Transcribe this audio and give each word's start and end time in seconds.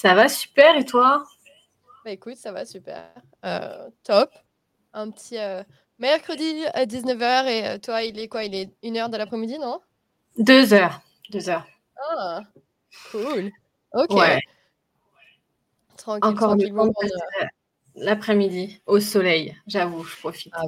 Ça 0.00 0.14
va 0.14 0.30
super 0.30 0.76
et 0.78 0.84
toi? 0.86 1.24
Bah 2.06 2.10
écoute, 2.12 2.36
ça 2.36 2.52
va 2.52 2.64
super. 2.64 3.04
Euh, 3.44 3.90
top. 4.02 4.30
Un 4.94 5.10
petit 5.10 5.36
euh, 5.36 5.62
mercredi 5.98 6.64
à 6.72 6.86
19h 6.86 7.46
et 7.48 7.66
euh, 7.68 7.78
toi, 7.78 8.02
il 8.02 8.18
est 8.18 8.26
quoi? 8.26 8.44
Il 8.44 8.54
est 8.54 8.70
1h 8.82 9.10
de 9.10 9.18
l'après-midi, 9.18 9.58
non? 9.58 9.78
Deux 10.38 10.72
heures. 10.72 11.02
Deux 11.30 11.50
heures. 11.50 11.66
Ah, 12.16 12.40
cool. 13.12 13.50
Ok. 13.92 14.10
Ouais. 14.12 14.40
Tranquille, 15.98 16.30
Encore 16.30 16.56
du 16.56 16.72
tranquillement. 16.72 16.92
l'après-midi 17.94 18.80
au 18.86 19.00
soleil, 19.00 19.54
j'avoue, 19.66 20.02
je 20.04 20.16
profite. 20.16 20.52
Ah, 20.56 20.62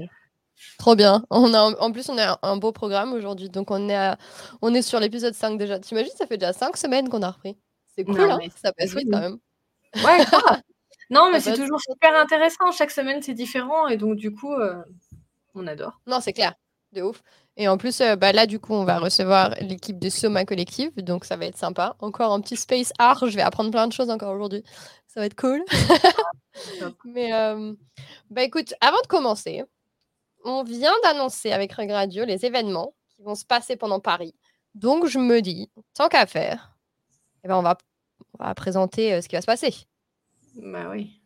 Trop 0.79 0.95
bien. 0.95 1.25
On 1.31 1.55
a, 1.55 1.63
en 1.81 1.91
plus, 1.91 2.11
on 2.11 2.19
a 2.19 2.39
un 2.43 2.59
beau 2.59 2.71
programme 2.73 3.15
aujourd'hui. 3.15 3.49
Donc, 3.49 3.71
on 3.71 3.89
est, 3.89 3.97
à- 3.97 4.19
on 4.61 4.75
est 4.75 4.83
sur 4.83 5.01
l'épisode 5.01 5.33
5 5.33 5.57
déjà. 5.57 5.79
T'imagines, 5.79 6.13
ça 6.19 6.27
fait 6.27 6.37
déjà 6.37 6.53
5 6.53 6.77
semaines 6.77 7.09
qu'on 7.09 7.23
a 7.23 7.31
repris. 7.31 7.57
C'est 7.95 8.05
cool, 8.05 8.17
Non, 8.17 8.33
hein 8.33 8.39
mais 8.41 8.51
Ça 8.57 8.73
passe 8.73 8.95
vite 8.95 9.09
quand 9.11 9.21
même. 9.21 9.39
Ouais, 9.97 10.25
grave. 10.25 10.63
Non, 11.11 11.31
mais 11.31 11.41
c'est 11.41 11.55
toujours 11.55 11.81
super 11.81 12.19
intéressant. 12.19 12.73
Chaque 12.73 12.91
semaine, 12.91 13.21
c'est 13.23 13.35
différent. 13.35 13.87
Et 13.89 13.97
donc, 13.97 14.17
du 14.17 14.33
coup, 14.33 14.55
euh, 14.55 14.83
on 15.55 15.67
adore. 15.67 16.01
Non, 16.07 16.21
c'est 16.21 16.33
clair. 16.33 16.55
De 16.93 17.03
ouf. 17.03 17.23
Et 17.57 17.69
en 17.69 17.77
plus, 17.77 18.01
euh, 18.01 18.17
bah 18.17 18.33
là, 18.33 18.47
du 18.47 18.59
coup, 18.59 18.73
on 18.73 18.85
va 18.85 18.99
recevoir 18.99 19.55
l'équipe 19.61 19.99
de 19.99 20.09
Soma 20.09 20.45
Collective. 20.47 20.91
Donc, 20.97 21.27
ça 21.27 21.37
va 21.37 21.47
être 21.47 21.59
sympa. 21.59 21.97
Encore 21.99 22.33
un 22.33 22.41
petit 22.41 22.57
space 22.57 22.93
art. 22.99 23.27
Je 23.27 23.37
vais 23.37 23.43
apprendre 23.43 23.71
plein 23.71 23.87
de 23.87 23.93
choses 23.93 24.09
encore 24.09 24.35
aujourd'hui. 24.35 24.63
Ça 25.07 25.21
va 25.21 25.27
être 25.27 25.37
cool. 25.37 25.63
Mais, 27.05 27.33
euh, 27.35 27.75
bah 28.31 28.43
écoute, 28.43 28.75
avant 28.81 29.01
de 29.03 29.07
commencer, 29.07 29.65
on 30.45 30.63
vient 30.63 30.93
d'annoncer 31.03 31.53
avec 31.53 31.73
Rug 31.73 31.91
Radio 31.91 32.25
les 32.25 32.45
événements 32.47 32.95
qui 33.09 33.23
vont 33.23 33.35
se 33.35 33.45
passer 33.45 33.77
pendant 33.77 34.01
Paris. 34.01 34.35
Donc, 34.75 35.07
je 35.07 35.19
me 35.19 35.41
dis, 35.41 35.71
tant 35.95 36.09
qu'à 36.09 36.27
faire, 36.27 36.72
eh 37.45 37.49
ben, 37.49 37.57
on, 37.57 37.63
va, 37.63 37.77
on 38.39 38.45
va 38.45 38.55
présenter 38.55 39.15
euh, 39.15 39.21
ce 39.21 39.29
qui 39.29 39.37
va 39.37 39.41
se 39.43 39.47
passer. 39.47 39.75
Bah 40.57 40.89
oui. 40.91 41.21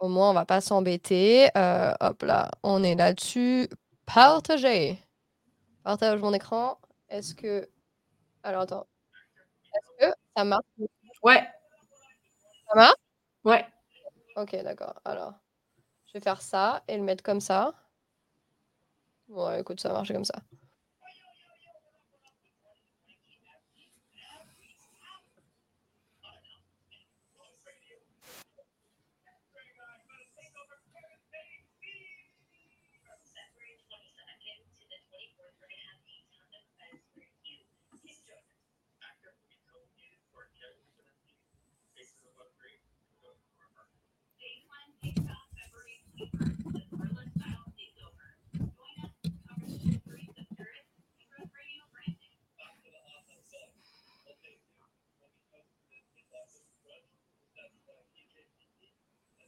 Au 0.00 0.08
moins, 0.08 0.30
on 0.30 0.34
va 0.34 0.44
pas 0.44 0.60
s'embêter. 0.60 1.48
Euh, 1.56 1.94
hop 2.00 2.22
là, 2.22 2.50
on 2.62 2.82
est 2.82 2.94
là-dessus. 2.96 3.68
Partager. 4.06 4.98
Partage 5.84 6.20
mon 6.20 6.32
écran. 6.34 6.78
Est-ce 7.08 7.34
que. 7.34 7.68
Alors, 8.42 8.62
attends. 8.62 8.86
Est-ce 9.74 10.08
que 10.08 10.14
ça 10.36 10.44
marche? 10.44 10.64
Ouais, 11.22 11.46
Ça 12.68 12.74
marche? 12.74 12.94
Ouais. 13.44 13.66
Ok, 14.36 14.56
d'accord. 14.64 15.00
Alors, 15.04 15.34
je 16.06 16.14
vais 16.14 16.20
faire 16.20 16.42
ça 16.42 16.82
et 16.88 16.96
le 16.96 17.02
mettre 17.02 17.22
comme 17.22 17.40
ça. 17.40 17.74
Ouais, 19.28 19.60
écoute, 19.60 19.80
ça 19.80 19.88
va 19.88 19.94
marcher 19.96 20.14
comme 20.14 20.24
ça. 20.24 20.34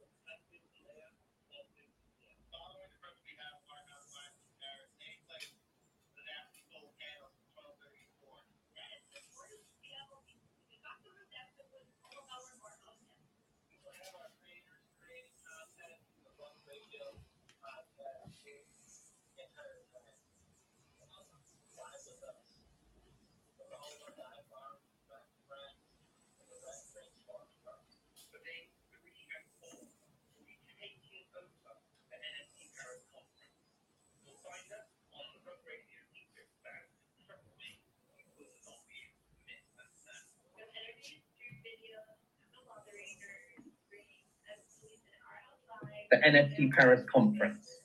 The 46.10 46.16
NFT 46.18 46.72
Paris 46.72 47.02
conference. 47.12 47.80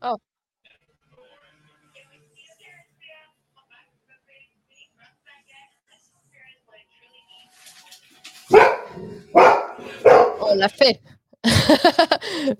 Oh. 0.00 0.18
On 10.50 10.54
l'a 10.54 10.68
fait. 10.68 11.00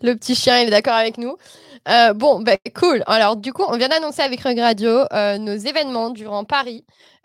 le 0.03 0.15
petit 0.15 0.35
chien, 0.35 0.61
il 0.61 0.69
est 0.69 0.71
d'accord 0.71 0.95
avec 0.95 1.19
nous. 1.19 1.37
Euh, 1.89 2.13
bon, 2.13 2.41
ben 2.41 2.59
cool. 2.75 3.03
Alors, 3.07 3.37
du 3.37 3.53
coup, 3.53 3.65
on 3.69 3.77
vient 3.77 3.89
d'annoncer 3.89 4.23
avec 4.23 4.41
Rug 4.41 4.59
Radio 4.59 4.91
euh, 5.13 5.39
nos 5.39 5.57
événements 5.57 6.11
durant 6.11 6.45
Paris. 6.45 6.85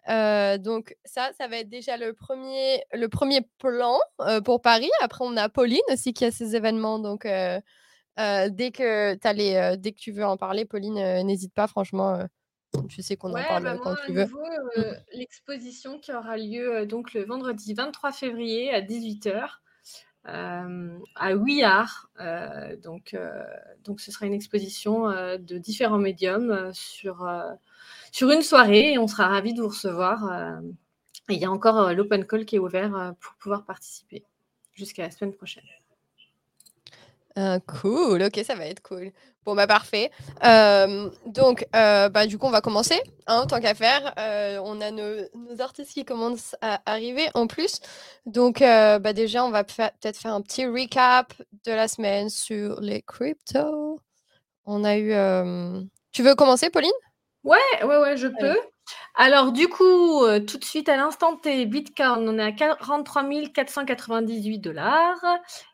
Euh, 0.09 0.57
donc, 0.57 0.95
ça, 1.05 1.31
ça 1.37 1.47
va 1.47 1.57
être 1.57 1.69
déjà 1.69 1.97
le 1.97 2.13
premier, 2.13 2.83
le 2.93 3.07
premier 3.07 3.41
plan 3.59 3.99
pour 4.45 4.61
Paris. 4.61 4.91
Après, 5.01 5.23
on 5.25 5.37
a 5.37 5.49
Pauline 5.49 5.81
aussi 5.91 6.13
qui 6.13 6.25
a 6.25 6.31
ses 6.31 6.55
événements. 6.55 6.99
Donc, 6.99 7.23
dès, 7.23 8.71
que 8.71 9.15
t'as 9.15 9.33
les, 9.33 9.75
dès 9.77 9.91
que 9.91 9.99
tu 9.99 10.11
veux 10.11 10.25
en 10.25 10.37
parler, 10.37 10.65
Pauline, 10.65 11.23
n'hésite 11.23 11.53
pas. 11.53 11.67
Franchement, 11.67 12.19
tu 12.89 13.01
sais 13.01 13.15
qu'on 13.15 13.31
en 13.31 13.43
parle 13.43 13.63
bah 13.63 13.77
quand 13.77 13.91
moi, 13.91 13.99
tu 14.05 14.13
veux. 14.13 14.27
euh, 14.77 14.93
l'exposition 15.13 15.99
qui 15.99 16.11
aura 16.11 16.37
lieu 16.37 16.75
euh, 16.75 16.85
donc 16.85 17.13
le 17.13 17.23
vendredi 17.23 17.73
23 17.73 18.11
février 18.11 18.73
à 18.73 18.81
18h 18.81 19.47
à 20.25 21.35
Ouillard. 21.35 22.09
Euh, 22.19 22.75
donc, 22.77 23.13
euh, 23.13 23.43
donc, 23.83 23.99
ce 24.01 24.11
sera 24.11 24.25
une 24.25 24.33
exposition 24.33 25.09
euh, 25.09 25.37
de 25.37 25.57
différents 25.57 25.97
médiums 25.97 26.51
euh, 26.51 26.71
sur, 26.73 27.25
euh, 27.27 27.51
sur 28.11 28.31
une 28.31 28.41
soirée 28.41 28.93
et 28.93 28.97
on 28.97 29.07
sera 29.07 29.27
ravis 29.27 29.53
de 29.53 29.61
vous 29.61 29.69
recevoir. 29.69 30.25
euh. 30.31 30.61
Il 31.29 31.37
y 31.39 31.45
a 31.45 31.51
encore 31.51 31.79
euh, 31.79 31.93
l'open 31.93 32.25
call 32.25 32.45
qui 32.45 32.57
est 32.57 32.59
ouvert 32.59 32.95
euh, 32.95 33.11
pour 33.19 33.33
pouvoir 33.35 33.65
participer 33.65 34.25
jusqu'à 34.73 35.03
la 35.03 35.11
semaine 35.11 35.33
prochaine. 35.33 35.63
Euh, 37.37 37.59
cool, 37.67 38.21
ok, 38.21 38.41
ça 38.45 38.55
va 38.55 38.65
être 38.67 38.81
cool. 38.81 39.11
Bon, 39.43 39.55
bah 39.55 39.65
parfait. 39.67 40.11
Euh, 40.43 41.09
donc, 41.25 41.65
euh, 41.75 42.07
bah, 42.09 42.27
du 42.27 42.37
coup, 42.37 42.45
on 42.45 42.51
va 42.51 42.61
commencer, 42.61 43.01
hein, 43.27 43.45
tant 43.47 43.59
qu'à 43.59 43.73
faire. 43.73 44.13
On 44.63 44.79
a 44.81 44.91
nos, 44.91 45.15
nos 45.35 45.61
artistes 45.61 45.93
qui 45.93 46.05
commencent 46.05 46.55
à 46.61 46.81
arriver 46.85 47.29
en 47.33 47.47
plus. 47.47 47.79
Donc, 48.25 48.59
bah, 48.59 49.13
déjà, 49.13 49.43
on 49.43 49.49
va 49.49 49.63
peut-être 49.63 50.17
faire 50.17 50.33
un 50.33 50.41
petit 50.41 50.65
recap 50.65 51.33
de 51.65 51.71
la 51.71 51.87
semaine 51.87 52.29
sur 52.29 52.79
les 52.81 53.01
cryptos. 53.01 53.99
On 54.65 54.83
a 54.83 54.97
eu. 54.97 55.09
Tu 56.11 56.21
veux 56.21 56.35
commencer, 56.35 56.69
Pauline? 56.69 56.91
Ouais, 57.43 57.57
ouais, 57.83 57.97
ouais, 57.97 58.15
je 58.15 58.27
peux. 58.27 58.57
Alors, 59.15 59.51
du 59.51 59.67
coup, 59.67 60.23
euh, 60.23 60.39
tout 60.39 60.57
de 60.57 60.63
suite 60.63 60.89
à 60.89 60.97
l'instant 60.97 61.37
T, 61.37 61.65
Bitcoin, 61.65 62.27
on 62.27 62.39
est 62.39 62.43
à 62.43 62.51
43 62.51 63.23
498 63.53 64.59
dollars. 64.59 65.23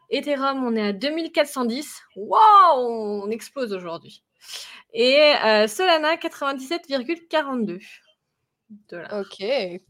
Ethereum, 0.09 0.63
on 0.65 0.75
est 0.75 0.81
à 0.87 0.93
2410. 0.93 2.01
Waouh, 2.15 3.21
on 3.23 3.29
explose 3.29 3.73
aujourd'hui. 3.73 4.23
Et 4.93 5.33
euh, 5.45 5.67
Solana, 5.67 6.15
97,42 6.17 7.79
dollars. 8.89 9.21
Ok, 9.21 9.43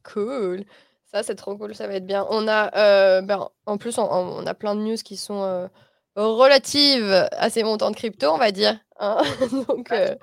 cool. 0.04 0.63
Ça, 1.12 1.24
c'est 1.24 1.36
trop 1.36 1.57
cool, 1.57 1.74
ça 1.74 1.88
va 1.88 1.95
être 1.95 2.06
bien. 2.06 2.25
On 2.30 2.48
a, 2.48 2.75
euh, 2.77 3.21
ben, 3.21 3.50
en 3.66 3.77
plus, 3.77 3.98
on, 3.98 4.04
on 4.04 4.45
a 4.45 4.54
plein 4.54 4.75
de 4.75 4.81
news 4.81 4.95
qui 5.04 5.18
sont 5.18 5.42
euh, 5.44 5.68
relative 6.16 7.27
à 7.31 7.50
ces 7.50 7.63
montants 7.63 7.89
de 7.92 7.95
crypto, 7.95 8.27
on 8.30 8.38
va 8.38 8.51
dire. 8.51 8.77
hein. 9.00 9.21
Donc, 9.68 9.92
euh, 9.92 10.16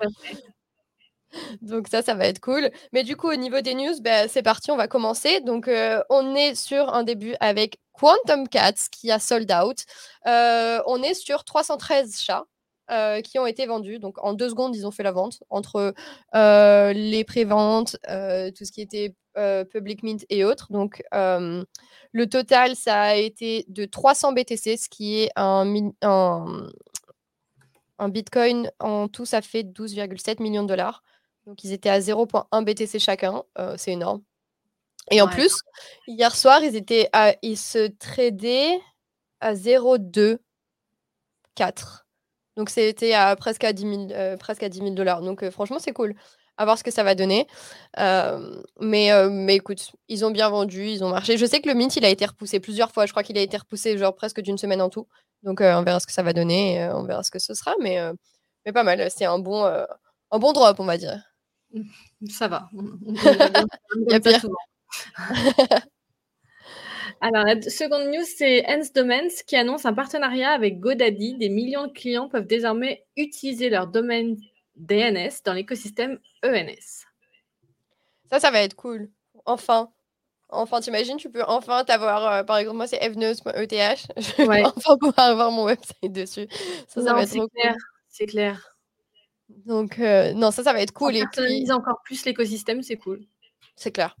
donc 1.61 1.87
ça, 1.89 2.01
ça 2.01 2.13
va 2.13 2.25
être 2.27 2.39
cool. 2.39 2.69
Mais 2.93 3.03
du 3.03 3.15
coup, 3.17 3.29
au 3.29 3.35
niveau 3.35 3.61
des 3.61 3.75
news, 3.75 3.93
bah, 4.01 4.27
c'est 4.27 4.41
parti, 4.43 4.71
on 4.71 4.77
va 4.77 4.87
commencer. 4.87 5.41
Donc, 5.41 5.69
on 6.09 6.35
est 6.35 6.55
sur 6.55 6.93
un 6.93 7.03
début 7.03 7.35
avec 7.39 7.79
Quantum 7.99 8.47
Cats 8.47 8.89
qui 8.91 9.11
a 9.11 9.19
sold 9.19 9.51
out. 9.51 9.85
Euh, 10.27 10.81
on 10.85 11.01
est 11.01 11.13
sur 11.13 11.43
313 11.43 12.19
chats. 12.21 12.45
euh, 12.89 13.19
qui 13.19 13.37
ont 13.37 13.45
été 13.45 13.65
vendus. 13.65 13.99
Donc 13.99 14.15
en 14.23 14.31
deux 14.31 14.47
secondes, 14.49 14.73
ils 14.73 14.87
ont 14.87 14.91
fait 14.91 15.03
la 15.03 15.11
vente 15.11 15.43
entre 15.49 15.93
euh, 16.35 16.93
les 16.93 17.25
préventes, 17.25 17.97
tout 18.05 18.65
ce 18.65 18.71
qui 18.71 18.79
était 18.79 19.13
public 19.69 20.03
mint 20.03 20.25
et 20.29 20.45
autres. 20.45 20.71
Donc 20.71 21.03
le 21.11 22.25
total, 22.29 22.77
ça 22.77 23.01
a 23.01 23.15
été 23.15 23.65
de 23.67 23.83
300 23.83 24.31
BTC, 24.31 24.77
ce 24.77 24.87
qui 24.87 25.19
est 25.19 25.31
un, 25.35 25.65
Bitcoin 28.07 28.71
en 28.79 29.09
tout, 29.09 29.25
ça 29.25 29.41
fait 29.41 29.63
12,7 29.63 30.41
millions 30.41 30.63
de 30.63 30.69
dollars. 30.69 31.03
Donc 31.45 31.65
ils 31.65 31.73
étaient 31.73 31.89
à 31.89 31.99
0,1 31.99 32.63
BTC 32.63 32.99
chacun. 32.99 33.43
c'est 33.75 33.91
énorme. 33.91 34.21
Et 35.11 35.21
en 35.21 35.27
Ouais. 35.27 35.31
plus, 35.31 35.59
hier 36.07 36.35
soir, 36.35 36.61
ils, 36.63 36.75
étaient 36.75 37.09
à, 37.13 37.33
ils 37.41 37.57
se 37.57 37.87
tradaient 37.87 38.79
à 39.39 39.53
0,2 39.53 40.39
4. 41.55 42.05
Donc 42.55 42.69
c'était 42.69 43.13
à 43.13 43.35
presque 43.35 43.63
à 43.63 43.73
10 43.73 43.81
000, 43.81 44.07
euh, 44.11 44.37
presque 44.37 44.63
à 44.63 44.69
10 44.69 44.79
000 44.79 44.89
dollars. 44.91 45.21
Donc 45.21 45.43
euh, 45.43 45.51
franchement, 45.51 45.79
c'est 45.79 45.93
cool. 45.93 46.15
À 46.59 46.65
voir 46.65 46.77
ce 46.77 46.83
que 46.83 46.89
ça 46.89 47.03
va 47.03 47.13
donner. 47.13 47.45
Euh, 47.99 48.63
mais, 48.79 49.11
mais 49.29 49.55
écoute, 49.57 49.91
ils 50.07 50.25
ont 50.25 50.31
bien 50.31 50.49
vendu, 50.49 50.87
ils 50.87 51.03
ont 51.03 51.09
marché. 51.09 51.37
Je 51.37 51.45
sais 51.45 51.61
que 51.61 51.69
le 51.69 51.75
Mint, 51.75 51.95
il 51.97 52.03
a 52.03 52.09
été 52.09 52.25
repoussé 52.25 52.59
plusieurs 52.59 52.91
fois. 52.91 53.05
Je 53.05 53.11
crois 53.11 53.21
qu'il 53.21 53.37
a 53.37 53.41
été 53.41 53.55
repoussé 53.57 53.95
genre 53.95 54.15
presque 54.15 54.41
d'une 54.41 54.57
semaine 54.57 54.81
en 54.81 54.89
tout. 54.89 55.07
Donc 55.43 55.61
on 55.61 55.83
verra 55.83 55.99
ce 55.99 56.07
que 56.07 56.13
ça 56.13 56.23
va 56.23 56.33
donner, 56.33 56.77
et, 56.77 56.89
on 56.89 57.03
verra 57.03 57.21
ce 57.21 57.29
que 57.29 57.37
ce 57.37 57.53
sera. 57.53 57.75
Mais, 57.79 57.99
mais 58.65 58.73
pas 58.73 58.81
mal. 58.83 59.07
C'est 59.11 59.25
un 59.25 59.37
bon, 59.37 59.65
un 59.65 60.39
bon 60.39 60.51
drop, 60.51 60.79
on 60.79 60.85
va 60.85 60.97
dire. 60.97 61.21
Ça 62.27 62.47
va. 62.47 62.69
Bien 62.73 63.13
Y 64.09 64.13
a 64.15 64.19
pire. 64.19 64.45
Alors, 67.21 67.43
la 67.45 67.61
seconde 67.61 68.07
news, 68.13 68.25
c'est 68.37 68.65
Ens 68.67 68.91
Domains 68.93 69.27
qui 69.47 69.55
annonce 69.55 69.85
un 69.85 69.93
partenariat 69.93 70.51
avec 70.51 70.79
GoDaddy. 70.79 71.35
Des 71.35 71.49
millions 71.49 71.87
de 71.87 71.91
clients 71.93 72.29
peuvent 72.29 72.45
désormais 72.47 73.05
utiliser 73.15 73.69
leur 73.69 73.87
domaine 73.87 74.37
DNS 74.75 75.31
dans 75.45 75.53
l'écosystème 75.53 76.19
ENS. 76.45 77.05
Ça, 78.31 78.39
ça 78.39 78.51
va 78.51 78.61
être 78.61 78.75
cool. 78.75 79.09
Enfin. 79.45 79.91
Enfin, 80.49 80.79
t'imagines, 80.81 81.17
tu 81.17 81.29
peux 81.29 81.43
enfin 81.45 81.83
t'avoir, 81.83 82.25
euh, 82.31 82.43
par 82.43 82.57
exemple, 82.57 82.77
moi 82.77 82.87
c'est 82.87 82.99
fnews.eth, 83.11 84.07
je 84.17 84.35
vais 84.37 84.47
Ouais. 84.47 84.63
enfin 84.63 84.97
pouvoir 84.97 85.19
avoir 85.31 85.51
mon 85.51 85.65
website 85.65 86.11
dessus. 86.13 86.47
Ça, 86.87 87.03
ça 87.03 87.13
va 87.13 87.23
être 87.23 87.31
trop 87.35 87.47
clair. 87.49 87.73
cool. 87.73 87.81
C'est 88.09 88.25
clair. 88.27 88.77
Donc, 89.65 89.99
euh, 89.99 90.33
non, 90.33 90.51
ça, 90.51 90.63
ça 90.63 90.73
va 90.73 90.81
être 90.81 90.93
On 90.99 90.99
cool. 90.99 91.15
Et 91.17 91.25
puis, 91.31 91.71
encore 91.71 92.01
plus 92.03 92.25
l'écosystème, 92.25 92.81
c'est 92.83 92.97
cool. 92.97 93.25
c'est 93.75 93.91
clair. 93.91 94.15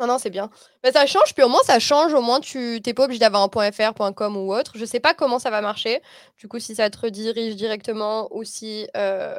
Non, 0.00 0.06
non, 0.06 0.18
c'est 0.18 0.30
bien. 0.30 0.50
Mais 0.82 0.92
ça 0.92 1.06
change, 1.06 1.34
puis 1.34 1.42
au 1.44 1.48
moins, 1.48 1.60
ça 1.64 1.78
change. 1.78 2.14
Au 2.14 2.22
moins, 2.22 2.40
tu 2.40 2.80
t'es 2.82 2.94
pas 2.94 3.04
obligé 3.04 3.20
d'avoir 3.20 3.42
un 3.42 3.72
.fr, 3.72 3.92
.com 4.14 4.36
ou 4.36 4.52
autre. 4.54 4.72
Je 4.76 4.84
sais 4.86 5.00
pas 5.00 5.14
comment 5.14 5.38
ça 5.38 5.50
va 5.50 5.60
marcher. 5.60 6.00
Du 6.38 6.48
coup, 6.48 6.58
si 6.58 6.74
ça 6.74 6.88
te 6.90 6.98
redirige 6.98 7.54
directement 7.56 8.28
ou 8.34 8.42
si... 8.44 8.88
euh, 8.96 9.38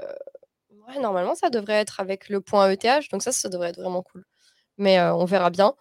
Ouais, 0.87 0.99
normalement, 0.99 1.35
ça 1.35 1.49
devrait 1.49 1.75
être 1.75 1.99
avec 1.99 2.29
le 2.29 2.39
.eth. 2.71 3.11
Donc 3.11 3.21
ça, 3.23 3.31
ça 3.31 3.49
devrait 3.49 3.69
être 3.69 3.79
vraiment 3.81 4.03
cool. 4.03 4.23
Mais 4.77 4.99
euh, 4.99 5.13
on 5.15 5.25
verra 5.25 5.49
bien. 5.51 5.73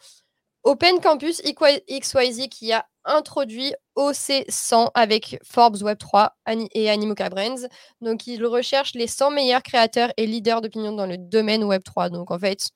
Open 0.64 1.00
Campus 1.00 1.42
XYZ 1.42 2.48
qui 2.50 2.72
a 2.72 2.86
introduit 3.04 3.74
OC100 3.96 4.90
avec 4.94 5.38
Forbes 5.44 5.76
Web3 5.78 6.30
Ani- 6.46 6.68
et 6.72 6.90
Animoca 6.90 7.30
Brands. 7.30 7.66
Donc, 8.02 8.26
il 8.26 8.44
recherche 8.46 8.94
les 8.94 9.06
100 9.06 9.30
meilleurs 9.30 9.62
créateurs 9.62 10.10
et 10.18 10.26
leaders 10.26 10.60
d'opinion 10.60 10.92
dans 10.92 11.06
le 11.06 11.16
domaine 11.18 11.64
Web3. 11.64 12.10
Donc, 12.10 12.30
en 12.30 12.38
fait, 12.38 12.68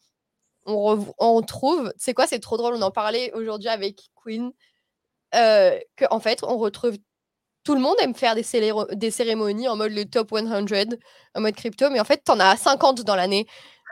on, 0.67 1.07
on 1.19 1.43
trouve, 1.43 1.93
c'est 1.97 2.15
quoi, 2.15 2.27
c'est 2.27 2.41
trop 2.41 2.57
drôle, 2.57 2.75
on 2.75 2.83
en 2.83 2.91
parlait 2.91 3.33
aujourd'hui 3.33 3.69
avec 3.69 4.01
Queen, 4.15 4.53
euh, 5.35 5.79
que 5.97 6.05
en 6.11 6.21
fait, 6.21 6.41
on 6.43 6.57
retrouve 6.59 6.97
tout 7.65 7.75
le 7.75 7.81
monde 7.81 7.97
aime 8.01 8.15
faire 8.15 8.35
des, 8.35 8.45
des 8.93 9.11
cérémonies 9.11 9.69
en 9.69 9.77
mode 9.77 9.93
le 9.93 10.05
top 10.05 10.31
100, 10.31 10.45
en 11.35 11.41
mode 11.41 11.55
crypto, 11.57 11.91
mais 11.91 12.01
en 12.01 12.05
fait, 12.05 12.19
t'en 12.25 12.39
as 12.39 12.57
50 12.57 13.03
dans 13.03 13.17
l'année. 13.17 13.47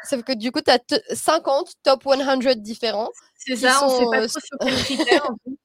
Sauf 0.08 0.22
que 0.22 0.32
du 0.32 0.52
coup, 0.52 0.60
tu 0.60 0.70
as 0.70 0.80
50 1.14 1.72
top 1.82 2.02
100 2.04 2.56
différents. 2.56 3.10
C'est 3.36 3.56
ça, 3.56 3.80
on 3.84 3.88
sait 3.88 4.04
pas 4.10 4.22
euh, 4.22 4.28
trop 4.28 4.40
sur 4.40 4.58
quels 4.60 4.76
critères. 4.84 5.24
en 5.30 5.36
fait. 5.44 5.56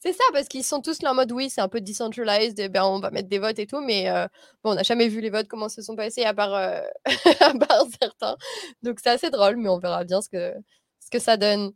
C'est 0.00 0.12
ça, 0.12 0.24
parce 0.32 0.48
qu'ils 0.48 0.64
sont 0.64 0.80
tous 0.80 1.02
là 1.02 1.12
en 1.12 1.14
mode 1.14 1.32
oui, 1.32 1.50
c'est 1.50 1.60
un 1.60 1.68
peu 1.68 1.80
decentralized, 1.80 2.58
et 2.58 2.68
ben, 2.68 2.84
on 2.84 3.00
va 3.00 3.10
mettre 3.10 3.28
des 3.28 3.38
votes 3.38 3.58
et 3.58 3.66
tout, 3.66 3.80
mais 3.80 4.08
euh, 4.10 4.26
bon, 4.62 4.72
on 4.72 4.74
n'a 4.74 4.82
jamais 4.82 5.08
vu 5.08 5.20
les 5.20 5.30
votes, 5.30 5.48
comment 5.48 5.68
se 5.68 5.82
sont 5.82 5.96
passés, 5.96 6.24
à 6.24 6.34
part, 6.34 6.54
euh, 6.54 6.80
à 7.40 7.52
part 7.54 7.84
certains. 8.00 8.36
Donc 8.82 8.98
c'est 9.02 9.10
assez 9.10 9.30
drôle, 9.30 9.56
mais 9.56 9.68
on 9.68 9.78
verra 9.78 10.04
bien 10.04 10.20
ce 10.20 10.28
que, 10.28 10.54
ce 11.00 11.10
que 11.10 11.18
ça 11.18 11.36
donne. 11.36 11.72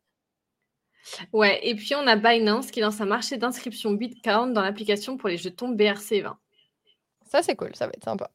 Ouais, 1.32 1.60
et 1.62 1.74
puis 1.74 1.94
on 1.94 2.06
a 2.06 2.16
Binance 2.16 2.70
qui 2.70 2.80
lance 2.80 3.00
un 3.00 3.06
marché 3.06 3.36
d'inscription 3.36 3.92
Bitcoin 3.92 4.52
dans 4.52 4.62
l'application 4.62 5.16
pour 5.16 5.28
les 5.28 5.36
jetons 5.36 5.72
BRC20. 5.72 6.34
Ça, 7.30 7.42
c'est 7.42 7.56
cool, 7.56 7.74
ça 7.74 7.86
va 7.86 7.92
être 7.96 8.04
sympa. 8.04 8.30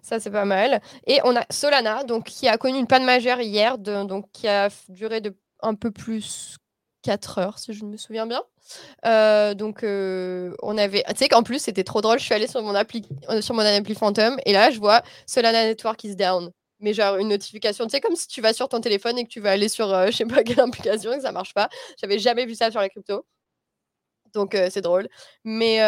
Ça, 0.00 0.18
c'est 0.20 0.30
pas 0.30 0.44
mal. 0.46 0.80
Et 1.06 1.18
on 1.24 1.36
a 1.36 1.44
Solana, 1.50 2.04
donc, 2.04 2.24
qui 2.24 2.48
a 2.48 2.56
connu 2.56 2.78
une 2.78 2.86
panne 2.86 3.04
majeure 3.04 3.40
hier, 3.40 3.76
de- 3.76 4.04
donc, 4.04 4.30
qui 4.32 4.48
a 4.48 4.68
duré 4.88 5.20
de 5.20 5.36
un 5.62 5.74
peu 5.74 5.90
plus 5.90 6.56
4 7.06 7.38
heures, 7.38 7.58
si 7.60 7.72
je 7.72 7.84
me 7.84 7.96
souviens 7.96 8.26
bien. 8.26 8.42
Euh, 9.04 9.54
donc, 9.54 9.84
euh, 9.84 10.54
on 10.60 10.76
avait. 10.76 11.04
Tu 11.10 11.16
sais 11.16 11.28
qu'en 11.28 11.44
plus, 11.44 11.60
c'était 11.60 11.84
trop 11.84 12.00
drôle. 12.00 12.18
Je 12.18 12.24
suis 12.24 12.34
allée 12.34 12.48
sur 12.48 12.60
mon 12.62 12.74
appli, 12.74 13.04
euh, 13.30 13.40
sur 13.40 13.54
mon 13.54 13.62
appli 13.62 13.94
Phantom, 13.94 14.36
et 14.44 14.52
là, 14.52 14.70
je 14.72 14.80
vois 14.80 15.02
Solana 15.26 15.64
Network 15.64 16.02
is 16.02 16.16
down. 16.16 16.50
Mais 16.80 16.92
genre 16.92 17.16
une 17.16 17.28
notification, 17.28 17.86
tu 17.86 17.92
sais, 17.92 18.00
comme 18.00 18.16
si 18.16 18.26
tu 18.26 18.40
vas 18.42 18.52
sur 18.52 18.68
ton 18.68 18.80
téléphone 18.80 19.18
et 19.18 19.24
que 19.24 19.28
tu 19.28 19.40
vas 19.40 19.52
aller 19.52 19.68
sur 19.68 19.88
je 20.06 20.12
sais 20.12 20.26
pas 20.26 20.42
quelle 20.42 20.60
application 20.60 21.12
que 21.14 21.22
ça 21.22 21.32
marche 21.32 21.54
pas. 21.54 21.68
J'avais 22.00 22.18
jamais 22.18 22.44
vu 22.44 22.54
ça 22.56 22.70
sur 22.70 22.80
la 22.80 22.88
crypto. 22.88 23.24
Donc, 24.34 24.56
c'est 24.70 24.82
drôle. 24.82 25.08
Mais, 25.44 25.78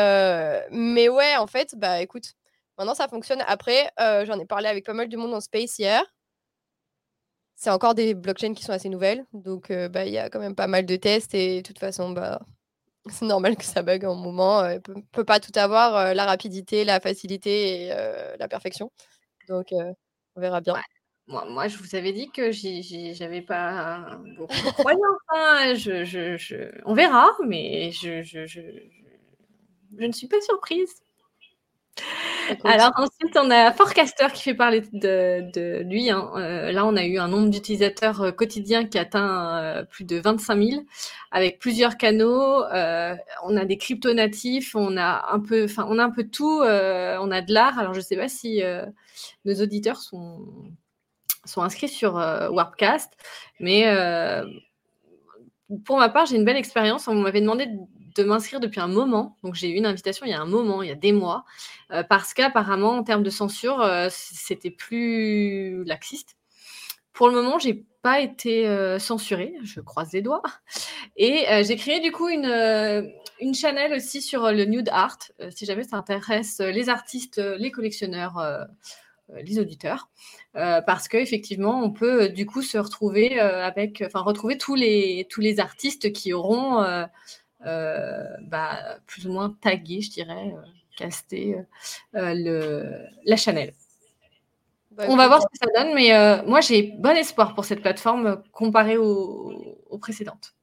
mais 0.70 1.08
ouais, 1.08 1.36
en 1.36 1.46
fait, 1.46 1.74
bah 1.76 2.00
écoute, 2.00 2.32
Maintenant, 2.78 2.94
ça 2.94 3.08
fonctionne. 3.08 3.42
Après, 3.48 3.90
j'en 3.98 4.38
ai 4.38 4.46
parlé 4.46 4.68
avec 4.68 4.86
pas 4.86 4.92
mal 4.92 5.08
de 5.08 5.16
monde 5.16 5.34
en 5.34 5.40
space 5.40 5.78
hier. 5.80 6.02
C'est 7.60 7.70
encore 7.70 7.96
des 7.96 8.14
blockchains 8.14 8.54
qui 8.54 8.62
sont 8.62 8.72
assez 8.72 8.88
nouvelles. 8.88 9.26
Donc, 9.32 9.72
euh, 9.72 9.88
bah, 9.88 10.04
il 10.06 10.12
y 10.12 10.18
a 10.18 10.30
quand 10.30 10.38
même 10.38 10.54
pas 10.54 10.68
mal 10.68 10.86
de 10.86 10.94
tests. 10.94 11.34
Et 11.34 11.60
de 11.60 11.66
toute 11.66 11.80
façon, 11.80 12.10
bah, 12.12 12.40
c'est 13.10 13.24
normal 13.24 13.56
que 13.56 13.64
ça 13.64 13.82
bug 13.82 14.04
un 14.04 14.14
moment. 14.14 14.60
Euh, 14.60 14.78
peut, 14.78 14.94
peut 15.10 15.24
pas 15.24 15.40
tout 15.40 15.50
avoir, 15.56 15.96
euh, 15.96 16.14
la 16.14 16.24
rapidité, 16.24 16.84
la 16.84 17.00
facilité 17.00 17.86
et 17.86 17.88
la 18.38 18.46
perfection. 18.46 18.92
Donc, 19.48 19.72
on 19.72 20.40
verra 20.40 20.60
bien. 20.60 20.74
Moi, 21.26 21.44
moi, 21.50 21.66
je 21.66 21.78
vous 21.78 21.96
avais 21.96 22.12
dit 22.12 22.30
que 22.30 22.52
j'avais 22.52 23.42
pas 23.42 24.20
beaucoup 24.36 24.52
de 24.54 24.84
hein. 24.86 26.80
On 26.86 26.94
verra, 26.94 27.28
mais 27.44 27.90
je- 27.90 28.22
je 28.22 30.06
ne 30.06 30.12
suis 30.12 30.28
pas 30.28 30.40
surprise. 30.40 30.94
Alors 32.64 32.92
ensuite, 32.96 33.36
on 33.36 33.50
a 33.50 33.72
Forecaster 33.72 34.26
qui 34.32 34.42
fait 34.42 34.54
parler 34.54 34.82
de, 34.92 35.82
lui. 35.82 36.10
hein. 36.10 36.30
Euh, 36.36 36.72
là, 36.72 36.86
on 36.86 36.96
a 36.96 37.04
eu 37.04 37.18
un 37.18 37.28
nombre 37.28 37.50
d'utilisateurs 37.50 38.22
euh, 38.22 38.30
quotidiens 38.32 38.84
qui 38.86 38.98
atteint 38.98 39.58
euh, 39.58 39.84
plus 39.84 40.04
de 40.04 40.18
25 40.18 40.62
000, 40.62 40.82
avec 41.30 41.58
plusieurs 41.58 41.96
canaux. 41.96 42.62
On 43.44 43.56
a 43.56 43.64
des 43.64 43.76
crypto 43.76 44.12
natifs, 44.14 44.74
on 44.74 44.96
a 44.96 45.28
un 45.32 45.40
peu, 45.40 45.64
enfin, 45.64 45.86
on 45.88 45.98
a 45.98 46.04
un 46.04 46.10
peu 46.10 46.24
tout. 46.24 46.60
on 46.62 47.30
a 47.30 47.42
de 47.42 47.52
l'art. 47.52 47.78
Alors, 47.78 47.94
je 47.94 48.00
ne 48.00 48.04
sais 48.04 48.16
pas 48.16 48.28
si 48.28 48.62
nos 49.44 49.54
auditeurs 49.54 50.00
sont 50.00 50.46
sont 51.44 51.62
inscrits 51.62 51.88
sur 51.88 52.14
Warpcast, 52.14 53.12
mais 53.60 53.86
pour 55.84 55.98
ma 55.98 56.08
part, 56.08 56.26
j'ai 56.26 56.36
une 56.36 56.44
belle 56.44 56.56
expérience. 56.56 57.08
On 57.08 57.14
m'avait 57.14 57.40
demandé 57.40 57.68
de, 58.18 58.24
m'inscrire 58.24 58.60
depuis 58.60 58.80
un 58.80 58.88
moment, 58.88 59.36
donc 59.42 59.54
j'ai 59.54 59.70
eu 59.70 59.74
une 59.74 59.86
invitation 59.86 60.26
il 60.26 60.30
y 60.30 60.34
a 60.34 60.40
un 60.40 60.46
moment, 60.46 60.82
il 60.82 60.88
y 60.88 60.92
a 60.92 60.96
des 60.96 61.12
mois, 61.12 61.44
euh, 61.92 62.02
parce 62.02 62.34
qu'apparemment, 62.34 62.96
en 62.96 63.02
termes 63.02 63.22
de 63.22 63.30
censure, 63.30 63.80
euh, 63.80 64.08
c'était 64.10 64.70
plus 64.70 65.84
laxiste. 65.84 66.36
Pour 67.12 67.28
le 67.28 67.34
moment, 67.34 67.58
j'ai 67.58 67.84
pas 68.02 68.20
été 68.20 68.68
euh, 68.68 68.98
censurée, 68.98 69.54
je 69.64 69.80
croise 69.80 70.12
les 70.12 70.22
doigts. 70.22 70.42
Et 71.16 71.46
j'ai 71.64 71.76
créé 71.76 71.98
du 71.98 72.12
coup 72.12 72.28
une, 72.28 73.10
une 73.40 73.54
channel 73.54 73.92
aussi 73.92 74.22
sur 74.22 74.52
le 74.52 74.64
nude 74.66 74.88
art, 74.92 75.18
si 75.50 75.66
jamais 75.66 75.82
ça 75.82 75.96
intéresse 75.96 76.60
les 76.60 76.88
artistes, 76.88 77.38
les 77.38 77.72
collectionneurs, 77.72 78.68
les 79.42 79.58
auditeurs, 79.58 80.08
parce 80.52 81.08
qu'effectivement, 81.08 81.82
on 81.82 81.90
peut 81.90 82.28
du 82.28 82.46
coup 82.46 82.62
se 82.62 82.78
retrouver 82.78 83.40
avec, 83.40 84.04
enfin 84.06 84.20
retrouver 84.20 84.58
tous 84.58 84.76
les 84.76 85.26
tous 85.28 85.40
les 85.40 85.58
artistes 85.58 86.12
qui 86.12 86.32
auront 86.32 86.84
bah, 87.60 88.98
plus 89.06 89.26
ou 89.26 89.32
moins 89.32 89.50
tagué, 89.60 90.00
je 90.00 90.10
dirais, 90.10 90.52
euh, 90.54 90.62
casté 90.96 91.56
euh, 91.56 91.62
euh, 92.18 92.34
le, 92.34 93.06
la 93.24 93.36
channel. 93.36 93.72
bah, 94.90 95.04
On 95.08 95.16
va 95.16 95.26
voir 95.28 95.40
ce 95.42 95.46
que 95.46 95.58
ça 95.58 95.66
donne, 95.82 95.94
mais 95.94 96.12
euh, 96.14 96.42
moi 96.44 96.60
j'ai 96.60 96.82
bon 96.98 97.16
espoir 97.16 97.54
pour 97.54 97.64
cette 97.64 97.82
plateforme 97.82 98.26
euh, 98.26 98.36
comparée 98.52 98.96
aux, 98.96 99.78
aux 99.88 99.98
précédentes. 99.98 100.54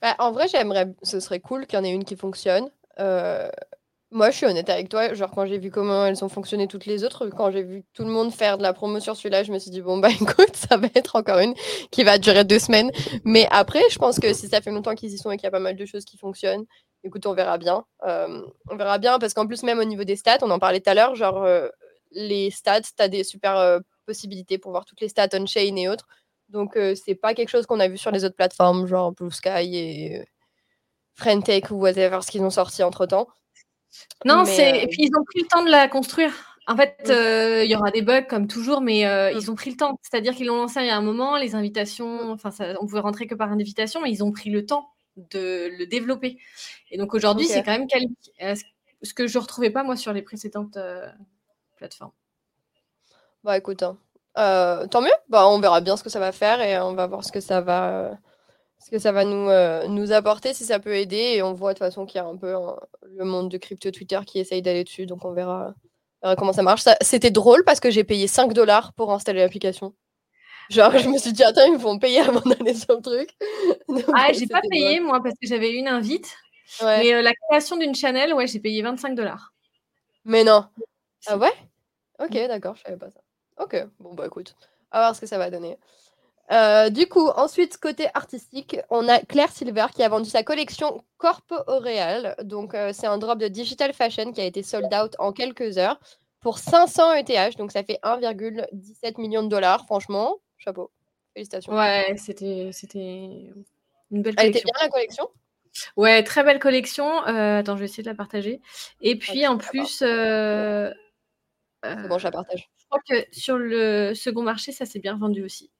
bah, 0.00 0.14
en 0.18 0.32
vrai, 0.32 0.48
j'aimerais. 0.48 0.86
Ce 1.02 1.20
serait 1.20 1.40
cool 1.40 1.66
qu'il 1.66 1.78
y 1.78 1.82
en 1.82 1.84
ait 1.84 1.92
une 1.92 2.04
qui 2.04 2.16
fonctionne. 2.16 2.70
Euh, 2.98 3.50
Moi, 4.12 4.30
je 4.32 4.38
suis 4.38 4.46
honnête 4.46 4.68
avec 4.68 4.88
toi. 4.88 5.14
Genre, 5.14 5.30
quand 5.30 5.46
j'ai 5.46 5.58
vu 5.58 5.70
comment 5.70 6.04
elles 6.04 6.24
ont 6.24 6.28
fonctionné 6.28 6.66
toutes 6.66 6.84
les 6.84 7.04
autres, 7.04 7.28
quand 7.28 7.52
j'ai 7.52 7.62
vu 7.62 7.84
tout 7.94 8.02
le 8.02 8.10
monde 8.10 8.32
faire 8.32 8.58
de 8.58 8.62
la 8.62 8.72
promo 8.72 8.98
sur 8.98 9.14
celui-là, 9.16 9.44
je 9.44 9.52
me 9.52 9.58
suis 9.60 9.70
dit, 9.70 9.82
bon, 9.82 9.98
bah 9.98 10.08
écoute, 10.20 10.56
ça 10.56 10.76
va 10.76 10.88
être 10.96 11.14
encore 11.14 11.38
une 11.38 11.54
qui 11.92 12.02
va 12.02 12.18
durer 12.18 12.42
deux 12.44 12.58
semaines. 12.58 12.90
Mais 13.24 13.46
après, 13.52 13.82
je 13.90 13.98
pense 13.98 14.18
que 14.18 14.32
si 14.32 14.48
ça 14.48 14.60
fait 14.60 14.72
longtemps 14.72 14.96
qu'ils 14.96 15.12
y 15.14 15.18
sont 15.18 15.30
et 15.30 15.36
qu'il 15.36 15.44
y 15.44 15.46
a 15.46 15.52
pas 15.52 15.60
mal 15.60 15.76
de 15.76 15.84
choses 15.86 16.04
qui 16.04 16.16
fonctionnent, 16.18 16.64
écoute, 17.04 17.24
on 17.26 17.34
verra 17.34 17.56
bien. 17.56 17.84
Euh, 18.04 18.42
on 18.68 18.76
verra 18.76 18.98
bien 18.98 19.20
parce 19.20 19.32
qu'en 19.32 19.46
plus, 19.46 19.62
même 19.62 19.78
au 19.78 19.84
niveau 19.84 20.02
des 20.02 20.16
stats, 20.16 20.38
on 20.42 20.50
en 20.50 20.58
parlait 20.58 20.80
tout 20.80 20.90
à 20.90 20.94
l'heure, 20.94 21.14
genre, 21.14 21.44
euh, 21.44 21.68
les 22.10 22.50
stats, 22.50 22.82
tu 22.82 22.90
as 22.98 23.08
des 23.08 23.22
super 23.22 23.58
euh, 23.58 23.78
possibilités 24.06 24.58
pour 24.58 24.72
voir 24.72 24.84
toutes 24.86 25.00
les 25.00 25.08
stats 25.08 25.28
on-chain 25.34 25.76
et 25.76 25.88
autres. 25.88 26.08
Donc, 26.48 26.76
c'est 26.96 27.14
pas 27.14 27.32
quelque 27.32 27.48
chose 27.48 27.64
qu'on 27.66 27.78
a 27.78 27.86
vu 27.86 27.96
sur 27.96 28.10
les 28.10 28.24
autres 28.24 28.34
plateformes, 28.34 28.84
genre 28.88 29.12
Blue 29.12 29.30
Sky 29.30 29.76
et 29.76 30.24
Frentech 31.14 31.70
ou 31.70 31.76
whatever, 31.76 32.18
ce 32.22 32.30
qu'ils 32.32 32.42
ont 32.42 32.50
sorti 32.50 32.82
entre 32.82 33.06
temps. 33.06 33.28
Non, 34.24 34.44
c'est 34.44 34.80
et 34.80 34.84
euh, 34.84 34.86
puis 34.88 35.04
ils 35.04 35.16
ont 35.16 35.24
pris 35.24 35.40
le 35.40 35.46
temps 35.48 35.64
de 35.64 35.70
la 35.70 35.88
construire. 35.88 36.32
En 36.66 36.76
fait, 36.76 37.08
euh, 37.08 37.64
il 37.64 37.70
y 37.70 37.74
aura 37.74 37.90
des 37.90 38.02
bugs 38.02 38.22
comme 38.22 38.46
toujours, 38.46 38.80
mais 38.80 39.06
euh, 39.06 39.32
ils 39.32 39.50
ont 39.50 39.54
pris 39.54 39.70
le 39.70 39.76
temps. 39.76 39.98
C'est-à-dire 40.02 40.34
qu'ils 40.34 40.46
l'ont 40.46 40.56
lancé 40.56 40.80
il 40.80 40.86
y 40.86 40.90
a 40.90 40.96
un 40.96 41.02
moment, 41.02 41.36
les 41.36 41.54
invitations, 41.54 42.30
enfin, 42.30 42.50
on 42.80 42.86
pouvait 42.86 43.00
rentrer 43.00 43.26
que 43.26 43.34
par 43.34 43.50
invitation, 43.50 44.00
mais 44.02 44.10
ils 44.10 44.22
ont 44.22 44.30
pris 44.30 44.50
le 44.50 44.66
temps 44.66 44.90
de 45.16 45.68
le 45.76 45.86
développer. 45.86 46.38
Et 46.90 46.98
donc 46.98 47.14
aujourd'hui, 47.14 47.46
c'est 47.46 47.62
quand 47.62 47.72
même 47.72 47.86
quali. 47.86 48.14
Ce 49.02 49.14
que 49.14 49.26
je 49.26 49.38
ne 49.38 49.42
retrouvais 49.42 49.70
pas 49.70 49.82
moi 49.82 49.96
sur 49.96 50.12
les 50.12 50.22
précédentes 50.22 50.78
plateformes. 51.76 52.12
Bah 53.42 53.56
écoute, 53.56 53.82
hein. 53.82 53.96
tant 54.34 55.00
mieux. 55.00 55.10
Bah, 55.28 55.48
on 55.48 55.58
verra 55.58 55.80
bien 55.80 55.96
ce 55.96 56.04
que 56.04 56.10
ça 56.10 56.20
va 56.20 56.30
faire 56.30 56.60
et 56.60 56.78
on 56.78 56.92
va 56.92 57.06
voir 57.06 57.24
ce 57.24 57.32
que 57.32 57.40
ça 57.40 57.62
va 57.62 58.18
ce 58.84 58.90
que 58.90 58.98
ça 58.98 59.12
va 59.12 59.24
nous, 59.24 59.48
euh, 59.48 59.86
nous 59.88 60.12
apporter, 60.12 60.54
si 60.54 60.64
ça 60.64 60.78
peut 60.78 60.96
aider. 60.96 61.34
Et 61.34 61.42
on 61.42 61.52
voit 61.52 61.74
de 61.74 61.78
toute 61.78 61.86
façon 61.86 62.06
qu'il 62.06 62.18
y 62.18 62.24
a 62.24 62.26
un 62.26 62.36
peu 62.36 62.54
le 63.02 63.24
monde 63.24 63.50
de 63.50 63.58
crypto 63.58 63.90
Twitter 63.90 64.20
qui 64.26 64.38
essaye 64.38 64.62
d'aller 64.62 64.84
dessus. 64.84 65.06
Donc 65.06 65.24
on 65.24 65.32
verra, 65.32 65.74
comment 66.38 66.52
ça 66.52 66.62
marche. 66.62 66.82
C'était 67.00 67.30
drôle 67.30 67.64
parce 67.64 67.80
que 67.80 67.90
j'ai 67.90 68.04
payé 68.04 68.26
5 68.26 68.52
dollars 68.52 68.92
pour 68.94 69.12
installer 69.12 69.40
l'application. 69.40 69.94
Genre, 70.70 70.96
je 70.96 71.08
me 71.08 71.18
suis 71.18 71.32
dit, 71.32 71.42
attends, 71.42 71.64
ils 71.66 71.72
me 71.72 71.78
font 71.78 71.98
payer 71.98 72.20
avant 72.20 72.40
d'aller 72.40 72.74
sur 72.74 72.94
le 72.94 73.02
truc. 73.02 73.30
ah, 74.14 74.32
j'ai 74.32 74.46
pas 74.46 74.60
payé, 74.70 75.00
moi, 75.00 75.20
parce 75.20 75.34
que 75.34 75.48
j'avais 75.48 75.72
une 75.72 75.88
invite. 75.88 76.32
Mais 76.82 77.12
euh, 77.12 77.22
la 77.22 77.32
création 77.34 77.76
d'une 77.76 77.94
channel, 77.94 78.32
ouais, 78.32 78.46
j'ai 78.46 78.60
payé 78.60 78.80
25 78.80 79.16
dollars. 79.16 79.52
Mais 80.24 80.44
non. 80.44 80.64
Ah 81.26 81.36
ouais? 81.36 81.52
Ok, 82.20 82.32
d'accord, 82.32 82.76
je 82.76 82.82
savais 82.82 82.96
pas 82.96 83.10
ça. 83.10 83.20
Ok, 83.58 83.84
bon, 83.98 84.14
bah 84.14 84.26
écoute, 84.26 84.54
à 84.92 85.00
voir 85.00 85.16
ce 85.16 85.20
que 85.20 85.26
ça 85.26 85.38
va 85.38 85.50
donner. 85.50 85.76
Euh, 86.52 86.90
du 86.90 87.06
coup, 87.06 87.28
ensuite, 87.28 87.78
côté 87.78 88.08
artistique, 88.14 88.76
on 88.90 89.08
a 89.08 89.20
Claire 89.20 89.52
Silver 89.52 89.86
qui 89.94 90.02
a 90.02 90.08
vendu 90.08 90.28
sa 90.28 90.42
collection 90.42 91.04
Corpo 91.16 91.54
Auréal. 91.68 92.34
Donc, 92.42 92.74
euh, 92.74 92.90
c'est 92.92 93.06
un 93.06 93.18
drop 93.18 93.38
de 93.38 93.46
digital 93.46 93.92
fashion 93.92 94.32
qui 94.32 94.40
a 94.40 94.44
été 94.44 94.62
sold 94.62 94.92
out 94.92 95.14
en 95.18 95.32
quelques 95.32 95.78
heures 95.78 96.00
pour 96.40 96.58
500 96.58 97.12
ETH. 97.14 97.56
Donc, 97.56 97.70
ça 97.70 97.84
fait 97.84 98.00
1,17 98.02 99.20
million 99.20 99.44
de 99.44 99.48
dollars. 99.48 99.84
Franchement, 99.86 100.38
chapeau. 100.58 100.90
Félicitations. 101.34 101.72
Ouais, 101.72 102.16
c'était, 102.16 102.70
c'était 102.72 103.52
une 104.10 104.22
belle 104.22 104.34
collection. 104.34 104.42
Elle 104.42 104.48
était 104.48 104.64
bien 104.64 104.74
la 104.80 104.88
collection? 104.88 105.28
Ouais, 105.96 106.24
très 106.24 106.42
belle 106.42 106.58
collection. 106.58 107.24
Euh, 107.28 107.60
attends, 107.60 107.76
je 107.76 107.80
vais 107.80 107.84
essayer 107.84 108.02
de 108.02 108.08
la 108.08 108.16
partager. 108.16 108.60
Et 109.00 109.16
puis, 109.16 109.46
en 109.46 109.56
plus. 109.56 110.00
bon, 110.00 110.08
je 111.84 112.24
la 112.24 112.30
partage. 112.32 112.68
Je 112.76 112.84
crois 112.86 113.00
que 113.08 113.24
sur 113.30 113.56
le 113.56 114.14
second 114.14 114.42
marché, 114.42 114.72
ça 114.72 114.84
s'est 114.84 114.98
bien 114.98 115.16
vendu 115.16 115.44
aussi. 115.44 115.70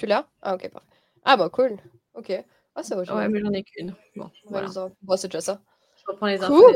Tu 0.00 0.06
l'as? 0.06 0.26
Ah, 0.40 0.54
ok, 0.54 0.70
parfait. 0.70 0.88
Ah, 1.26 1.36
bah, 1.36 1.50
cool. 1.50 1.76
Ok. 2.14 2.32
Ah, 2.74 2.82
ça 2.82 2.96
va. 2.96 3.02
Ouais, 3.14 3.28
mais 3.28 3.38
j'en 3.38 3.52
ai 3.52 3.62
qu'une. 3.62 3.94
Bon, 4.16 4.30
bon 4.46 5.16
c'est 5.18 5.28
déjà 5.28 5.42
ça. 5.42 5.60
Je 5.98 6.04
reprends 6.10 6.28
les 6.28 6.42
infos. 6.42 6.56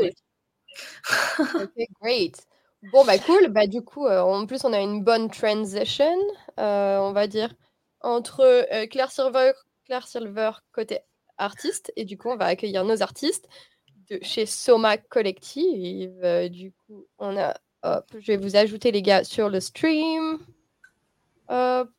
ok, 1.59 1.87
great. 1.99 2.45
Bon, 2.91 3.03
bah, 3.03 3.17
cool. 3.17 3.47
Bah, 3.47 3.65
du 3.65 3.81
coup, 3.81 4.05
euh, 4.05 4.21
en 4.21 4.45
plus, 4.45 4.63
on 4.63 4.73
a 4.73 4.79
une 4.79 5.03
bonne 5.03 5.31
transition, 5.31 6.15
euh, 6.59 6.99
on 6.99 7.13
va 7.13 7.25
dire, 7.25 7.51
entre 8.01 8.41
euh, 8.41 8.85
Claire, 8.85 9.09
Silver, 9.09 9.53
Claire 9.85 10.07
Silver 10.07 10.51
côté 10.71 10.99
artiste. 11.39 11.91
Et 11.95 12.05
du 12.05 12.19
coup, 12.19 12.29
on 12.29 12.37
va 12.37 12.45
accueillir 12.45 12.85
nos 12.85 13.01
artistes 13.01 13.49
de 14.11 14.19
chez 14.21 14.45
Soma 14.45 14.97
Collective. 14.97 16.21
du 16.51 16.73
coup, 16.73 17.07
on 17.17 17.35
a. 17.39 17.55
Hop, 17.81 18.05
je 18.19 18.27
vais 18.27 18.37
vous 18.37 18.55
ajouter, 18.55 18.91
les 18.91 19.01
gars, 19.01 19.23
sur 19.23 19.49
le 19.49 19.59
stream. 19.59 20.37
Hop, 21.49 21.89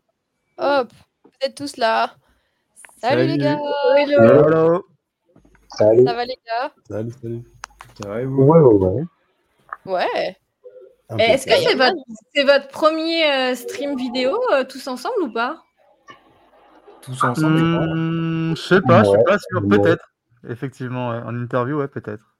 hop. 0.58 0.92
Vous 1.40 1.48
êtes 1.48 1.54
tous 1.54 1.76
là. 1.76 2.14
Salut, 3.00 3.26
les 3.26 3.36
gars. 3.36 3.58
Hello. 3.96 4.86
Salut. 5.68 6.04
Ça 6.04 6.14
va 6.14 6.24
les 6.24 6.38
gars? 6.46 6.72
Salut, 6.88 7.12
salut. 7.20 7.42
Ça 8.00 8.08
va 8.08 8.22
et 8.22 8.24
vous? 8.24 8.42
Ouais, 8.42 8.58
ouais, 8.58 8.74
ouais. 8.74 9.04
Ouais. 9.84 10.36
Est-ce 11.18 11.46
que 11.46 11.52
c'est 11.52 11.74
votre, 11.74 11.96
votre, 12.46 12.68
premier 12.68 13.30
euh, 13.30 13.54
stream 13.54 13.96
vidéo 13.96 14.40
euh, 14.52 14.64
tous 14.64 14.86
ensemble 14.88 15.22
ou 15.22 15.32
pas? 15.32 15.62
Tous 17.02 17.22
ensemble 17.22 17.60
mmh, 17.60 18.56
Je 18.56 18.62
sais 18.62 18.80
pas, 18.80 19.04
je 19.04 19.10
suis 19.10 19.24
pas 19.24 19.38
sûr. 19.38 19.68
Peut-être. 19.68 20.12
Effectivement, 20.48 21.08
en 21.08 21.34
interview, 21.36 21.78
ouais, 21.78 21.88
peut-être. 21.88 22.35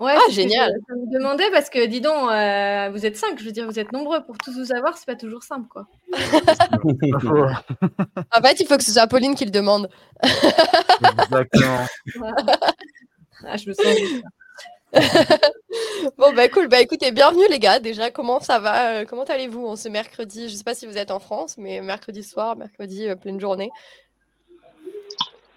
Ouais, 0.00 0.14
ah, 0.16 0.30
génial. 0.30 0.72
Je, 0.88 0.94
me 0.94 1.12
demandais 1.12 1.50
parce 1.50 1.68
que, 1.68 1.86
dis 1.86 2.00
donc, 2.00 2.30
euh, 2.30 2.88
vous 2.90 3.04
êtes 3.04 3.18
cinq, 3.18 3.38
je 3.38 3.44
veux 3.44 3.52
dire, 3.52 3.66
vous 3.66 3.78
êtes 3.78 3.92
nombreux 3.92 4.24
pour 4.24 4.38
tous 4.38 4.58
vous 4.58 4.72
avoir, 4.72 4.96
c'est 4.96 5.04
pas 5.04 5.14
toujours 5.14 5.42
simple, 5.42 5.68
quoi. 5.68 5.86
en 8.32 8.42
fait, 8.42 8.60
il 8.60 8.66
faut 8.66 8.78
que 8.78 8.82
ce 8.82 8.92
soit 8.92 9.06
Pauline 9.06 9.34
qui 9.34 9.44
le 9.44 9.50
demande. 9.50 9.90
Exactement. 10.22 11.86
ah, 13.46 13.56
je 13.58 13.68
me 13.68 13.74
sens. 13.74 13.84
bon, 16.18 16.32
bah 16.34 16.48
cool. 16.48 16.68
Bah 16.68 16.80
écoutez, 16.80 17.12
bienvenue 17.12 17.44
les 17.50 17.58
gars. 17.58 17.78
Déjà, 17.78 18.10
comment 18.10 18.40
ça 18.40 18.58
va 18.58 18.94
euh, 18.94 19.04
Comment 19.08 19.24
allez-vous 19.24 19.66
en 19.66 19.76
ce 19.76 19.90
mercredi? 19.90 20.48
Je 20.48 20.56
sais 20.56 20.64
pas 20.64 20.74
si 20.74 20.86
vous 20.86 20.96
êtes 20.96 21.10
en 21.10 21.20
France, 21.20 21.56
mais 21.58 21.82
mercredi 21.82 22.22
soir, 22.22 22.56
mercredi, 22.56 23.06
euh, 23.06 23.16
pleine 23.16 23.38
journée. 23.38 23.70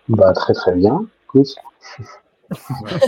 Bah 0.09 0.33
très 0.33 0.53
très 0.53 0.75
bien. 0.75 1.05
Écoute. 1.23 1.55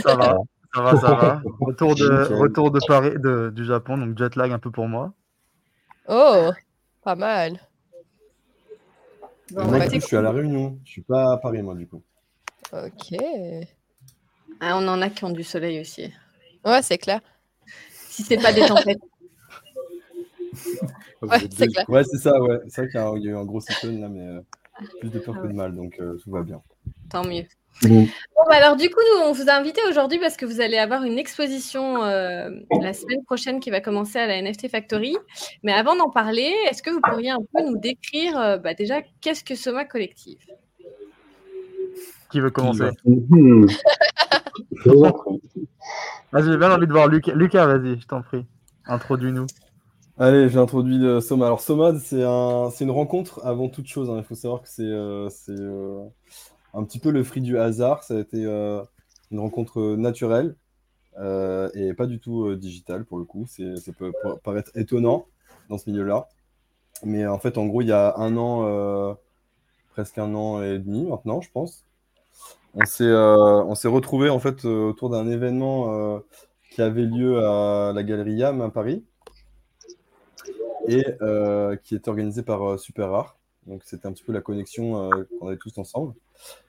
ça 0.02 0.16
va. 0.16 0.38
Ça 0.76 0.82
va, 0.82 0.96
ça 1.00 1.14
va. 1.14 1.42
Retour 1.60 1.94
de, 1.94 2.34
retour 2.34 2.70
de 2.70 2.80
Paris, 2.86 3.12
de, 3.16 3.48
du 3.48 3.64
Japon, 3.64 3.96
donc 3.96 4.18
jet 4.18 4.36
lag 4.36 4.52
un 4.52 4.58
peu 4.58 4.70
pour 4.70 4.86
moi. 4.86 5.14
Oh, 6.06 6.50
pas 7.02 7.16
mal. 7.16 7.58
moi, 9.52 9.88
je 9.88 9.98
suis 10.00 10.16
à 10.16 10.20
La 10.20 10.32
Réunion. 10.32 10.78
Je 10.84 10.90
suis 10.90 11.02
pas 11.02 11.32
à 11.32 11.36
Paris, 11.38 11.62
moi, 11.62 11.74
du 11.74 11.86
coup. 11.86 12.02
Ok. 12.74 13.18
Ah, 14.60 14.76
on 14.76 14.86
en 14.86 15.00
a 15.00 15.08
qui 15.08 15.24
ont 15.24 15.30
du 15.30 15.44
soleil 15.44 15.80
aussi. 15.80 16.12
Ouais, 16.62 16.82
c'est 16.82 16.98
clair. 16.98 17.20
Si 17.90 18.22
c'est 18.22 18.36
pas 18.36 18.52
des 18.52 18.66
tempêtes. 18.66 19.00
ouais, 21.22 21.38
c'est 21.50 21.68
clair. 21.68 21.88
Ouais, 21.88 22.04
c'est 22.04 22.18
ça, 22.18 22.38
ouais. 22.38 22.58
C'est 22.68 22.82
vrai 22.82 22.90
qu'il 22.90 23.24
y, 23.24 23.28
a 23.28 23.30
eu 23.30 23.36
un 23.36 23.44
gros 23.44 23.60
cyclone 23.60 24.00
là, 24.00 24.08
mais 24.10 24.26
euh, 24.26 24.40
plus 25.00 25.08
de 25.08 25.20
peur 25.20 25.36
ah 25.38 25.42
que 25.42 25.46
de 25.48 25.54
mal, 25.54 25.74
donc 25.74 25.96
euh, 26.00 26.18
tout 26.22 26.30
va 26.30 26.42
bien. 26.42 26.60
Tant 27.08 27.24
mieux. 27.24 27.44
Bon, 27.82 28.06
bah, 28.48 28.56
alors 28.56 28.76
du 28.76 28.88
coup, 28.88 29.00
nous, 29.00 29.22
on 29.26 29.32
vous 29.32 29.48
a 29.48 29.52
invité 29.52 29.80
aujourd'hui 29.88 30.18
parce 30.18 30.36
que 30.36 30.46
vous 30.46 30.60
allez 30.60 30.78
avoir 30.78 31.02
une 31.04 31.18
exposition 31.18 32.02
euh, 32.04 32.50
la 32.80 32.92
semaine 32.92 33.22
prochaine 33.24 33.60
qui 33.60 33.70
va 33.70 33.80
commencer 33.80 34.18
à 34.18 34.26
la 34.26 34.40
NFT 34.40 34.68
Factory. 34.68 35.16
Mais 35.62 35.72
avant 35.72 35.96
d'en 35.96 36.10
parler, 36.10 36.52
est-ce 36.68 36.82
que 36.82 36.90
vous 36.90 37.00
pourriez 37.00 37.30
un 37.30 37.40
peu 37.54 37.62
nous 37.64 37.78
décrire 37.78 38.38
euh, 38.38 38.58
bah, 38.58 38.74
déjà 38.74 39.02
qu'est-ce 39.20 39.44
que 39.44 39.54
Soma 39.54 39.84
Collective? 39.84 40.38
Qui 42.30 42.40
veut 42.40 42.50
commencer? 42.50 42.90
Vas-y, 46.32 46.50
j'ai 46.50 46.56
bien 46.56 46.72
envie 46.72 46.86
de 46.86 46.92
voir 46.92 47.08
Lucas. 47.08 47.32
Lucas, 47.34 47.66
vas-y, 47.66 48.00
je 48.00 48.06
t'en 48.06 48.22
prie. 48.22 48.44
Introduis-nous. 48.86 49.46
Allez, 50.18 50.48
j'ai 50.48 50.58
introduit 50.58 51.04
euh, 51.04 51.20
Soma. 51.20 51.46
Alors 51.46 51.60
Soma, 51.60 51.92
c'est 52.00 52.24
un, 52.24 52.70
une 52.80 52.90
rencontre 52.90 53.40
avant 53.44 53.68
toute 53.68 53.86
chose. 53.86 54.10
Hein. 54.10 54.16
Il 54.18 54.24
faut 54.24 54.34
savoir 54.34 54.62
que 54.62 54.68
c'est 54.68 54.90
un 56.76 56.84
petit 56.84 56.98
peu 56.98 57.10
le 57.10 57.24
fruit 57.24 57.42
du 57.42 57.58
hasard. 57.58 58.04
Ça 58.04 58.14
a 58.14 58.20
été 58.20 58.44
euh, 58.44 58.82
une 59.30 59.40
rencontre 59.40 59.96
naturelle 59.96 60.54
euh, 61.18 61.70
et 61.74 61.94
pas 61.94 62.06
du 62.06 62.20
tout 62.20 62.44
euh, 62.44 62.56
digitale 62.56 63.04
pour 63.04 63.18
le 63.18 63.24
coup. 63.24 63.46
Ça 63.48 63.92
peut 63.98 64.12
paraître 64.44 64.70
étonnant 64.76 65.26
dans 65.68 65.78
ce 65.78 65.90
milieu-là. 65.90 66.28
Mais 67.02 67.26
en 67.26 67.38
fait, 67.38 67.58
en 67.58 67.66
gros, 67.66 67.82
il 67.82 67.88
y 67.88 67.92
a 67.92 68.16
un 68.18 68.36
an, 68.36 69.16
presque 69.92 70.18
un 70.18 70.34
an 70.34 70.62
et 70.62 70.78
demi 70.78 71.06
maintenant, 71.06 71.40
je 71.40 71.50
pense, 71.50 71.84
on 72.74 72.84
s'est 73.74 73.88
retrouvé 73.88 74.30
en 74.30 74.38
fait 74.38 74.64
autour 74.64 75.10
d'un 75.10 75.28
événement 75.28 76.22
qui 76.70 76.80
avait 76.80 77.04
lieu 77.04 77.44
à 77.44 77.92
la 77.94 78.02
Galerie 78.02 78.34
Yam 78.34 78.62
à 78.62 78.70
Paris 78.70 79.04
et 80.88 81.04
qui 81.84 81.96
était 81.96 82.08
organisé 82.08 82.42
par 82.42 82.78
Super 82.78 83.10
Rare. 83.10 83.36
Donc 83.66 83.82
c'était 83.84 84.06
un 84.06 84.12
petit 84.12 84.24
peu 84.24 84.32
la 84.32 84.40
connexion 84.40 85.10
qu'on 85.38 85.48
avait 85.48 85.58
tous 85.58 85.76
ensemble. 85.76 86.14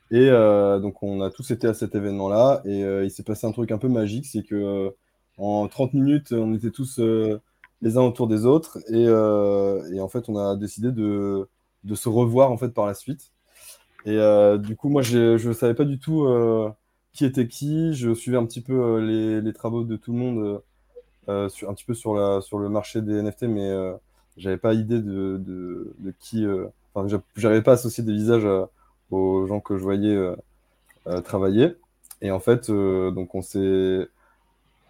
Et 0.10 0.30
euh, 0.30 0.80
donc, 0.80 1.04
on 1.04 1.22
a 1.22 1.30
tous 1.30 1.52
été 1.52 1.68
à 1.68 1.74
cet 1.74 1.96
événement-là. 1.96 2.62
Et 2.66 2.84
euh, 2.84 3.04
il 3.04 3.12
s'est 3.12 3.24
passé 3.24 3.46
un 3.46 3.52
truc 3.52 3.72
un 3.72 3.78
peu 3.78 3.90
magique 3.90 4.26
c'est 4.26 4.44
que 4.44 4.56
euh, 4.56 4.90
en 5.38 5.68
30 5.68 5.94
minutes, 5.94 6.32
on 6.32 6.54
était 6.56 6.72
tous 6.72 7.00
les 7.82 7.98
uns 7.98 8.02
autour 8.02 8.28
des 8.28 8.46
autres. 8.46 8.80
Et, 8.90 9.04
et, 9.04 10.02
en 10.02 10.08
fait, 10.08 10.30
on 10.30 10.38
a 10.38 10.56
décidé 10.56 10.92
de, 10.92 11.48
de, 11.84 11.96
se 11.96 12.10
revoir 12.10 12.52
en 12.52 12.58
fait, 12.58 12.70
par 12.70 12.86
la 12.88 12.94
suite. 12.94 13.32
Et 14.06 14.18
du 14.60 14.76
coup, 14.76 14.90
moi, 14.90 15.02
je 15.02 15.48
ne 15.48 15.54
savais 15.54 15.76
pas 15.76 15.86
du 15.86 16.00
tout 16.00 16.28
qui 17.14 17.26
était 17.26 17.48
qui. 17.48 17.94
Je 17.94 18.14
suivais 18.14 18.38
un 18.38 18.46
petit 18.46 18.62
peu 18.62 19.00
les, 19.00 19.42
les, 19.42 19.54
travaux 19.54 19.84
de 19.84 19.96
tout 19.96 20.12
le 20.14 20.18
monde, 20.18 20.62
sur, 21.52 21.70
un 21.70 21.74
petit 21.76 21.86
peu 21.86 21.94
sur, 21.94 22.16
la, 22.16 22.42
sur 22.42 22.58
le 22.58 22.70
marché 22.70 23.02
des 23.02 23.22
NFT, 23.22 23.44
mais 23.44 23.72
j'avais 24.38 24.58
pas 24.58 24.74
idée 24.74 25.02
de, 25.02 25.38
de, 25.38 25.94
de 26.00 26.14
qui. 26.20 26.48
Enfin, 26.96 27.08
j'arrivais 27.36 27.62
pas 27.62 27.72
à 27.72 27.74
associer 27.76 28.04
des 28.04 28.14
visages 28.14 28.48
aux 29.12 29.46
gens 29.48 29.60
que 29.60 29.78
je 29.78 29.84
voyais 29.84 30.18
travailler. 31.24 31.76
Et 32.22 32.32
en 32.32 32.40
fait, 32.40 32.70
donc 32.70 33.36
on 33.36 33.42
s'est 33.42 34.08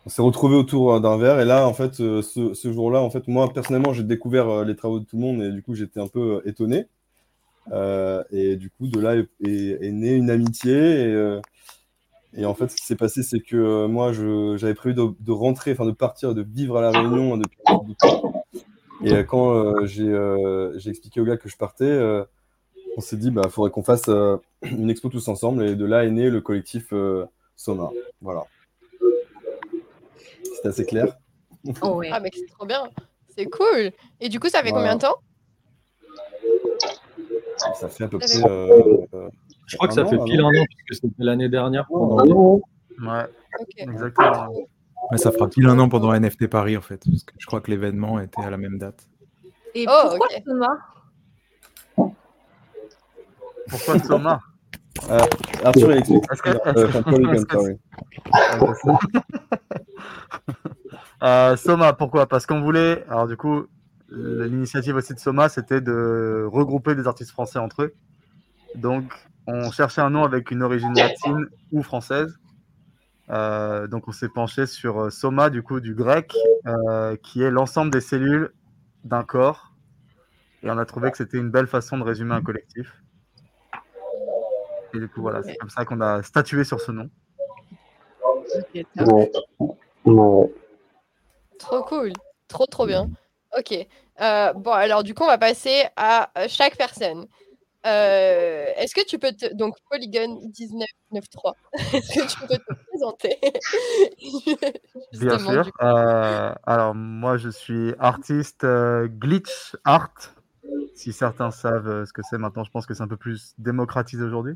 on 0.07 0.09
s'est 0.09 0.21
retrouvé 0.21 0.55
autour 0.55 0.93
euh, 0.93 0.99
d'un 1.01 1.17
verre. 1.17 1.41
Et 1.41 1.45
là 1.45 1.67
en 1.67 1.73
fait 1.73 1.99
euh, 1.99 2.21
ce, 2.21 2.71
jour-là 2.71 3.01
en 3.01 3.09
fait 3.09 3.27
moi 3.27 3.51
personnellement 3.53 3.91
j'ai 3.91 4.03
découvert 4.03 4.47
euh, 4.47 4.63
les 4.63 4.75
travaux 4.75 4.99
de 4.99 5.05
tout 5.05 5.17
le 5.17 5.21
monde 5.21 5.41
et 5.43 5.51
du 5.51 5.61
coup 5.61 5.75
j'étais 5.75 5.99
un 5.99 6.07
peu 6.07 6.41
étonné. 6.45 6.87
Et 8.31 8.55
du 8.55 8.69
coup 8.69 8.87
de 8.87 9.01
là 9.01 9.15
est, 9.15 9.91
née 9.91 10.13
une 10.13 10.29
amitié. 10.29 11.41
Et, 12.33 12.45
en 12.45 12.53
fait 12.53 12.69
ce 12.69 12.77
qui 12.77 12.85
s'est 12.85 12.95
passé 12.95 13.21
c'est 13.21 13.41
que 13.41 13.85
moi 13.87 14.13
j'avais 14.13 14.75
prévu 14.75 14.95
de, 14.95 15.31
rentrer 15.31 15.73
enfin 15.73 15.85
de 15.85 15.91
partir 15.91 16.33
de 16.33 16.41
vivre 16.41 16.77
à 16.77 16.81
la 16.81 16.91
Réunion 16.91 17.35
depuis 17.35 17.59
un 17.65 17.75
bout 17.75 17.91
de 17.91 17.97
temps. 17.97 18.45
Et 19.03 19.25
quand 19.25 19.85
j'ai 19.85 20.89
expliqué 20.89 21.19
au 21.19 21.25
gars 21.25 21.35
que 21.35 21.49
je 21.49 21.57
partais 21.57 21.99
on 22.97 23.01
s'est 23.01 23.15
dit 23.15 23.31
bah 23.31 23.47
faudrait 23.49 23.71
qu'on 23.71 23.83
fasse 23.83 24.09
une 24.63 24.89
expo 24.89 25.07
tous 25.07 25.29
ensemble 25.29 25.63
et 25.63 25.75
de 25.75 25.85
là 25.85 26.03
est 26.03 26.11
né 26.11 26.29
le 26.29 26.41
collectif 26.41 26.93
Soma 27.55 27.91
voilà 28.21 28.43
c'est 30.61 30.67
assez 30.67 30.85
clair. 30.85 31.17
Oh, 31.81 32.01
ah, 32.11 32.19
mais 32.19 32.29
c'est 32.33 32.47
trop 32.47 32.65
bien. 32.65 32.83
C'est 33.35 33.45
cool. 33.45 33.91
Et 34.19 34.29
du 34.29 34.39
coup, 34.39 34.49
ça 34.49 34.63
fait 34.63 34.71
combien 34.71 34.95
de 34.95 35.01
temps? 35.01 35.15
Ça 37.75 37.89
fait 37.89 38.03
à 38.05 38.07
peu 38.07 38.19
près. 38.19 38.43
Euh, 38.45 39.29
je 39.65 39.75
crois 39.75 39.87
que 39.87 39.93
ça 39.93 40.05
fait 40.05 40.17
pile 40.25 40.41
un 40.41 40.47
an, 40.47 40.65
puisque 40.87 41.01
c'était 41.01 41.23
l'année 41.23 41.49
dernière. 41.49 41.87
Pendant... 41.87 42.61
Ouais, 42.99 43.25
exactement. 43.77 44.53
ça 45.15 45.31
fera 45.31 45.47
pile 45.47 45.67
un 45.67 45.77
an 45.79 45.89
pendant 45.89 46.13
NFT 46.13 46.47
Paris, 46.47 46.77
en 46.77 46.81
fait, 46.81 47.03
parce 47.09 47.23
que 47.23 47.33
je 47.37 47.45
crois 47.45 47.61
que 47.61 47.69
l'événement 47.69 48.19
était 48.19 48.41
à 48.41 48.49
la 48.49 48.57
même 48.57 48.77
date. 48.77 49.07
Et 49.75 49.85
oh, 49.87 50.09
pourquoi 50.09 50.27
Thomas? 50.43 50.77
Pourquoi 53.69 53.99
Thomas 53.99 54.39
euh, 55.09 55.19
Arthur, 55.63 55.91
il 55.91 55.97
explique. 55.99 56.23
Euh, 56.65 56.91
euh, 61.23 61.55
Soma, 61.55 61.93
pourquoi? 61.93 62.27
Parce 62.27 62.45
qu'on 62.45 62.61
voulait. 62.61 63.05
Alors, 63.09 63.27
du 63.27 63.37
coup, 63.37 63.67
l'initiative 64.09 64.95
aussi 64.95 65.13
de 65.13 65.19
Soma, 65.19 65.49
c'était 65.49 65.81
de 65.81 66.47
regrouper 66.51 66.95
des 66.95 67.07
artistes 67.07 67.31
français 67.31 67.59
entre 67.59 67.83
eux. 67.83 67.93
Donc, 68.75 69.13
on 69.45 69.71
cherchait 69.71 70.01
un 70.01 70.09
nom 70.09 70.23
avec 70.23 70.51
une 70.51 70.63
origine 70.63 70.93
latine 70.93 71.47
ou 71.71 71.83
française. 71.83 72.37
Euh, 73.29 73.87
donc, 73.87 74.07
on 74.07 74.11
s'est 74.11 74.29
penché 74.29 74.65
sur 74.65 75.11
Soma, 75.11 75.49
du 75.49 75.61
coup, 75.63 75.79
du 75.79 75.93
grec, 75.93 76.33
qui 77.23 77.43
est 77.43 77.51
l'ensemble 77.51 77.91
des 77.91 78.01
cellules 78.01 78.51
d'un 79.03 79.23
corps. 79.23 79.73
Et 80.63 80.69
on 80.69 80.77
a 80.77 80.85
trouvé 80.85 81.11
que 81.11 81.17
c'était 81.17 81.37
une 81.37 81.51
belle 81.51 81.67
façon 81.67 81.97
de 81.97 82.03
résumer 82.03 82.33
un 82.33 82.41
collectif. 82.41 82.91
Et 84.97 84.99
du 84.99 85.07
coup, 85.07 85.21
voilà, 85.21 85.43
c'est 85.43 85.55
comme 85.57 85.69
ça 85.69 85.85
qu'on 85.85 86.01
a 86.01 86.23
statué 86.23 86.63
sur 86.63 86.81
ce 86.81 86.91
nom. 86.91 87.07
Trop 91.59 91.83
cool. 91.83 92.13
Trop, 92.47 92.65
trop 92.65 92.87
bien. 92.87 93.09
Ok. 93.57 93.73
Euh, 94.19 94.53
bon, 94.53 94.71
alors 94.71 95.03
du 95.03 95.13
coup, 95.13 95.23
on 95.23 95.27
va 95.27 95.37
passer 95.37 95.83
à 95.95 96.31
euh, 96.37 96.47
chaque 96.49 96.77
personne. 96.77 97.27
Euh, 97.85 98.65
est-ce 98.75 98.95
que 98.95 99.05
tu 99.05 99.19
peux 99.19 99.31
te... 99.31 99.53
Donc, 99.53 99.75
Polygon 99.89 100.39
1993. 100.59 101.53
Est-ce 101.93 102.19
que 102.19 102.27
tu 102.27 102.39
peux 102.47 102.57
te 102.57 102.73
présenter? 102.89 103.37
Bien 105.13 105.37
sûr. 105.37 105.71
alors, 105.79 106.95
moi, 106.95 107.37
je 107.37 107.49
suis 107.49 107.93
artiste 107.99 108.65
glitch 108.65 109.75
art. 109.85 110.33
Si 110.95 111.13
certains 111.13 111.51
savent 111.51 112.05
ce 112.05 112.11
que 112.11 112.23
c'est 112.27 112.39
maintenant, 112.39 112.63
je 112.63 112.71
pense 112.71 112.87
que 112.87 112.95
c'est 112.95 113.03
un 113.03 113.07
peu 113.07 113.17
plus 113.17 113.53
démocratisé 113.59 114.23
aujourd'hui. 114.23 114.55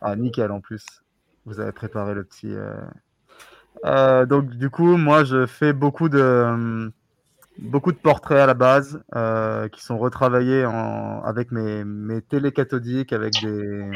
Ah, 0.00 0.16
nickel 0.16 0.50
en 0.50 0.60
plus. 0.60 0.84
Vous 1.44 1.60
avez 1.60 1.72
préparé 1.72 2.14
le 2.14 2.24
petit. 2.24 2.52
Euh, 2.54 2.74
euh, 3.84 4.26
donc, 4.26 4.50
du 4.50 4.70
coup, 4.70 4.96
moi, 4.96 5.24
je 5.24 5.46
fais 5.46 5.72
beaucoup 5.72 6.08
de, 6.08 6.90
beaucoup 7.58 7.92
de 7.92 7.98
portraits 7.98 8.38
à 8.38 8.46
la 8.46 8.54
base 8.54 9.02
euh, 9.14 9.68
qui 9.68 9.82
sont 9.82 9.98
retravaillés 9.98 10.64
en, 10.64 11.22
avec 11.22 11.50
mes, 11.52 11.84
mes 11.84 12.22
télécathodiques, 12.22 13.12
avec 13.12 13.34
des, 13.42 13.90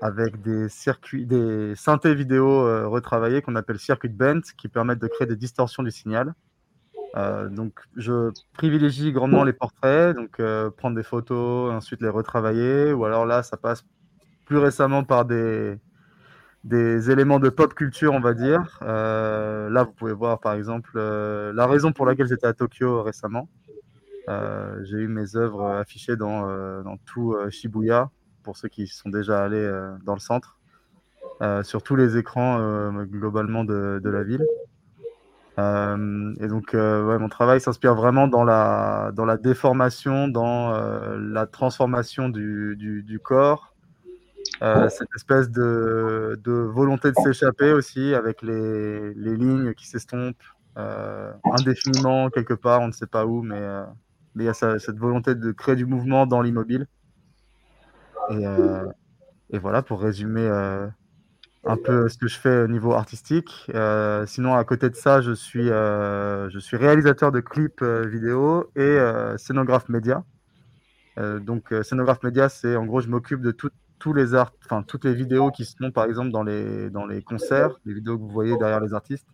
avec 0.00 0.40
des 0.42 0.68
circuits, 0.68 1.26
des 1.26 1.74
synthés 1.76 2.14
vidéo 2.14 2.90
retravaillés 2.90 3.42
qu'on 3.42 3.56
appelle 3.56 3.78
circuit 3.78 4.08
bent, 4.08 4.42
qui 4.56 4.68
permettent 4.68 5.00
de 5.00 5.08
créer 5.08 5.26
des 5.26 5.36
distorsions 5.36 5.82
du 5.82 5.90
signal. 5.90 6.34
donc, 7.50 7.80
je 7.96 8.30
privilégie 8.54 9.12
grandement 9.12 9.44
les 9.44 9.52
portraits, 9.52 10.16
donc 10.16 10.40
prendre 10.76 10.96
des 10.96 11.02
photos, 11.02 11.72
ensuite 11.72 12.00
les 12.00 12.08
retravailler, 12.08 12.92
ou 12.92 13.04
alors 13.04 13.26
là, 13.26 13.42
ça 13.42 13.56
passe 13.56 13.84
plus 14.44 14.58
récemment 14.58 15.04
par 15.04 15.24
des, 15.24 15.78
éléments 17.10 17.40
de 17.40 17.48
pop 17.48 17.74
culture, 17.74 18.12
on 18.12 18.20
va 18.20 18.34
dire. 18.34 18.78
Euh, 18.82 19.70
là, 19.70 19.84
vous 19.84 19.92
pouvez 19.92 20.12
voir 20.12 20.40
par 20.40 20.54
exemple 20.54 20.92
euh, 20.96 21.52
la 21.52 21.66
raison 21.66 21.92
pour 21.92 22.06
laquelle 22.06 22.26
j'étais 22.26 22.46
à 22.46 22.52
Tokyo 22.52 23.02
récemment. 23.02 23.48
Euh, 24.28 24.78
j'ai 24.84 24.98
eu 24.98 25.08
mes 25.08 25.36
œuvres 25.36 25.66
affichées 25.66 26.16
dans, 26.16 26.96
tout 27.06 27.36
Shibuya, 27.50 28.10
pour 28.42 28.56
ceux 28.56 28.68
qui 28.68 28.86
sont 28.86 29.10
déjà 29.10 29.42
allés 29.42 29.68
dans 30.04 30.14
le 30.14 30.20
centre, 30.20 30.58
sur 31.62 31.82
tous 31.82 31.96
les 31.96 32.16
écrans 32.16 32.92
globalement 33.04 33.64
de, 33.64 34.00
la 34.04 34.22
ville. 34.22 34.46
et 35.58 36.48
donc, 36.48 36.74
mon 36.74 37.28
travail 37.28 37.60
s'inspire 37.60 37.94
vraiment 37.94 38.28
dans 38.28 38.44
la, 38.44 39.12
déformation, 39.42 40.28
dans 40.28 40.72
la 41.16 41.46
transformation 41.46 42.28
du 42.28 43.20
corps, 43.22 43.71
euh, 44.62 44.88
cette 44.88 45.08
espèce 45.16 45.50
de, 45.50 46.38
de 46.42 46.52
volonté 46.52 47.10
de 47.10 47.16
s'échapper 47.24 47.72
aussi 47.72 48.14
avec 48.14 48.42
les, 48.42 49.12
les 49.14 49.36
lignes 49.36 49.74
qui 49.74 49.88
s'estompent 49.88 50.36
euh, 50.78 51.32
indéfiniment 51.44 52.30
quelque 52.30 52.54
part, 52.54 52.80
on 52.80 52.86
ne 52.86 52.92
sait 52.92 53.06
pas 53.06 53.26
où, 53.26 53.42
mais 53.42 53.58
euh, 53.58 53.84
il 54.36 54.42
y 54.44 54.48
a 54.48 54.54
cette 54.54 54.98
volonté 54.98 55.34
de 55.34 55.50
créer 55.50 55.74
du 55.74 55.84
mouvement 55.84 56.26
dans 56.26 56.40
l'immobile. 56.42 56.86
Et, 58.30 58.44
et, 59.50 59.58
voilà, 59.58 59.82
pour 59.82 60.00
résumer 60.00 60.48
un 61.64 61.76
peu 61.76 62.08
ce 62.08 62.16
que 62.16 62.28
je 62.28 62.38
fais 62.38 62.62
au 62.62 62.68
niveau 62.68 62.92
artistique. 62.92 63.70
sinon, 64.26 64.54
à 64.54 64.64
côté 64.64 64.88
de 64.88 64.94
ça, 64.94 65.20
je 65.20 65.32
suis, 65.32 65.66
je 65.66 66.58
suis 66.60 66.78
réalisateur 66.78 67.30
de 67.30 67.40
clips 67.40 67.82
vidéo 67.82 68.70
et 68.74 68.96
scénographe 69.36 69.90
média. 69.90 70.24
donc, 71.18 71.74
scénographe 71.82 72.22
média, 72.22 72.48
c'est 72.48 72.76
en 72.76 72.86
gros, 72.86 73.00
je 73.00 73.08
m'occupe 73.08 73.42
de 73.42 73.50
toute 73.50 73.74
tous 74.02 74.12
les 74.12 74.34
art, 74.34 74.52
enfin 74.64 74.82
toutes 74.82 75.04
les 75.04 75.14
vidéos 75.14 75.52
qui 75.52 75.64
sont 75.64 75.92
par 75.92 76.06
exemple 76.06 76.32
dans 76.32 76.42
les 76.42 76.90
dans 76.90 77.06
les 77.06 77.22
concerts, 77.22 77.78
les 77.84 77.94
vidéos 77.94 78.18
que 78.18 78.22
vous 78.22 78.30
voyez 78.30 78.56
derrière 78.56 78.80
les 78.80 78.94
artistes. 78.94 79.28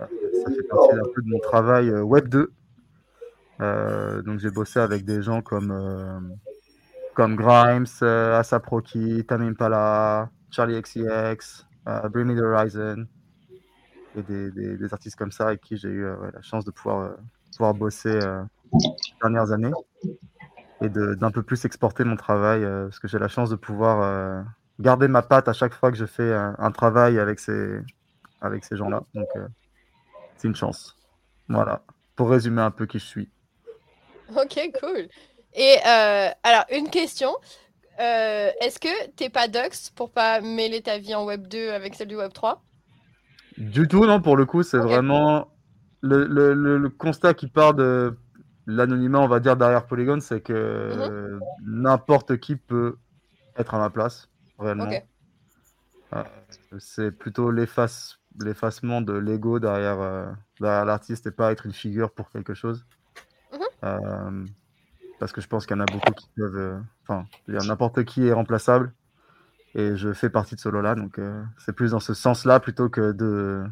Euh, 0.00 0.06
ça 0.42 0.50
fait 0.50 0.62
partie 0.62 0.94
un 0.94 1.02
peu 1.14 1.20
de 1.20 1.28
mon 1.28 1.38
travail 1.38 1.90
euh, 1.90 2.00
Web 2.00 2.28
2. 2.28 2.50
Euh, 3.60 4.22
donc 4.22 4.38
j'ai 4.38 4.50
bossé 4.50 4.80
avec 4.80 5.04
des 5.04 5.20
gens 5.20 5.42
comme 5.42 6.38
comme 7.14 7.36
Grimes, 7.36 7.84
Asap 8.00 8.64
Rocky, 8.64 9.22
Tamim 9.26 9.52
Pala, 9.52 10.30
Charlie 10.50 10.80
XCX, 10.80 11.66
Bring 12.10 12.26
Me 12.26 12.36
the 12.36 12.42
Horizon, 12.42 13.06
et 14.16 14.22
des, 14.22 14.50
des, 14.78 14.94
artistes 14.94 15.16
comme 15.16 15.32
ça 15.32 15.48
avec 15.48 15.60
qui 15.60 15.76
j'ai 15.76 15.90
eu 15.90 16.04
la 16.04 16.40
chance 16.40 16.64
de 16.64 16.70
pouvoir 16.70 17.16
pouvoir 17.54 17.74
bosser 17.74 18.18
ces 18.18 19.12
dernières 19.20 19.52
années 19.52 19.72
et 20.80 20.88
d'un 20.88 21.30
peu 21.30 21.42
plus 21.42 21.64
exporter 21.64 22.04
mon 22.04 22.16
travail, 22.16 22.62
euh, 22.62 22.84
parce 22.84 22.98
que 22.98 23.08
j'ai 23.08 23.18
la 23.18 23.28
chance 23.28 23.50
de 23.50 23.56
pouvoir 23.56 24.02
euh, 24.02 24.42
garder 24.78 25.08
ma 25.08 25.22
patte 25.22 25.48
à 25.48 25.52
chaque 25.52 25.74
fois 25.74 25.90
que 25.90 25.96
je 25.96 26.06
fais 26.06 26.32
un, 26.32 26.70
travail 26.70 27.18
avec 27.18 27.40
ces, 27.40 27.80
avec 28.40 28.64
ces 28.64 28.76
gens-là. 28.76 29.02
Donc, 29.14 29.28
euh, 29.36 29.46
c'est 30.36 30.48
une 30.48 30.54
chance. 30.54 30.96
Voilà, 31.48 31.82
pour 32.14 32.30
résumer 32.30 32.62
un 32.62 32.70
peu 32.70 32.86
qui 32.86 32.98
je 32.98 33.06
suis. 33.06 33.28
Ok, 34.36 34.58
cool. 34.80 35.08
Et 35.54 35.78
alors, 35.82 36.64
une 36.70 36.90
question. 36.90 37.34
Est-ce 37.98 38.78
que 38.78 39.10
t'es 39.16 39.30
pas 39.30 39.48
Dox 39.48 39.90
pour 39.90 40.10
pas 40.12 40.40
mêler 40.40 40.82
ta 40.82 40.98
vie 40.98 41.14
en 41.14 41.24
Web 41.24 41.48
2 41.48 41.70
avec 41.70 41.94
celle 41.94 42.08
du 42.08 42.16
Web 42.16 42.32
3 42.32 42.62
Du 43.56 43.88
tout, 43.88 44.04
non. 44.06 44.20
Pour 44.20 44.36
le 44.36 44.46
coup, 44.46 44.62
c'est 44.62 44.78
vraiment 44.78 45.48
le, 46.02 46.26
le, 46.26 46.54
le, 46.54 46.88
constat 46.90 47.34
qui 47.34 47.48
part 47.48 47.74
de 47.74 48.16
l'anonymat, 48.68 49.18
on 49.18 49.28
va 49.28 49.40
dire, 49.40 49.56
derrière 49.56 49.86
Polygon, 49.86 50.20
c'est 50.20 50.42
que 50.42 50.92
mhm. 50.94 51.40
n'importe 51.62 52.36
qui 52.36 52.54
peut 52.54 52.96
être 53.56 53.74
à 53.74 53.78
ma 53.78 53.90
place, 53.90 54.28
réellement. 54.58 54.90
Euh, 56.14 56.24
c'est 56.78 57.10
plutôt 57.10 57.50
l'effacement 57.50 59.00
de 59.00 59.12
l'ego 59.14 59.58
derrière, 59.58 60.00
euh, 60.00 60.26
derrière 60.60 60.84
l'artiste 60.84 61.26
et 61.26 61.30
pas 61.30 61.50
être 61.50 61.66
une 61.66 61.72
figure 61.72 62.10
pour 62.12 62.30
quelque 62.30 62.54
chose. 62.54 62.84
Mhm. 63.52 63.60
Euh, 63.84 64.46
parce 65.18 65.32
que 65.32 65.40
je 65.40 65.48
pense 65.48 65.66
qu'il 65.66 65.76
y 65.76 65.80
en 65.80 65.82
a 65.82 65.90
beaucoup 65.90 66.12
qui 66.12 66.28
peuvent. 66.36 66.80
Enfin, 67.02 67.24
n'importe 67.48 68.04
qui 68.04 68.28
est 68.28 68.32
remplaçable. 68.32 68.92
et 69.74 69.96
je 69.96 70.12
fais 70.12 70.30
partie 70.30 70.56
de 70.56 70.60
ce 70.60 70.68
lot-là. 70.68 70.94
Donc, 70.94 71.18
c'est 71.58 71.72
plus 71.72 71.92
dans 71.92 72.00
ce 72.00 72.12
sens-là 72.14 72.60
plutôt 72.60 72.88
que 72.90 73.12
de, 73.12 73.64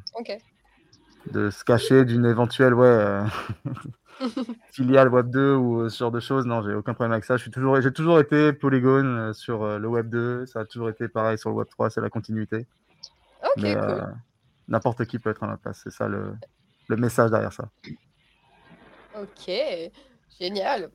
de 1.33 1.51
se 1.51 1.65
cacher 1.65 2.05
d'une 2.05 2.25
éventuelle 2.25 2.75
ouais, 2.75 3.21
filiale 4.73 5.09
Web 5.09 5.31
2 5.31 5.55
ou 5.55 5.89
ce 5.89 5.99
genre 5.99 6.11
de 6.11 6.21
choses. 6.21 6.47
Non, 6.47 6.63
j'ai 6.63 6.75
aucun 6.75 6.95
problème 6.95 7.13
avec 7.13 7.25
ça. 7.25 7.37
J'ai 7.37 7.51
toujours, 7.51 7.79
toujours 7.95 8.21
été 8.21 8.53
polygone 8.53 9.33
sur 9.35 9.79
le 9.79 9.89
Web 9.89 10.09
2. 10.09 10.47
Ça 10.47 10.61
a 10.61 10.65
toujours 10.65 10.89
été 10.89 11.09
pareil 11.09 11.39
sur 11.39 11.51
le 11.51 11.57
Web 11.57 11.69
3. 11.69 11.91
C'est 11.91 12.01
la 12.01 12.11
continuité. 12.11 12.67
Mais 13.57 13.77
n'importe 14.69 15.05
qui 15.05 15.19
peut 15.19 15.31
être 15.31 15.43
à 15.43 15.47
ma 15.47 15.57
place. 15.57 15.81
C'est 15.85 15.93
ça 15.93 16.09
le, 16.09 16.35
le 16.89 16.97
message 16.97 17.31
derrière 17.31 17.53
ça. 17.53 17.69
Ok, 19.21 19.51
génial. 20.39 20.91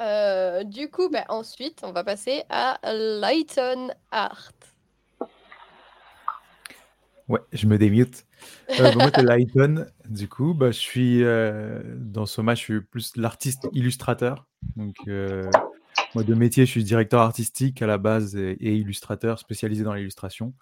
Euh, 0.00 0.64
du 0.64 0.90
coup, 0.90 1.08
bah, 1.08 1.24
ensuite, 1.28 1.80
on 1.84 1.92
va 1.92 2.04
passer 2.04 2.42
à 2.50 2.78
Lighton 2.84 3.90
Art. 4.10 4.52
Ouais, 7.28 7.40
je 7.52 7.66
me 7.66 7.78
démute. 7.78 8.26
Euh, 8.78 8.92
moi, 8.94 9.10
c'est 9.14 9.22
Lighton. 9.22 9.86
Du 10.08 10.28
coup, 10.28 10.52
bah, 10.52 10.70
je 10.70 10.78
suis 10.78 11.22
euh, 11.22 11.82
dans 11.96 12.26
match, 12.42 12.58
je 12.58 12.64
suis 12.64 12.80
plus 12.82 13.16
l'artiste 13.16 13.68
illustrateur. 13.72 14.46
Donc, 14.76 14.96
moi, 16.14 16.22
de 16.22 16.34
métier, 16.34 16.66
je 16.66 16.70
suis 16.70 16.84
directeur 16.84 17.20
artistique 17.20 17.82
à 17.82 17.86
la 17.86 17.98
base 17.98 18.36
et 18.36 18.76
illustrateur 18.76 19.38
spécialisé 19.38 19.84
dans 19.84 19.94
l'illustration. 19.94 20.54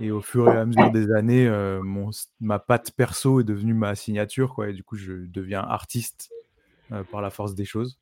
Et 0.00 0.10
au 0.10 0.20
fur 0.20 0.48
et 0.48 0.56
à 0.56 0.64
mesure 0.64 0.90
des 0.90 1.12
années, 1.12 1.46
euh, 1.46 1.80
mon, 1.82 2.10
ma 2.40 2.58
patte 2.58 2.92
perso 2.92 3.40
est 3.40 3.44
devenue 3.44 3.74
ma 3.74 3.94
signature. 3.94 4.64
Et 4.64 4.72
du 4.72 4.82
coup, 4.82 4.96
je 4.96 5.12
deviens 5.12 5.60
artiste 5.60 6.30
euh, 6.90 7.04
par 7.04 7.22
la 7.22 7.30
force 7.30 7.54
des 7.54 7.64
choses. 7.64 7.98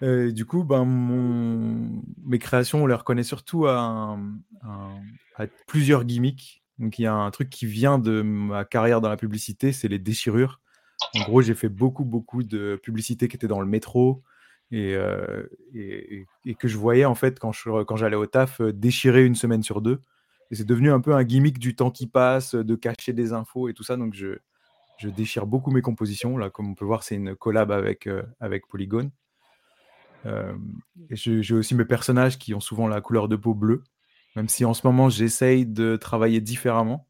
Du 0.00 0.46
coup, 0.46 0.64
ben, 0.64 0.84
mes 2.24 2.40
créations, 2.40 2.82
on 2.82 2.86
les 2.88 2.94
reconnaît 2.94 3.22
surtout 3.22 3.66
à, 3.66 4.18
plusieurs 5.68 6.04
gimmicks. 6.04 6.61
Donc, 6.82 6.98
il 6.98 7.02
y 7.02 7.06
a 7.06 7.14
un 7.14 7.30
truc 7.30 7.48
qui 7.48 7.64
vient 7.64 7.98
de 7.98 8.22
ma 8.22 8.64
carrière 8.64 9.00
dans 9.00 9.08
la 9.08 9.16
publicité, 9.16 9.72
c'est 9.72 9.86
les 9.86 10.00
déchirures. 10.00 10.60
En 11.14 11.22
gros, 11.22 11.40
j'ai 11.40 11.54
fait 11.54 11.68
beaucoup, 11.68 12.04
beaucoup 12.04 12.42
de 12.42 12.78
publicités 12.82 13.28
qui 13.28 13.36
étaient 13.36 13.46
dans 13.46 13.60
le 13.60 13.66
métro 13.66 14.22
et, 14.72 14.94
euh, 14.94 15.44
et, 15.74 16.54
que 16.58 16.66
je 16.66 16.76
voyais 16.76 17.04
en 17.04 17.14
fait 17.14 17.38
quand, 17.38 17.52
j'allais 17.52 18.16
au 18.16 18.26
taf 18.26 18.60
déchirer 18.60 19.24
une 19.24 19.36
semaine 19.36 19.62
sur 19.62 19.80
deux. 19.80 20.00
Et 20.50 20.56
c'est 20.56 20.64
devenu 20.64 20.90
un 20.90 21.00
peu 21.00 21.14
un 21.14 21.22
gimmick 21.22 21.58
du 21.58 21.76
temps 21.76 21.90
qui 21.90 22.06
passe, 22.06 22.54
de 22.54 22.74
cacher 22.74 23.12
des 23.12 23.32
infos 23.32 23.68
et 23.68 23.74
tout 23.74 23.84
ça. 23.84 23.96
Donc 23.96 24.14
je, 24.14 24.34
déchire 25.04 25.46
beaucoup 25.46 25.70
mes 25.70 25.82
compositions. 25.82 26.36
Là, 26.36 26.50
comme 26.50 26.68
on 26.68 26.74
peut 26.74 26.84
voir, 26.84 27.02
c'est 27.02 27.16
une 27.16 27.34
collab 27.34 27.70
avec, 27.72 28.06
euh, 28.06 28.22
avec 28.40 28.66
Polygon. 28.68 29.10
Euh, 30.26 30.52
j'ai 31.10 31.54
aussi 31.54 31.74
mes 31.74 31.84
personnages 31.84 32.38
qui 32.38 32.54
ont 32.54 32.60
souvent 32.60 32.86
la 32.86 33.00
couleur 33.00 33.28
de 33.28 33.34
peau 33.34 33.54
bleue, 33.54 33.82
même 34.36 34.48
si 34.48 34.64
en 34.64 34.74
ce 34.74 34.86
moment 34.86 35.08
j'essaye 35.08 35.66
de 35.66 35.96
travailler 35.96 36.40
différemment, 36.40 37.06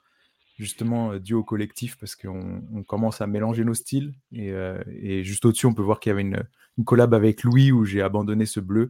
justement 0.59 1.13
euh, 1.13 1.19
dû 1.19 1.35
au 1.35 1.45
collectif, 1.45 1.97
parce 1.99 2.17
qu'on 2.17 2.63
on 2.75 2.83
commence 2.83 3.21
à 3.21 3.27
mélanger 3.27 3.65
nos 3.65 3.75
styles. 3.75 4.15
Et, 4.33 4.53
et 5.01 5.25
juste 5.25 5.45
au-dessus, 5.45 5.67
on 5.67 5.75
peut 5.75 5.83
voir 5.83 6.01
qu'il 6.01 6.11
y 6.11 6.13
avait 6.13 6.23
une, 6.23 6.43
collab 6.85 7.15
avec 7.15 7.45
Louis 7.45 7.71
où 7.73 7.85
j'ai 7.85 8.03
abandonné 8.03 8.47
ce 8.47 8.59
bleu 8.59 8.89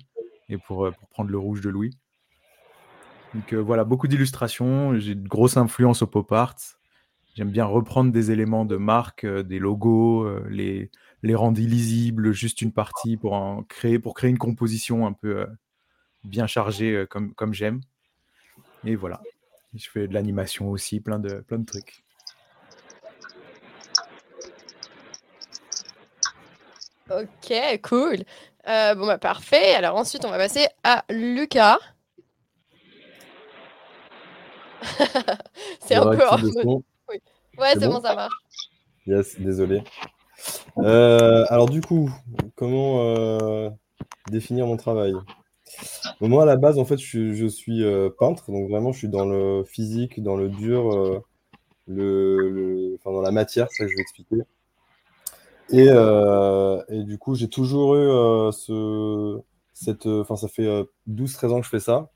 et 0.48 0.56
pour, 0.56 0.90
pour 0.98 1.08
prendre 1.08 1.30
le 1.30 1.38
rouge 1.38 1.60
de 1.60 1.68
Louis. 1.68 1.96
Donc 3.34 3.52
euh, 3.52 3.58
voilà, 3.58 3.84
beaucoup 3.84 4.08
d'illustrations. 4.08 4.98
J'ai 4.98 5.12
une 5.12 5.28
grosse 5.28 5.56
influence 5.56 6.02
au 6.02 6.06
pop 6.06 6.30
art. 6.32 6.56
J'aime 7.34 7.50
bien 7.50 7.64
reprendre 7.64 8.12
des 8.12 8.30
éléments 8.30 8.66
de 8.66 8.76
marque, 8.76 9.24
euh, 9.24 9.42
des 9.42 9.58
logos, 9.58 10.24
euh, 10.24 10.46
les, 10.50 10.90
les 11.22 11.34
rendre 11.34 11.58
illisibles, 11.58 12.32
juste 12.32 12.60
une 12.60 12.72
partie 12.72 13.16
pour 13.16 13.32
en 13.32 13.62
créer, 13.62 13.98
pour 13.98 14.14
créer 14.14 14.30
une 14.30 14.38
composition 14.38 15.06
un 15.06 15.12
peu 15.12 15.46
bien 16.24 16.46
chargée 16.46 17.06
comme, 17.08 17.34
comme 17.34 17.54
j'aime. 17.54 17.80
Et 18.84 18.96
voilà. 18.96 19.20
Je 19.74 19.88
fais 19.88 20.06
de 20.06 20.14
l'animation 20.14 20.70
aussi, 20.70 21.00
plein 21.00 21.18
de, 21.18 21.40
plein 21.40 21.58
de 21.58 21.64
trucs. 21.64 22.04
Ok, 27.10 27.80
cool. 27.82 28.18
bon, 28.66 29.06
bah 29.06 29.18
parfait. 29.18 29.74
Alors 29.74 29.96
ensuite, 29.96 30.24
on 30.24 30.30
va 30.30 30.38
passer 30.38 30.66
à 30.84 31.04
Lucas. 31.10 31.78
c'est 35.80 35.94
un 35.94 36.02
peu 36.02 36.24
Ouais, 37.58 37.74
c'est 37.74 37.88
bon, 37.88 38.00
ça 38.00 38.14
marche. 38.14 38.32
Yes, 39.06 39.38
désolé. 39.38 39.82
Euh, 40.78 41.44
alors 41.48 41.68
du 41.68 41.80
coup, 41.80 42.10
comment 42.56 43.02
euh, 43.02 43.70
définir 44.30 44.66
mon 44.66 44.76
travail? 44.76 45.14
Moi, 46.20 46.42
à 46.42 46.46
la 46.46 46.56
base, 46.56 46.78
en 46.78 46.84
fait, 46.84 46.98
je, 46.98 47.46
suis 47.46 47.82
euh, 47.82 48.10
peintre, 48.10 48.50
donc 48.52 48.68
vraiment, 48.68 48.92
je 48.92 48.98
suis 48.98 49.08
dans 49.08 49.24
le 49.24 49.64
physique, 49.64 50.22
dans 50.22 50.36
le 50.36 50.48
dur, 50.48 51.22
le, 51.86 52.96
enfin, 52.98 53.12
dans 53.12 53.22
la 53.22 53.32
matière, 53.32 53.68
c'est 53.70 53.78
ça 53.78 53.84
que 53.84 53.90
je 53.90 53.96
vais 53.96 54.02
expliquer. 54.02 54.36
Et, 55.70 55.86
et 55.86 57.04
du 57.04 57.18
coup, 57.18 57.34
j'ai 57.34 57.48
toujours 57.48 57.96
eu 57.96 58.52
ce, 58.52 59.40
cette, 59.72 60.06
enfin, 60.06 60.36
ça 60.36 60.48
fait 60.48 60.68
12-13 61.08 61.48
ans 61.48 61.60
que 61.60 61.64
je 61.64 61.70
fais 61.70 61.80
ça. 61.80 62.10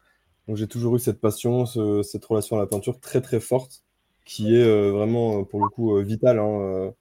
Donc 0.47 0.57
j'ai 0.57 0.69
toujours 0.69 0.95
eu 0.97 0.99
cette 0.99 1.21
passion, 1.21 1.67
cette 1.67 2.25
relation 2.25 2.57
à 2.57 2.61
la 2.61 2.67
peinture 2.67 3.01
très 3.01 3.21
très 3.21 3.41
forte, 3.41 3.83
qui 4.27 4.55
est 4.55 4.63
euh, 4.63 4.91
vraiment 4.93 5.41
euh, 5.41 5.45
pour 5.45 5.61
le 5.63 5.69
coup 5.69 5.97
euh, 5.97 6.03
vitale. 6.03 6.39
Hein, 6.39 6.93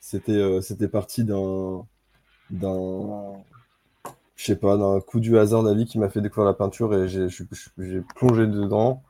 c'était 0.00 0.60
c'était 0.62 0.88
parti 0.88 1.24
d'un 1.24 1.86
d'un 2.50 3.32
je 4.36 4.44
sais 4.46 4.56
pas 4.56 4.76
d'un 4.76 5.00
coup 5.00 5.20
du 5.20 5.38
hasard 5.38 5.62
d'avis 5.62 5.86
qui 5.86 5.98
m'a 5.98 6.08
fait 6.08 6.20
découvrir 6.20 6.46
la 6.46 6.54
peinture 6.54 6.94
et 6.94 7.08
j'ai 7.08 8.00
plongé 8.16 8.46
dedans. 8.46 9.02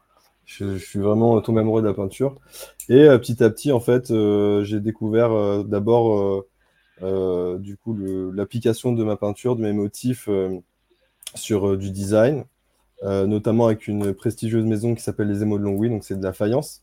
Je, 0.45 0.77
suis 0.77 0.99
vraiment 0.99 1.41
tombé 1.41 1.61
amoureux 1.61 1.81
de 1.81 1.87
la 1.87 1.95
peinture. 1.95 2.37
Et 2.91 3.07
petit 3.19 3.43
à 3.43 3.49
petit, 3.49 3.73
en 3.73 3.81
fait, 3.81 4.13
j'ai 4.63 4.81
découvert 4.81 5.65
d'abord 5.65 6.45
du 7.01 7.77
coup 7.79 7.97
l'application 8.33 8.93
de 8.93 9.05
ma 9.05 9.17
peinture, 9.17 9.57
de 9.57 9.63
mes 9.63 9.73
motifs 9.73 10.29
sur 11.35 11.77
du 11.79 11.91
design. 11.91 12.45
Euh, 13.05 13.27
notamment 13.27 13.67
avec 13.67 13.87
une 13.87 14.15
prestigieuse 14.15 14.65
maison 14.65 14.95
qui 14.95 15.03
s'appelle 15.03 15.29
les 15.29 15.43
Émaux 15.43 15.59
de 15.59 15.65
Longwy, 15.65 15.91
donc 15.91 16.05
c'est 16.05 16.19
de 16.19 16.23
la 16.23 16.33
faïence, 16.33 16.83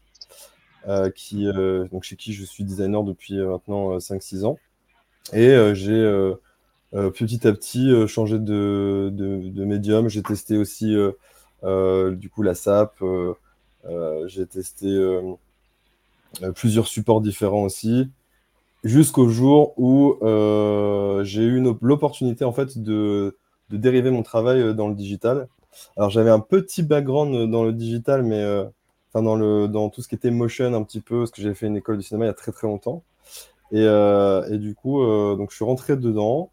euh, 0.88 1.10
qui, 1.10 1.48
euh, 1.48 1.88
donc 1.88 2.04
chez 2.04 2.16
qui 2.16 2.34
je 2.34 2.44
suis 2.44 2.64
designer 2.64 3.04
depuis 3.04 3.38
maintenant 3.38 3.98
5-6 3.98 4.46
ans. 4.46 4.60
Et 5.34 5.56
j'ai 5.74 6.34
petit 6.92 7.48
à 7.48 7.54
petit 7.54 7.92
changé 8.08 8.40
de, 8.40 9.10
de, 9.12 9.66
médium. 9.66 10.10
J'ai 10.10 10.24
testé 10.24 10.58
aussi 10.58 10.96
du 11.64 12.30
coup 12.30 12.44
la 12.44 12.56
SAP, 12.56 13.04
j'ai 14.28 14.46
testé 14.46 15.22
plusieurs 16.56 16.88
supports 16.88 17.22
différents 17.22 17.64
aussi, 17.64 18.10
jusqu'au 18.84 19.30
jour 19.30 19.74
où 19.78 20.18
j'ai 21.24 21.44
eu 21.44 21.64
l'opportunité 21.82 22.46
en 22.46 22.54
fait 22.54 22.78
de, 22.78 23.38
de, 23.70 23.78
dériver 23.78 24.12
mon 24.12 24.24
travail 24.24 24.76
dans 24.76 24.88
le 24.88 24.96
digital. 24.96 25.48
Alors 25.98 26.10
j'avais 26.10 26.30
un 26.30 26.40
petit 26.40 26.84
background 26.84 27.50
dans 27.50 27.64
le 27.64 27.74
digital, 27.74 28.24
mais 28.24 28.42
euh, 28.42 28.66
enfin 29.10 29.24
dans 29.24 29.36
le 29.36 29.68
dans 29.68 29.90
tout 29.90 30.02
ce 30.02 30.08
qui 30.08 30.16
était 30.16 30.32
motion 30.32 30.74
un 30.74 30.84
petit 30.84 31.02
peu, 31.02 31.20
parce 31.20 31.32
que 31.32 31.42
j'ai 31.42 31.54
fait 31.54 31.68
une 31.68 31.78
école 31.78 31.98
de 31.98 32.02
cinéma 32.02 32.26
il 32.26 32.28
y 32.28 32.32
a 32.32 32.34
très 32.34 32.52
très 32.52 32.68
longtemps. 32.68 33.04
Et, 33.72 33.84
euh, 33.86 34.46
et 34.50 34.58
du 34.58 34.76
coup, 34.76 35.02
euh, 35.02 35.36
donc 35.38 35.52
je 35.52 35.56
suis 35.56 35.66
rentré 35.66 35.96
dedans 35.98 36.52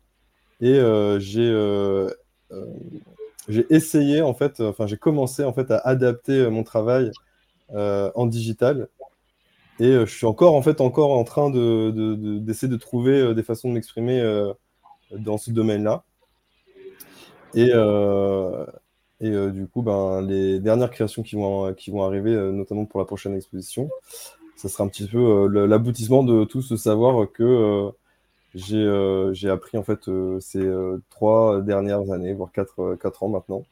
et 0.60 0.80
j'ai 1.18 2.06
j'ai 3.48 3.66
essayé 3.70 4.20
en 4.20 4.34
fait, 4.34 4.60
enfin 4.60 4.86
j'ai 4.86 4.98
commencé 4.98 5.42
en 5.44 5.52
fait 5.52 5.70
à 5.70 5.78
adapter 5.78 6.48
mon 6.50 6.64
travail 6.64 7.10
en 7.70 8.26
digital. 8.26 8.88
Et 9.80 9.92
je 9.92 10.06
suis 10.06 10.26
encore 10.26 10.54
en 10.54 10.62
fait 10.62 10.80
encore 10.80 11.12
en 11.12 11.24
train 11.24 11.50
de, 11.50 12.38
d'essayer 12.40 12.70
de, 12.70 12.76
trouver 12.76 13.34
des 13.34 13.42
façons 13.42 13.68
de 13.68 13.74
m'exprimer 13.74 14.20
dans 15.12 15.38
ce 15.38 15.50
domaine-là. 15.50 16.04
Et, 17.54 17.72
et 19.20 19.30
euh, 19.30 19.50
du 19.50 19.66
coup, 19.66 19.82
ben, 19.82 20.22
les 20.22 20.60
dernières 20.60 20.90
créations 20.90 21.22
qui 21.22 21.34
vont, 21.34 21.72
qui 21.74 21.90
vont 21.90 22.04
arriver, 22.04 22.32
euh, 22.32 22.52
notamment 22.52 22.84
pour 22.84 23.00
la 23.00 23.06
prochaine 23.06 23.34
exposition, 23.34 23.90
ça 24.56 24.68
sera 24.68 24.84
un 24.84 24.88
petit 24.88 25.06
peu 25.06 25.18
euh, 25.18 25.66
l'aboutissement 25.66 26.22
de 26.22 26.44
tout 26.44 26.62
ce 26.62 26.76
savoir 26.76 27.30
que 27.32 27.90
j'ai 28.54 29.50
appris 29.50 29.78
en 29.78 29.82
fait 29.82 30.10
ces 30.40 30.68
trois 31.10 31.60
dernières 31.60 32.10
années, 32.10 32.32
voire 32.32 32.50
quatre, 32.52 32.96
quatre 33.00 33.22
ans 33.22 33.28
maintenant. 33.28 33.64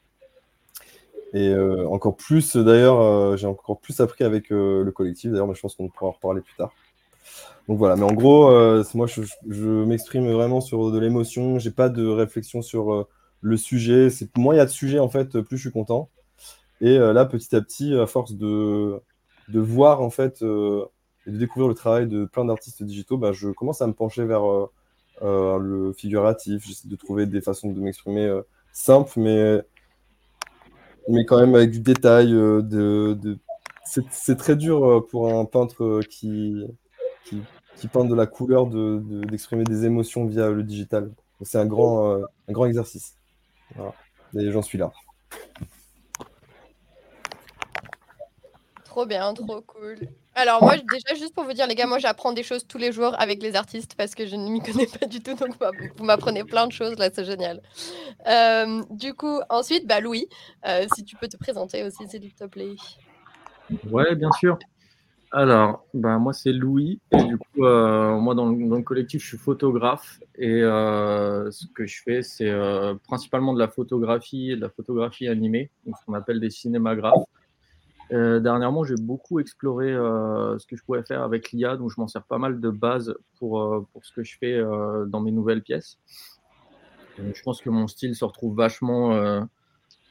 Et 1.33 1.53
encore 1.89 2.15
plus, 2.15 2.55
d'ailleurs, 2.55 3.37
j'ai 3.37 3.47
encore 3.47 3.79
plus 3.79 3.99
appris 3.99 4.23
avec 4.23 4.49
le 4.49 4.89
collectif, 4.91 5.31
d'ailleurs, 5.31 5.47
mais 5.47 5.55
je 5.55 5.61
pense 5.61 5.75
qu'on 5.75 5.89
pourra 5.89 6.07
en 6.07 6.13
reparler 6.13 6.41
plus 6.41 6.55
tard. 6.55 6.71
Donc 7.67 7.77
voilà, 7.77 7.95
mais 7.95 8.03
en 8.05 8.13
gros, 8.13 8.49
moi, 8.93 9.07
je, 9.07 9.21
je 9.49 9.67
m'exprime 9.85 10.31
vraiment 10.31 10.61
sur 10.61 10.91
de 10.91 10.99
l'émotion, 10.99 11.59
j'ai 11.59 11.71
pas 11.71 11.89
de 11.89 12.07
réflexion 12.07 12.61
sur 12.61 13.07
le 13.41 13.57
sujet. 13.57 14.09
Moins 14.35 14.55
il 14.55 14.57
y 14.57 14.61
a 14.61 14.65
de 14.65 14.71
sujets 14.71 14.99
en 14.99 15.09
fait, 15.09 15.41
plus 15.41 15.57
je 15.57 15.63
suis 15.63 15.71
content. 15.71 16.09
Et 16.81 16.97
euh, 16.97 17.13
là, 17.13 17.25
petit 17.25 17.55
à 17.55 17.61
petit, 17.61 17.95
à 17.95 18.05
force 18.05 18.33
de, 18.33 18.99
de 19.47 19.59
voir 19.59 20.01
en 20.01 20.09
fait 20.09 20.41
euh, 20.43 20.85
et 21.27 21.31
de 21.31 21.37
découvrir 21.37 21.67
le 21.67 21.75
travail 21.75 22.07
de 22.07 22.25
plein 22.25 22.45
d'artistes 22.45 22.81
digitaux, 22.81 23.17
bah, 23.17 23.33
je 23.33 23.49
commence 23.49 23.81
à 23.81 23.87
me 23.87 23.93
pencher 23.93 24.25
vers 24.25 24.43
euh, 24.49 25.59
le 25.59 25.93
figuratif. 25.93 26.65
J'essaie 26.65 26.87
de 26.87 26.95
trouver 26.95 27.25
des 27.27 27.41
façons 27.41 27.69
de 27.69 27.79
m'exprimer 27.79 28.41
simples, 28.71 29.19
mais 29.19 29.61
mais 31.09 31.25
quand 31.25 31.39
même 31.39 31.53
avec 31.53 31.71
du 31.71 31.81
détail. 31.81 32.31
de, 32.31 32.61
de... 32.61 33.37
C'est 33.85 34.37
très 34.37 34.55
dur 34.55 35.05
pour 35.09 35.33
un 35.33 35.45
peintre 35.45 36.01
qui, 36.09 36.65
qui, 37.23 37.41
qui 37.75 37.87
peint 37.87 38.05
de 38.05 38.15
la 38.15 38.25
couleur 38.25 38.67
d'exprimer 38.67 39.63
de, 39.63 39.69
des 39.69 39.85
émotions 39.85 40.25
via 40.25 40.49
le 40.49 40.63
digital. 40.63 41.11
C'est 41.41 41.57
un 41.59 41.65
grand, 41.65 42.15
un 42.15 42.51
grand 42.51 42.65
exercice. 42.65 43.15
Et 44.35 44.51
j'en 44.51 44.61
suis 44.61 44.77
là. 44.77 44.91
Trop 48.83 49.05
bien, 49.05 49.33
trop 49.33 49.61
cool. 49.61 49.99
Alors 50.37 50.61
moi, 50.61 50.75
déjà, 50.75 51.15
juste 51.19 51.33
pour 51.33 51.45
vous 51.45 51.53
dire, 51.53 51.65
les 51.65 51.73
gars, 51.73 51.87
moi, 51.87 51.97
j'apprends 51.97 52.31
des 52.31 52.43
choses 52.43 52.67
tous 52.67 52.77
les 52.77 52.91
jours 52.91 53.15
avec 53.17 53.41
les 53.41 53.55
artistes 53.55 53.95
parce 53.97 54.13
que 54.13 54.27
je 54.27 54.35
ne 54.35 54.47
m'y 54.47 54.61
connais 54.61 54.85
pas 54.85 55.07
du 55.07 55.19
tout. 55.19 55.33
Donc, 55.33 55.55
vous 55.97 56.05
m'apprenez 56.05 56.43
plein 56.43 56.67
de 56.67 56.71
choses, 56.71 56.95
là, 56.99 57.09
c'est 57.11 57.25
génial. 57.25 57.59
Euh, 58.27 58.83
du 58.91 59.15
coup, 59.15 59.39
ensuite, 59.49 59.87
bah, 59.87 59.99
Louis, 59.99 60.29
euh, 60.67 60.85
si 60.93 61.03
tu 61.03 61.15
peux 61.15 61.27
te 61.27 61.37
présenter 61.37 61.83
aussi, 61.83 62.07
s'il 62.07 62.31
te 62.35 62.43
plaît. 62.43 62.75
Ouais, 63.89 64.13
bien 64.13 64.31
sûr. 64.33 64.59
Alors, 65.31 65.83
bah, 65.95 66.19
moi, 66.19 66.33
c'est 66.33 66.53
Louis. 66.53 66.99
Et 67.13 67.23
du 67.23 67.39
coup, 67.39 67.65
euh, 67.65 68.19
moi, 68.19 68.35
dans 68.35 68.45
le, 68.45 68.81
collectif, 68.83 69.23
je 69.23 69.29
suis 69.29 69.37
photographe. 69.39 70.19
Et 70.37 70.59
ce 70.61 71.65
que 71.73 71.87
je 71.87 71.99
fais, 72.03 72.21
c'est 72.21 72.53
principalement 73.07 73.55
de 73.55 73.59
la 73.59 73.69
photographie 73.69 74.51
et 74.51 74.55
de 74.55 74.61
la 74.61 74.69
photographie 74.69 75.27
animée, 75.27 75.71
ce 75.87 76.05
qu'on 76.05 76.13
appelle 76.13 76.39
des 76.39 76.51
cinémagraphes. 76.51 77.25
Euh, 78.13 78.39
dernièrement, 78.39 78.83
j'ai 78.83 78.95
beaucoup 78.95 79.39
exploré 79.39 79.91
euh, 79.91 80.57
ce 80.59 80.67
que 80.67 80.75
je 80.75 80.83
pouvais 80.83 81.03
faire 81.03 81.23
avec 81.23 81.51
l'IA, 81.51 81.75
donc 81.75 81.91
je 81.91 81.99
m'en 81.99 82.07
sers 82.07 82.23
pas 82.23 82.37
mal 82.37 82.59
de 82.59 82.69
base 82.69 83.15
pour, 83.37 83.61
euh, 83.61 83.85
pour 83.91 84.05
ce 84.05 84.13
que 84.13 84.23
je 84.23 84.37
fais 84.37 84.61
dans 85.07 85.19
mes 85.19 85.31
nouvelles 85.31 85.61
pièces. 85.61 85.97
je 87.17 87.41
pense 87.43 87.61
que 87.61 87.69
mon 87.69 87.87
style 87.87 88.15
se 88.15 88.23
retrouve 88.23 88.55
vachement 88.55 89.45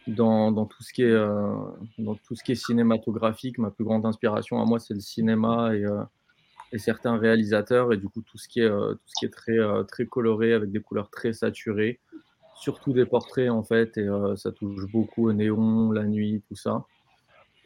dans, 0.07 0.53
dans, 0.53 0.67
tout 0.67 0.83
ce 0.83 0.93
qui 0.93 1.03
est, 1.03 1.17
dans 1.99 2.15
tout 2.17 2.35
ce 2.35 2.45
qui 2.45 2.53
est 2.53 2.57
cinématographique. 2.57 3.59
Ma 3.59 3.71
plus 3.71 3.85
grande 3.85 4.05
inspiration 4.05 4.61
à 4.61 4.65
moi, 4.65 4.79
c'est 4.79 4.95
le 4.95 5.01
cinéma 5.01 5.75
et, 5.75 5.85
et, 6.73 6.79
certains 6.79 7.17
réalisateurs, 7.17 7.93
et 7.93 7.97
du 7.97 8.09
coup 8.09 8.23
tout 8.23 8.39
ce 8.39 8.49
qui 8.49 8.61
est, 8.61 8.69
tout 8.69 9.07
ce 9.07 9.13
qui 9.19 9.25
est 9.25 9.33
très, 9.33 9.57
très 9.89 10.07
coloré 10.07 10.53
avec 10.53 10.71
des 10.71 10.81
couleurs 10.81 11.11
très 11.11 11.33
saturées, 11.33 12.01
surtout 12.57 12.93
des 12.93 13.07
portraits 13.07 13.51
en 13.51 13.63
fait, 13.63 13.97
et 13.97 14.09
ça 14.37 14.53
touche 14.53 14.91
beaucoup 14.93 15.29
au 15.29 15.33
néon, 15.33 15.93
la 15.93 16.05
nuit, 16.05 16.43
tout 16.49 16.57
ça. 16.57 16.85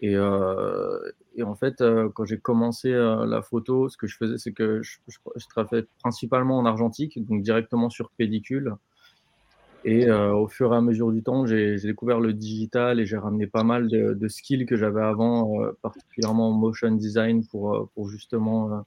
Et, 0.03 0.17
euh, 0.17 0.99
et, 1.37 1.43
en 1.43 1.55
fait, 1.55 1.81
euh, 1.83 2.09
quand 2.15 2.25
j'ai 2.25 2.39
commencé 2.39 2.91
euh, 2.91 3.27
la 3.27 3.43
photo, 3.43 3.89
ce 3.89 3.99
que 3.99 4.07
je 4.07 4.17
faisais, 4.17 4.39
c'est 4.39 4.53
que 4.53 4.83
je, 4.83 4.99
je, 5.09 5.47
travaillais 5.49 5.87
principalement 6.03 6.59
en 6.59 6.65
argentique, 6.65 7.23
donc 7.27 7.43
directement 7.43 7.91
sur 7.91 8.11
pellicule. 8.11 8.75
Et 9.87 10.11
au 10.11 10.47
fur 10.47 10.75
et 10.75 10.77
à 10.77 10.83
mesure 10.83 11.11
du 11.11 11.23
temps, 11.23 11.47
j'ai 11.47 11.77
découvert 11.77 12.21
le 12.21 12.35
digital 12.35 13.01
et 13.01 13.07
j'ai 13.07 13.17
ramené 13.17 13.47
pas 13.47 13.63
mal 13.65 13.89
de, 13.89 14.13
de 14.13 14.29
skills 14.29 14.67
que 14.67 14.77
j'avais 14.77 15.01
avant, 15.01 15.59
particulièrement 15.81 16.49
en 16.49 16.53
motion 16.53 16.91
design, 16.91 17.47
pour, 17.47 17.89
pour 17.95 18.11
justement 18.11 18.85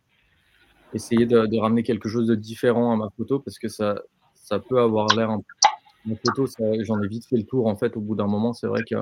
essayer 0.93 1.25
de, 1.25 1.47
de, 1.47 1.57
ramener 1.57 1.81
quelque 1.81 2.07
chose 2.07 2.27
de 2.27 2.35
différent 2.35 2.93
à 2.93 2.95
ma 2.95 3.09
photo, 3.17 3.39
parce 3.39 3.57
que 3.57 3.69
ça, 3.69 4.03
ça 4.35 4.59
peut 4.59 4.79
avoir 4.79 5.07
l'air 5.17 5.31
un 5.31 5.39
peu... 5.39 5.45
Ma 6.05 6.15
photo, 6.15 6.45
j'en 6.83 7.01
ai 7.01 7.07
vite 7.07 7.25
fait 7.25 7.37
le 7.37 7.43
tour, 7.43 7.65
en 7.65 7.75
fait, 7.75 7.97
au 7.97 7.99
bout 7.99 8.13
d'un 8.13 8.27
moment, 8.27 8.53
c'est 8.53 8.67
vrai 8.67 8.83
que 8.87 8.97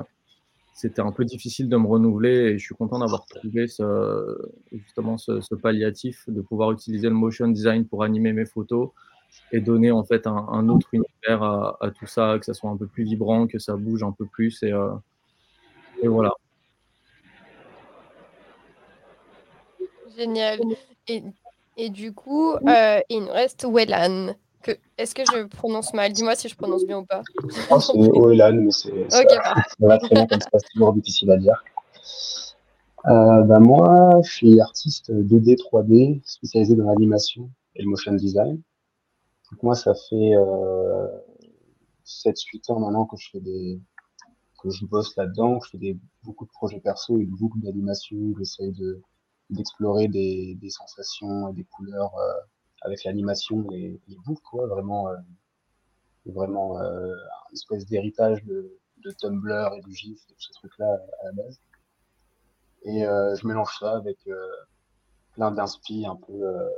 c'était 0.72 1.02
un 1.02 1.12
peu 1.12 1.24
difficile 1.24 1.68
de 1.68 1.76
me 1.76 1.86
renouveler 1.86 2.52
et 2.52 2.58
je 2.58 2.64
suis 2.64 2.74
content 2.74 2.98
d'avoir 2.98 3.26
trouvé 3.26 3.68
ce, 3.68 4.38
justement 4.72 5.18
ce, 5.18 5.54
palliatif, 5.54 6.24
de 6.28 6.40
pouvoir 6.40 6.72
utiliser 6.72 7.08
le 7.08 7.14
motion 7.14 7.48
design 7.48 7.86
pour 7.86 8.02
animer 8.02 8.32
mes 8.32 8.46
photos 8.46 8.90
et 9.52 9.60
donner 9.60 9.90
en 9.90 10.04
fait 10.04 10.26
un, 10.26 10.68
autre 10.68 10.88
univers 10.92 11.42
à, 11.42 11.90
tout 11.98 12.06
ça, 12.06 12.38
que 12.38 12.44
ça 12.44 12.54
soit 12.54 12.70
un 12.70 12.76
peu 12.76 12.86
plus 12.86 13.04
vibrant, 13.04 13.46
que 13.46 13.58
ça 13.58 13.76
bouge 13.76 14.02
un 14.02 14.12
peu 14.12 14.26
plus 14.26 14.62
et, 14.62 14.72
euh, 14.72 14.92
et 16.02 16.08
voilà. 16.08 16.32
Génial. 20.16 20.60
Et, 21.08 21.22
et 21.76 21.90
du 21.90 22.12
coup, 22.12 22.52
euh, 22.52 23.00
il 23.08 23.20
nous 23.20 23.32
reste 23.32 23.66
Wellan. 23.68 24.34
Est-ce 24.98 25.14
que 25.14 25.22
je 25.24 25.44
prononce 25.46 25.92
mal? 25.94 26.12
Dis-moi 26.12 26.34
si 26.34 26.48
je 26.48 26.56
prononce 26.56 26.84
bien 26.84 26.98
ou 26.98 27.04
pas. 27.04 27.22
Je 27.42 27.68
pense 27.68 27.88
que 27.88 28.02
c'est 28.02 28.10
Oelan, 28.10 28.54
mais 28.54 28.70
c'est 28.70 28.92
okay, 28.92 29.36
ça, 29.44 29.54
va 29.80 29.98
très 29.98 30.14
bien 30.14 30.26
comme 30.26 30.40
ça, 30.40 30.48
c'est 30.52 30.68
toujours 30.72 30.92
difficile 30.92 31.30
à 31.30 31.36
dire. 31.36 31.62
Euh, 33.06 33.42
bah 33.42 33.58
moi, 33.58 34.20
je 34.22 34.30
suis 34.30 34.60
artiste 34.60 35.10
2D, 35.10 35.56
3D, 35.56 36.20
spécialisé 36.24 36.76
dans 36.76 36.84
l'animation 36.84 37.50
et 37.74 37.82
le 37.82 37.88
motion 37.88 38.12
design. 38.12 38.60
Donc 39.50 39.62
moi, 39.62 39.74
ça 39.74 39.92
fait 39.94 40.34
euh, 40.36 41.08
7-8 42.06 42.72
ans 42.72 42.80
maintenant 42.80 43.06
que 43.06 43.16
je 43.16 43.30
fais 43.30 43.40
des 43.40 43.80
que 44.62 44.70
je 44.70 44.86
bosse 44.86 45.16
là-dedans, 45.16 45.58
je 45.64 45.70
fais 45.70 45.78
des, 45.78 45.98
beaucoup 46.22 46.44
de 46.44 46.50
projets 46.50 46.78
perso 46.78 47.18
et 47.18 47.24
beaucoup 47.24 47.58
d'animation, 47.58 48.16
j'essaye 48.38 48.70
de 48.72 49.00
d'explorer 49.50 50.08
des, 50.08 50.54
des 50.54 50.70
sensations 50.70 51.48
et 51.48 51.52
des 51.52 51.64
couleurs 51.64 52.16
euh, 52.16 52.32
avec 52.84 53.04
l'animation 53.04 53.70
et 53.72 54.00
les 54.08 54.16
boucles, 54.24 54.42
quoi, 54.42 54.66
vraiment, 54.66 55.08
euh, 55.08 55.16
vraiment 56.26 56.78
euh, 56.80 57.14
une 57.50 57.54
espèce 57.54 57.86
d'héritage 57.86 58.42
de, 58.44 58.78
de, 59.04 59.10
Tumblr 59.12 59.74
et 59.74 59.80
du 59.82 59.94
GIF 59.94 60.18
et 60.30 60.34
tous 60.34 60.42
ces 60.42 60.52
trucs-là 60.52 60.98
à 61.20 61.26
la 61.26 61.32
base. 61.32 61.60
Et 62.84 63.06
euh, 63.06 63.34
je 63.36 63.46
mélange 63.46 63.78
ça 63.78 63.96
avec 63.96 64.18
euh, 64.26 64.48
plein 65.32 65.50
d'inspi 65.52 66.04
un 66.06 66.16
peu, 66.16 66.32
euh, 66.32 66.68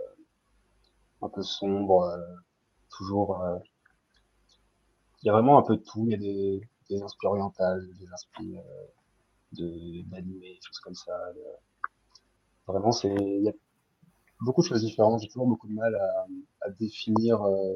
un 1.23 1.29
peu 1.29 1.43
sombre, 1.43 2.19
toujours. 2.91 3.43
il 5.23 5.27
y 5.27 5.31
a 5.31 5.33
vraiment 5.33 5.59
un 5.59 5.63
peu 5.63 5.77
de 5.77 5.83
tout. 5.83 6.05
Il 6.07 6.13
y 6.13 6.15
a 6.15 6.19
des, 6.19 6.69
des 6.91 7.03
inspirations 7.03 7.31
orientales, 7.31 7.89
des 7.99 8.07
inspirations 8.13 8.65
de 9.53 10.03
d'animé, 10.11 10.55
des 10.55 10.61
choses 10.61 10.81
comme 10.81 10.95
ça. 10.95 11.13
Vraiment, 12.67 12.93
c'est 12.93 13.15
beaucoup 14.41 14.63
de 14.63 14.67
choses 14.67 14.83
différentes. 14.83 15.21
J'ai 15.21 15.29
toujours 15.29 15.47
beaucoup 15.47 15.69
de 15.69 15.75
mal 15.75 15.95
à, 15.95 16.27
à 16.63 16.71
définir 16.71 17.43
euh, 17.43 17.75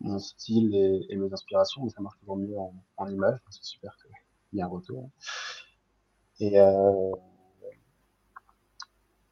mon 0.00 0.18
style 0.18 0.74
et, 0.74 1.06
et, 1.08 1.16
mes 1.16 1.32
inspirations, 1.32 1.84
mais 1.84 1.90
ça 1.90 2.00
marche 2.00 2.18
toujours 2.20 2.36
mieux 2.36 2.58
en, 2.58 2.74
en 2.96 3.08
image. 3.08 3.38
C'est 3.50 3.64
super 3.64 3.96
qu'il 3.96 4.58
y 4.58 4.60
ait 4.60 4.62
un 4.62 4.68
retour. 4.68 5.10
Et, 6.40 6.58
euh, 6.58 7.12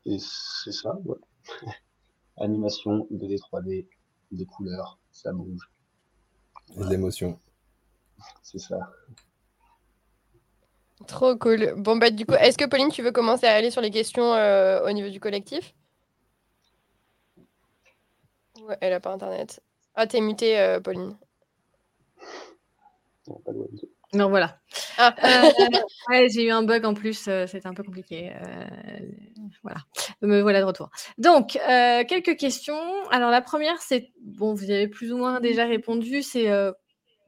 et 0.07 0.19
c'est 0.19 0.73
ça, 0.73 0.97
ouais. 1.05 1.17
Animation, 2.39 3.07
2D, 3.11 3.39
3D, 3.39 3.87
des 4.33 4.47
couleurs, 4.47 4.99
ça 5.11 5.33
bouge. 5.33 5.71
Des 6.77 6.95
émotions. 6.95 7.39
C'est 8.43 8.59
ça. 8.59 8.79
Trop 11.07 11.37
cool. 11.37 11.75
Bon, 11.77 11.97
bah, 11.97 12.11
du 12.11 12.27
coup, 12.27 12.35
est-ce 12.35 12.59
que 12.59 12.67
Pauline, 12.67 12.91
tu 12.91 13.03
veux 13.03 13.13
commencer 13.13 13.47
à 13.47 13.55
aller 13.55 13.71
sur 13.71 13.81
les 13.81 13.91
questions 13.91 14.35
euh, 14.35 14.87
au 14.87 14.93
niveau 14.93 15.09
du 15.09 15.19
collectif? 15.19 15.75
Elle 18.81 18.93
a 18.93 19.01
pas 19.01 19.13
internet. 19.13 19.61
Ah, 19.95 20.07
t'es 20.07 20.21
mutée, 20.21 20.59
euh, 20.59 20.81
Pauline. 20.81 21.17
Non, 24.13 24.29
voilà. 24.29 24.59
Ah. 24.99 25.15
Euh, 26.13 26.29
j'ai 26.33 26.45
eu 26.45 26.51
un 26.51 26.63
bug 26.63 26.85
en 26.85 26.95
plus, 26.95 27.29
euh, 27.29 27.47
c'était 27.47 27.67
un 27.67 27.75
peu 27.75 27.83
compliqué. 27.83 28.33
voilà, 29.63 29.81
me 30.23 30.41
voilà 30.41 30.61
de 30.61 30.65
retour. 30.65 30.91
Donc, 31.19 31.59
quelques 32.09 32.37
questions. 32.37 32.81
Alors, 33.11 33.31
la 33.31 33.41
première, 33.41 33.81
c'est, 33.81 34.11
bon, 34.23 34.55
vous 34.55 34.71
avez 34.71 34.89
plus 34.89 35.13
ou 35.13 35.19
moins 35.19 35.41
déjà 35.41 35.65
répondu, 35.65 36.23
c'est, 36.23 36.49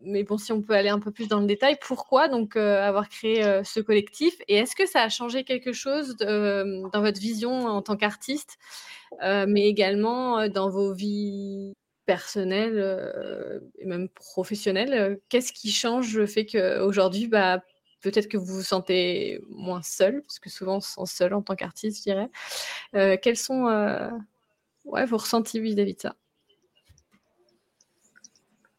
mais 0.01 0.25
bon, 0.25 0.39
si 0.39 0.53
on 0.53 0.63
peut 0.63 0.75
aller 0.75 0.89
un 0.89 0.99
peu 0.99 1.13
plus 1.13 1.29
dans 1.29 1.41
le 1.41 1.47
détail, 1.47 1.77
pourquoi 1.81 2.29
donc 2.29 2.57
avoir 2.57 3.09
créé 3.09 3.63
ce 3.65 3.81
collectif? 3.81 4.35
Et 4.49 4.57
est-ce 4.57 4.75
que 4.75 4.87
ça 4.87 5.03
a 5.03 5.09
changé 5.09 5.45
quelque 5.45 5.73
chose 5.73 6.17
dans 6.17 7.01
votre 7.01 7.21
vision 7.21 7.67
en 7.67 7.83
tant 7.83 7.97
qu'artiste? 7.97 8.59
Euh, 9.23 9.47
mais 9.49 9.67
également 9.67 10.39
euh, 10.39 10.49
dans 10.49 10.69
vos 10.69 10.93
vies 10.93 11.75
personnelles 12.07 12.79
euh, 12.79 13.61
et 13.79 13.87
même 13.87 14.09
professionnelles. 14.09 15.21
Qu'est-ce 15.29 15.53
qui 15.53 15.71
change 15.71 16.17
le 16.17 16.27
fait 16.27 16.47
qu'aujourd'hui, 16.47 17.29
bah, 17.29 17.63
peut-être 18.03 18.29
que 18.29 18.37
vous 18.37 18.57
vous 18.57 18.63
sentez 18.63 19.41
moins 19.49 19.83
seul, 19.83 20.23
parce 20.23 20.39
que 20.39 20.51
souvent 20.51 20.77
on 20.77 20.81
se 20.81 20.93
sent 20.93 21.07
seul 21.07 21.35
en 21.35 21.43
tant 21.43 21.55
qu'artiste, 21.55 21.99
je 21.99 22.03
dirais. 22.03 23.19
quels 23.19 23.37
sont 23.37 23.65
ouais, 24.85 25.07
vos 25.07 25.17
ressentis 25.17 25.61
vis-à-vis 25.61 25.95
de 25.95 26.01
ça? 26.01 26.17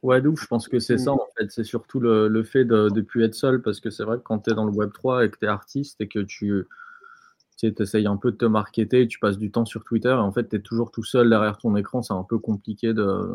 Ouais, 0.01 0.21
donc 0.21 0.37
je 0.37 0.45
pense 0.45 0.67
que 0.67 0.79
c'est 0.79 0.97
ça 0.97 1.13
en 1.13 1.27
fait. 1.37 1.49
C'est 1.49 1.63
surtout 1.63 2.01
le, 2.01 2.27
le 2.27 2.43
fait 2.43 2.65
de 2.65 2.89
ne 2.93 3.01
plus 3.01 3.23
être 3.23 3.35
seul 3.35 3.61
parce 3.61 3.79
que 3.79 3.89
c'est 3.89 4.03
vrai 4.03 4.17
que 4.17 4.23
quand 4.23 4.39
tu 4.39 4.51
es 4.51 4.53
dans 4.53 4.65
le 4.65 4.73
Web3 4.73 5.25
et 5.25 5.29
que 5.29 5.37
tu 5.37 5.45
es 5.45 5.47
artiste 5.47 6.01
et 6.01 6.09
que 6.09 6.19
tu, 6.19 6.65
tu 7.71 7.83
essayes 7.83 8.07
un 8.07 8.17
peu 8.17 8.31
de 8.31 8.37
te 8.37 8.45
marketer, 8.45 9.07
tu 9.07 9.19
passes 9.19 9.37
du 9.37 9.51
temps 9.51 9.65
sur 9.65 9.83
Twitter 9.83 10.09
et 10.09 10.13
en 10.13 10.31
fait, 10.31 10.49
tu 10.49 10.55
es 10.55 10.61
toujours 10.61 10.91
tout 10.91 11.03
seul 11.03 11.29
derrière 11.29 11.57
ton 11.57 11.75
écran. 11.75 12.01
C'est 12.01 12.13
un 12.13 12.23
peu 12.23 12.39
compliqué 12.39 12.93
de 12.93 13.31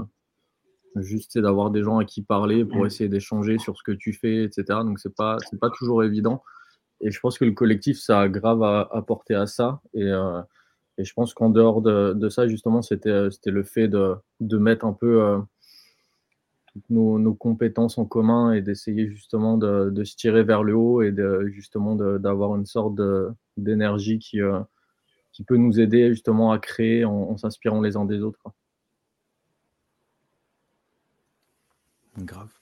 juste 0.96 1.38
d'avoir 1.38 1.70
des 1.70 1.82
gens 1.82 1.98
à 1.98 2.04
qui 2.04 2.22
parler 2.22 2.64
pour 2.64 2.86
essayer 2.86 3.08
d'échanger 3.08 3.58
sur 3.58 3.76
ce 3.76 3.82
que 3.82 3.92
tu 3.92 4.12
fais, 4.12 4.44
etc. 4.44 4.64
Donc, 4.84 4.98
c'est 4.98 5.14
pas, 5.14 5.38
pas 5.60 5.70
toujours 5.70 6.02
évident. 6.02 6.42
Et 7.00 7.10
je 7.10 7.20
pense 7.20 7.38
que 7.38 7.44
le 7.44 7.52
collectif, 7.52 7.98
ça 7.98 8.20
a 8.20 8.28
grave 8.28 8.62
à 8.62 8.88
apporter 8.92 9.34
à 9.34 9.46
ça. 9.46 9.80
Et, 9.94 10.02
euh, 10.02 10.40
et 10.98 11.04
je 11.04 11.12
pense 11.14 11.32
qu'en 11.32 11.50
dehors 11.50 11.80
de, 11.80 12.12
de, 12.12 12.28
ça, 12.28 12.48
justement, 12.48 12.82
c'était 12.82 13.28
le 13.46 13.62
fait 13.62 13.88
de, 13.88 14.16
de 14.40 14.58
mettre 14.58 14.84
un 14.84 14.92
peu. 14.92 15.22
Euh, 15.22 15.38
nos, 16.90 17.34
compétences 17.34 17.98
en 17.98 18.04
commun 18.04 18.52
et 18.52 18.62
d'essayer 18.62 19.08
justement 19.08 19.56
de, 19.58 20.04
se 20.04 20.16
tirer 20.16 20.42
vers 20.42 20.62
le 20.62 20.74
haut 20.74 21.02
et 21.02 21.12
de, 21.12 21.46
justement 21.48 21.94
d'avoir 21.94 22.56
une 22.56 22.66
sorte 22.66 22.94
d'énergie 23.56 24.18
qui, 24.18 24.40
qui 25.32 25.44
peut 25.44 25.56
nous 25.56 25.78
aider 25.80 26.08
justement 26.08 26.52
à 26.52 26.58
créer 26.58 27.04
en, 27.04 27.36
s'inspirant 27.36 27.80
les 27.80 27.96
uns 27.96 28.04
des 28.04 28.22
autres. 28.22 28.40
Grave. 32.18 32.52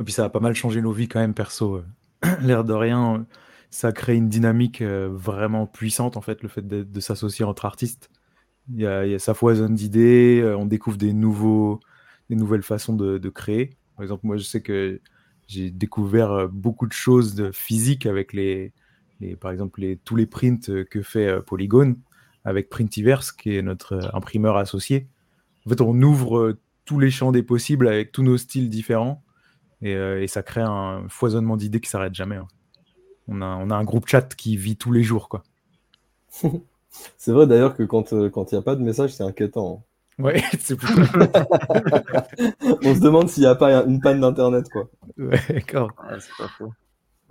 Et 0.00 0.04
puis 0.04 0.12
ça 0.12 0.24
a 0.24 0.28
pas 0.28 0.40
mal 0.40 0.54
changé 0.54 0.80
nos 0.80 0.92
vies 0.92 1.08
quand 1.08 1.20
même, 1.20 1.34
perso. 1.34 1.82
L'air 2.42 2.64
de 2.64 2.72
rien, 2.72 3.26
ça 3.70 3.90
crée 3.90 4.14
une 4.14 4.28
dynamique 4.28 4.82
euh, 4.82 5.08
vraiment 5.12 5.66
puissante, 5.66 6.16
en 6.16 6.20
fait, 6.20 6.42
le 6.42 6.48
fait 6.48 6.66
de, 6.66 7.00
s'associer 7.00 7.44
entre 7.44 7.64
artistes. 7.64 8.10
Il 8.72 8.80
y, 8.80 8.86
a, 8.86 9.18
ça 9.18 9.34
foisonne 9.34 9.74
d'idées, 9.74 10.40
euh, 10.40 10.56
on 10.56 10.66
découvre 10.66 10.96
des, 10.96 11.12
nouveaux, 11.12 11.80
des 12.30 12.36
nouvelles 12.36 12.62
façons 12.62 12.94
de, 12.94 13.28
créer. 13.28 13.76
Par 13.96 14.02
exemple, 14.02 14.26
moi, 14.26 14.36
je 14.36 14.44
sais 14.44 14.60
que 14.60 15.00
j'ai 15.46 15.70
découvert 15.70 16.32
euh, 16.32 16.46
beaucoup 16.48 16.86
de 16.86 16.92
choses 16.92 17.34
de 17.34 17.50
physiques 17.52 18.06
avec 18.06 18.32
les, 18.32 18.72
par 19.40 19.50
exemple, 19.50 19.80
tous 20.04 20.16
les 20.16 20.26
prints 20.26 20.84
que 20.90 21.02
fait 21.02 21.40
Polygon 21.42 21.96
avec 22.44 22.68
Printiverse, 22.68 23.32
qui 23.32 23.56
est 23.56 23.62
notre 23.62 24.10
imprimeur 24.14 24.56
associé. 24.56 25.06
En 25.66 25.70
fait, 25.70 25.80
on 25.80 26.00
ouvre 26.02 26.56
tous 26.84 26.98
les 26.98 27.10
champs 27.10 27.32
des 27.32 27.42
possibles 27.42 27.88
avec 27.88 28.12
tous 28.12 28.22
nos 28.22 28.36
styles 28.36 28.68
différents 28.68 29.24
euh, 29.84 30.20
et, 30.20 30.28
ça 30.28 30.42
crée 30.42 30.62
un 30.62 31.06
foisonnement 31.08 31.56
d'idées 31.56 31.80
qui 31.80 31.90
s'arrête 31.90 32.14
jamais. 32.14 32.36
Hein. 32.36 32.48
On, 33.28 33.40
a, 33.40 33.46
un 33.46 33.84
groupe 33.84 34.06
chat 34.06 34.34
qui 34.34 34.56
vit 34.56 34.76
tous 34.76 34.92
les 34.92 35.02
jours. 35.02 35.28
quoi. 35.28 35.42
c'est 37.16 37.32
vrai 37.32 37.46
d'ailleurs 37.46 37.76
que 37.76 37.82
quand 37.82 38.12
il 38.12 38.18
euh, 38.18 38.30
n'y 38.52 38.58
a 38.58 38.62
pas 38.62 38.76
de 38.76 38.82
message, 38.82 39.14
c'est 39.14 39.24
inquiétant. 39.24 39.78
Hein. 39.78 39.93
Ouais, 40.18 40.42
c'est 40.60 40.74
On 40.82 40.86
se 42.94 43.00
demande 43.00 43.28
s'il 43.28 43.42
n'y 43.42 43.48
a 43.48 43.54
pas 43.54 43.84
une 43.84 44.00
panne 44.00 44.20
d'internet, 44.20 44.66
quoi. 44.70 44.88
Ouais, 45.18 45.40
d'accord. 45.48 45.90
c'est 46.18 46.36
pas 46.38 46.48
faux. 46.48 46.72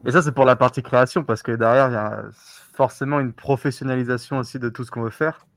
Et 0.05 0.11
ça, 0.11 0.21
c'est 0.21 0.33
pour 0.33 0.45
la 0.45 0.55
partie 0.55 0.83
création, 0.83 1.23
parce 1.23 1.41
que 1.43 1.53
derrière, 1.53 1.89
il 1.89 1.93
y 1.93 1.95
a 1.95 2.23
forcément 2.73 3.19
une 3.19 3.33
professionnalisation 3.33 4.39
aussi 4.39 4.59
de 4.59 4.69
tout 4.69 4.83
ce 4.83 4.91
qu'on 4.91 5.03
veut 5.03 5.09
faire. 5.09 5.47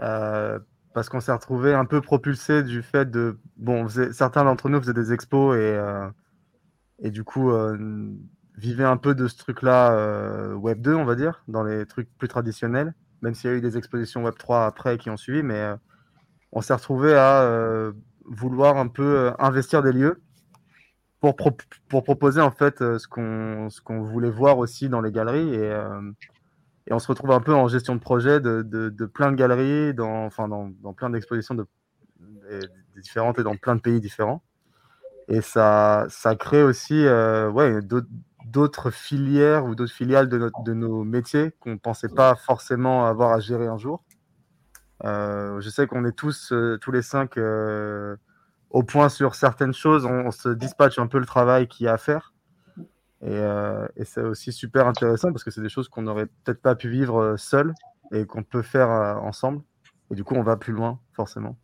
Euh, 0.00 0.58
parce 0.94 1.08
qu'on 1.08 1.20
s'est 1.20 1.32
retrouvé 1.32 1.74
un 1.74 1.84
peu 1.84 2.00
propulsé 2.00 2.62
du 2.62 2.82
fait 2.82 3.10
de. 3.10 3.38
Bon, 3.56 3.88
certains 3.88 4.44
d'entre 4.44 4.68
nous 4.68 4.80
faisaient 4.80 4.94
des 4.94 5.12
expos 5.12 5.56
et, 5.56 5.76
et 7.00 7.10
du 7.10 7.24
coup, 7.24 7.50
euh, 7.50 7.76
vivait 8.56 8.84
un 8.84 8.96
peu 8.96 9.14
de 9.14 9.26
ce 9.26 9.36
truc-là 9.36 9.92
euh, 9.92 10.54
Web 10.54 10.80
2, 10.80 10.94
on 10.94 11.04
va 11.04 11.14
dire, 11.14 11.42
dans 11.48 11.64
les 11.64 11.86
trucs 11.86 12.08
plus 12.18 12.28
traditionnels, 12.28 12.94
même 13.22 13.34
s'il 13.34 13.50
y 13.50 13.52
a 13.52 13.56
eu 13.56 13.60
des 13.60 13.76
expositions 13.76 14.24
Web 14.24 14.34
3 14.38 14.66
après 14.66 14.98
qui 14.98 15.10
ont 15.10 15.16
suivi, 15.16 15.42
mais 15.42 15.58
euh, 15.58 15.76
on 16.54 16.60
s'est 16.60 16.74
retrouvé 16.74 17.14
à 17.14 17.92
vouloir 18.24 18.78
un 18.78 18.88
peu 18.88 19.32
investir 19.38 19.82
des 19.82 19.92
lieux 19.92 20.22
pour, 21.20 21.34
proposer 22.04 22.40
en 22.40 22.50
fait 22.50 22.78
ce 22.78 23.06
qu'on 23.08 24.02
voulait 24.02 24.30
voir 24.30 24.58
aussi 24.58 24.88
dans 24.88 25.00
les 25.00 25.12
galeries 25.12 25.54
et, 25.54 25.74
on 26.90 26.98
se 26.98 27.08
retrouve 27.08 27.30
un 27.30 27.40
peu 27.40 27.54
en 27.54 27.66
gestion 27.66 27.94
de 27.94 28.00
projet 28.00 28.40
de, 28.40 28.62
de, 28.62 29.06
plein 29.06 29.32
de 29.32 29.36
galeries, 29.36 29.94
dans, 29.94 30.26
enfin, 30.26 30.48
dans, 30.48 30.70
dans 30.82 30.92
plein 30.92 31.10
d'expositions 31.10 31.54
de, 31.54 31.66
différentes 33.00 33.38
et 33.38 33.42
dans 33.42 33.56
plein 33.56 33.74
de 33.74 33.80
pays 33.80 34.00
différents. 34.00 34.42
Et 35.28 35.40
ça, 35.40 36.06
ça 36.10 36.36
crée 36.36 36.62
aussi 36.62 37.06
euh, 37.06 37.80
d'autres 38.44 38.90
filières 38.90 39.64
ou 39.64 39.74
d'autres 39.74 39.92
filiales 39.92 40.28
de 40.28 40.72
nos 40.74 41.04
métiers 41.04 41.52
qu'on 41.60 41.70
ne 41.70 41.78
pensait 41.78 42.08
pas 42.08 42.34
forcément 42.34 43.06
avoir 43.06 43.32
à 43.32 43.40
gérer 43.40 43.66
un 43.66 43.78
jour. 43.78 44.04
Euh, 45.04 45.60
je 45.60 45.68
sais 45.68 45.86
qu'on 45.86 46.04
est 46.04 46.12
tous, 46.12 46.52
euh, 46.52 46.78
tous 46.80 46.92
les 46.92 47.02
cinq, 47.02 47.38
au 48.70 48.82
point 48.82 49.08
sur 49.08 49.34
certaines 49.34 49.74
choses. 49.74 50.04
On, 50.06 50.30
se 50.30 50.48
dispatche 50.48 50.98
un 50.98 51.06
peu 51.06 51.18
le 51.18 51.26
travail 51.26 51.68
qu'il 51.68 51.86
y 51.86 51.88
a 51.88 51.94
à 51.94 51.98
faire. 51.98 52.32
Et, 53.22 54.04
c'est 54.04 54.22
aussi 54.22 54.52
super 54.52 54.86
intéressant 54.86 55.32
parce 55.32 55.44
que 55.44 55.50
c'est 55.50 55.62
des 55.62 55.68
choses 55.68 55.88
qu'on 55.88 56.02
n'aurait 56.02 56.26
peut-être 56.26 56.60
pas 56.60 56.74
pu 56.74 56.88
vivre 56.88 57.36
seul 57.38 57.72
et 58.12 58.26
qu'on 58.26 58.42
peut 58.42 58.62
faire 58.62 58.88
ensemble. 59.22 59.62
Et 60.10 60.14
du 60.14 60.24
coup, 60.24 60.34
on 60.34 60.42
va 60.42 60.56
plus 60.56 60.72
loin, 60.72 61.00
forcément. 61.12 61.56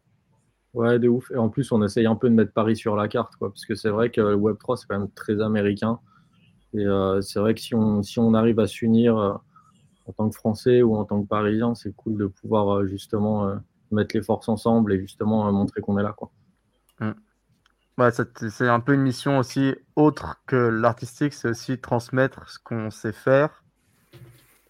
Ouais, 0.72 0.98
de 0.98 1.08
ouf. 1.08 1.30
Et 1.32 1.36
en 1.36 1.48
plus, 1.48 1.72
on 1.72 1.82
essaye 1.82 2.06
un 2.06 2.14
peu 2.14 2.30
de 2.30 2.34
mettre 2.34 2.52
Paris 2.52 2.76
sur 2.76 2.96
la 2.96 3.08
carte, 3.08 3.34
parce 3.40 3.66
que 3.66 3.74
c'est 3.74 3.90
vrai 3.90 4.10
que 4.10 4.20
le 4.20 4.36
Web3, 4.36 4.76
c'est 4.76 4.86
quand 4.88 4.98
même 4.98 5.10
très 5.10 5.40
américain. 5.40 5.98
Et 6.74 6.86
euh, 6.86 7.20
c'est 7.20 7.40
vrai 7.40 7.54
que 7.54 7.60
si 7.60 7.74
on, 7.74 8.02
si 8.02 8.18
on 8.18 8.34
arrive 8.34 8.60
à 8.60 8.66
s'unir 8.66 9.18
euh, 9.18 9.34
en 10.10 10.12
tant 10.12 10.30
que 10.30 10.36
Français 10.36 10.82
ou 10.82 10.96
en 10.96 11.04
tant 11.04 11.22
que 11.22 11.28
Parisien, 11.28 11.74
c'est 11.74 11.94
cool 11.94 12.16
de 12.16 12.26
pouvoir 12.26 12.76
euh, 12.76 12.86
justement 12.86 13.54
mettre 13.90 14.16
les 14.16 14.22
forces 14.22 14.48
ensemble 14.48 14.92
et 14.92 15.00
justement 15.00 15.50
montrer 15.52 15.80
qu'on 15.80 15.98
est 15.98 16.02
là. 16.02 16.12
Quoi. 16.12 16.30
Mmh. 17.00 17.12
C'est 18.50 18.68
un 18.68 18.80
peu 18.80 18.94
une 18.94 19.02
mission 19.02 19.38
aussi 19.38 19.74
autre 19.94 20.40
que 20.46 20.56
l'artistique, 20.56 21.34
c'est 21.34 21.48
aussi 21.48 21.78
transmettre 21.78 22.48
ce 22.48 22.58
qu'on 22.58 22.90
sait 22.90 23.12
faire. 23.12 23.62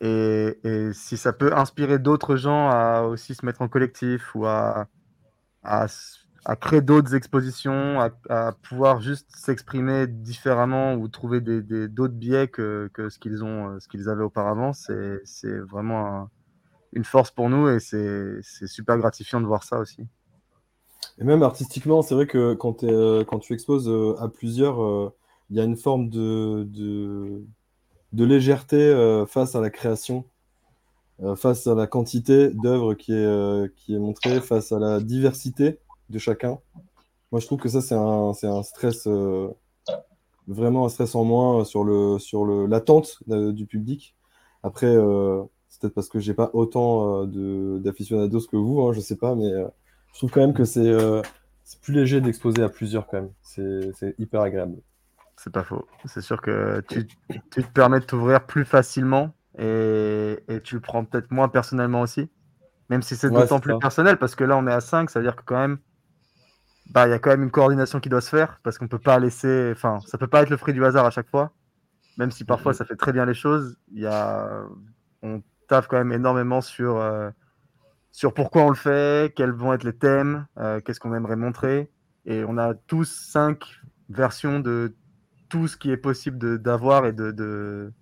Et, 0.00 0.58
et 0.64 0.92
si 0.92 1.16
ça 1.16 1.32
peut 1.32 1.54
inspirer 1.54 1.98
d'autres 1.98 2.36
gens 2.36 2.70
à 2.70 3.02
aussi 3.02 3.34
se 3.34 3.44
mettre 3.44 3.62
en 3.62 3.68
collectif 3.68 4.34
ou 4.34 4.46
à, 4.46 4.88
à, 5.62 5.86
créer 6.58 6.80
d'autres 6.80 7.14
expositions, 7.14 8.00
à, 8.28 8.52
pouvoir 8.62 9.00
juste 9.00 9.28
s'exprimer 9.34 10.06
différemment 10.06 10.94
ou 10.94 11.08
trouver 11.08 11.40
d'autres 11.40 12.14
biais 12.14 12.48
que, 12.48 12.90
ce 12.96 13.18
qu'ils 13.18 13.44
ont, 13.44 13.78
ce 13.80 13.88
qu'ils 13.88 14.08
avaient 14.08 14.24
auparavant, 14.24 14.72
c'est, 14.72 15.22
vraiment 15.68 16.28
une 16.92 17.04
force 17.04 17.30
pour 17.30 17.48
nous 17.50 17.68
et 17.68 17.78
c'est, 17.80 18.42
super 18.42 18.98
gratifiant 18.98 19.40
de 19.40 19.46
voir 19.46 19.64
ça 19.64 19.78
aussi. 19.78 20.06
Et 21.18 21.24
même 21.24 21.42
artistiquement, 21.42 22.02
c'est 22.02 22.14
vrai 22.14 22.26
que 22.26 22.54
quand, 22.54 22.84
euh, 22.84 23.24
tu 23.40 23.52
exposes 23.52 23.88
euh, 23.88 24.14
à 24.18 24.28
plusieurs, 24.28 24.82
euh, 24.82 25.14
il 25.50 25.56
y 25.56 25.60
a 25.60 25.64
une 25.64 25.76
forme 25.76 26.08
de, 26.08 26.66
légèreté 28.12 29.24
face 29.28 29.54
à 29.54 29.60
la 29.60 29.70
création 29.70 30.24
euh, 31.22 31.36
face 31.36 31.66
à 31.66 31.74
la 31.74 31.86
quantité 31.86 32.48
d'œuvres 32.48 32.96
euh, 33.10 33.68
qui 33.76 33.94
est 33.94 33.98
montrée, 33.98 34.40
face 34.40 34.72
à 34.72 34.78
la 34.78 35.00
diversité 35.00 35.78
de 36.10 36.18
chacun. 36.18 36.58
Moi, 37.32 37.40
je 37.40 37.46
trouve 37.46 37.60
que 37.60 37.68
ça, 37.68 37.80
c'est 37.80 37.94
un, 37.94 38.32
un, 38.42 38.62
stress, 38.62 39.06
euh, 39.06 39.48
vraiment 40.48 40.86
un 40.86 40.88
stress 40.88 41.14
en 41.14 41.24
moins 41.24 41.64
sur, 41.64 41.84
le, 41.84 42.18
sur 42.18 42.44
le, 42.44 42.66
l'attente 42.66 43.18
du 43.28 43.66
public. 43.66 44.16
Après, 44.62 44.94
c'est 45.68 45.80
peut-être 45.80 45.94
parce 45.94 46.08
que 46.08 46.18
j'ai 46.18 46.34
pas 46.34 46.50
autant 46.52 47.24
d'aficionados 47.24 48.40
que 48.50 48.56
vous, 48.56 48.80
hein, 48.82 48.92
je 48.92 49.00
sais 49.00 49.16
pas, 49.16 49.34
mais 49.34 49.50
je 50.12 50.18
trouve 50.18 50.30
quand 50.30 50.40
même 50.40 50.54
que 50.54 50.64
c'est, 50.64 50.92
c'est 51.62 51.80
plus 51.80 51.94
léger 51.94 52.20
d'exposer 52.20 52.62
à 52.62 52.68
plusieurs 52.68 53.06
quand 53.06 53.20
même. 53.20 53.30
C'est, 53.42 53.92
c'est 53.94 54.14
hyper 54.18 54.40
agréable. 54.40 54.76
C'est 55.36 55.52
pas 55.52 55.62
faux. 55.62 55.86
C'est 56.04 56.20
sûr 56.20 56.42
que 56.42 56.82
tu, 56.88 57.06
tu 57.06 57.62
te 57.62 57.72
permets 57.72 58.00
de 58.00 58.04
t'ouvrir 58.04 58.44
plus 58.44 58.64
facilement 58.64 59.32
et, 59.58 60.60
tu 60.64 60.74
le 60.74 60.80
prends 60.80 61.04
peut-être 61.04 61.30
moins 61.30 61.48
personnellement 61.48 62.02
aussi. 62.02 62.28
Même 62.88 63.02
si 63.02 63.14
c'est 63.14 63.30
d'autant 63.30 63.60
plus 63.60 63.78
personnel, 63.78 64.18
parce 64.18 64.34
que 64.34 64.42
là, 64.42 64.56
on 64.56 64.66
est 64.66 64.72
à 64.72 64.80
5, 64.80 65.10
ça 65.10 65.20
veut 65.20 65.24
dire 65.24 65.36
que 65.36 65.42
quand 65.44 65.58
même, 65.58 65.78
bah, 66.90 67.08
y 67.08 67.12
a 67.12 67.18
quand 67.18 67.30
même 67.30 67.42
une 67.42 67.50
coordination 67.50 68.00
qui 68.00 68.08
doit 68.08 68.20
se 68.20 68.28
faire, 68.28 68.60
parce 68.62 68.78
qu'on 68.78 68.88
peut 68.88 68.98
pas 68.98 69.18
laisser, 69.18 69.70
enfin, 69.72 70.00
ça 70.06 70.18
peut 70.18 70.26
pas 70.26 70.42
être 70.42 70.50
le 70.50 70.56
fruit 70.56 70.74
du 70.74 70.84
hasard 70.84 71.06
à 71.06 71.10
chaque 71.10 71.28
fois, 71.28 71.52
même 72.18 72.30
si 72.30 72.44
parfois 72.44 72.74
ça 72.74 72.84
fait 72.84 72.96
très 72.96 73.12
bien 73.12 73.24
les 73.24 73.34
choses. 73.34 73.76
Y 73.92 74.06
a, 74.06 74.64
on 75.22 75.42
taffe 75.68 75.86
quand 75.86 75.98
même 75.98 76.12
énormément 76.12 76.60
sur, 76.60 76.96
euh, 76.98 77.30
sur 78.10 78.34
pourquoi 78.34 78.62
on 78.62 78.70
le 78.70 78.74
fait, 78.76 79.32
quels 79.34 79.52
vont 79.52 79.72
être 79.72 79.84
les 79.84 79.96
thèmes, 79.96 80.46
euh, 80.58 80.80
qu'est-ce 80.80 80.98
qu'on 81.00 81.14
aimerait 81.14 81.36
montrer, 81.36 81.90
et 82.26 82.44
on 82.44 82.58
a 82.58 82.74
tous 82.74 83.04
cinq 83.04 83.64
versions 84.08 84.58
de 84.58 84.96
tout 85.48 85.68
ce 85.68 85.76
qui 85.76 85.90
est 85.90 85.96
possible 85.96 86.58
d'avoir 86.60 87.06
et 87.06 87.12
de, 87.12 87.30
de 87.30 87.92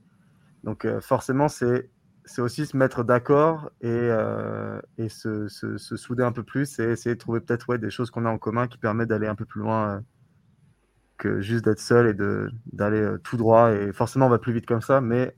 donc 0.65 0.85
euh, 0.85 1.01
forcément, 1.01 1.49
c'est 1.49 1.91
aussi 2.39 2.67
se 2.67 2.77
mettre 2.77 3.05
d'accord 3.05 3.71
et, 3.81 3.89
euh, 3.89 4.81
et 4.99 5.09
se, 5.09 5.49
se, 5.49 5.77
souder 5.79 6.23
un 6.23 6.33
peu 6.33 6.43
plus 6.43 6.79
et 6.79 6.85
essayer 6.85 7.15
de 7.15 7.21
trouver 7.21 7.41
peut-être 7.41 7.69
ouais, 7.69 7.79
des 7.79 7.91
choses 7.91 8.11
qu'on 8.11 8.25
a 8.25 8.31
en 8.31 8.39
commun 8.39 8.67
qui 8.67 8.79
permettent 8.79 9.09
d'aller 9.09 9.27
un 9.27 9.35
peu 9.35 9.45
plus 9.45 9.61
loin 9.61 9.89
euh, 9.89 10.01
que 11.17 11.41
juste 11.41 11.65
d'être 11.65 11.81
seul 11.81 12.09
et 12.09 12.15
d'aller 12.73 13.17
tout 13.25 13.37
droit. 13.37 13.73
Et 13.73 13.93
forcément, 13.93 14.27
on 14.27 14.31
va 14.31 14.39
plus 14.39 14.53
vite 14.53 14.67
comme 14.67 14.83
ça, 14.83 15.01
mais 15.01 15.35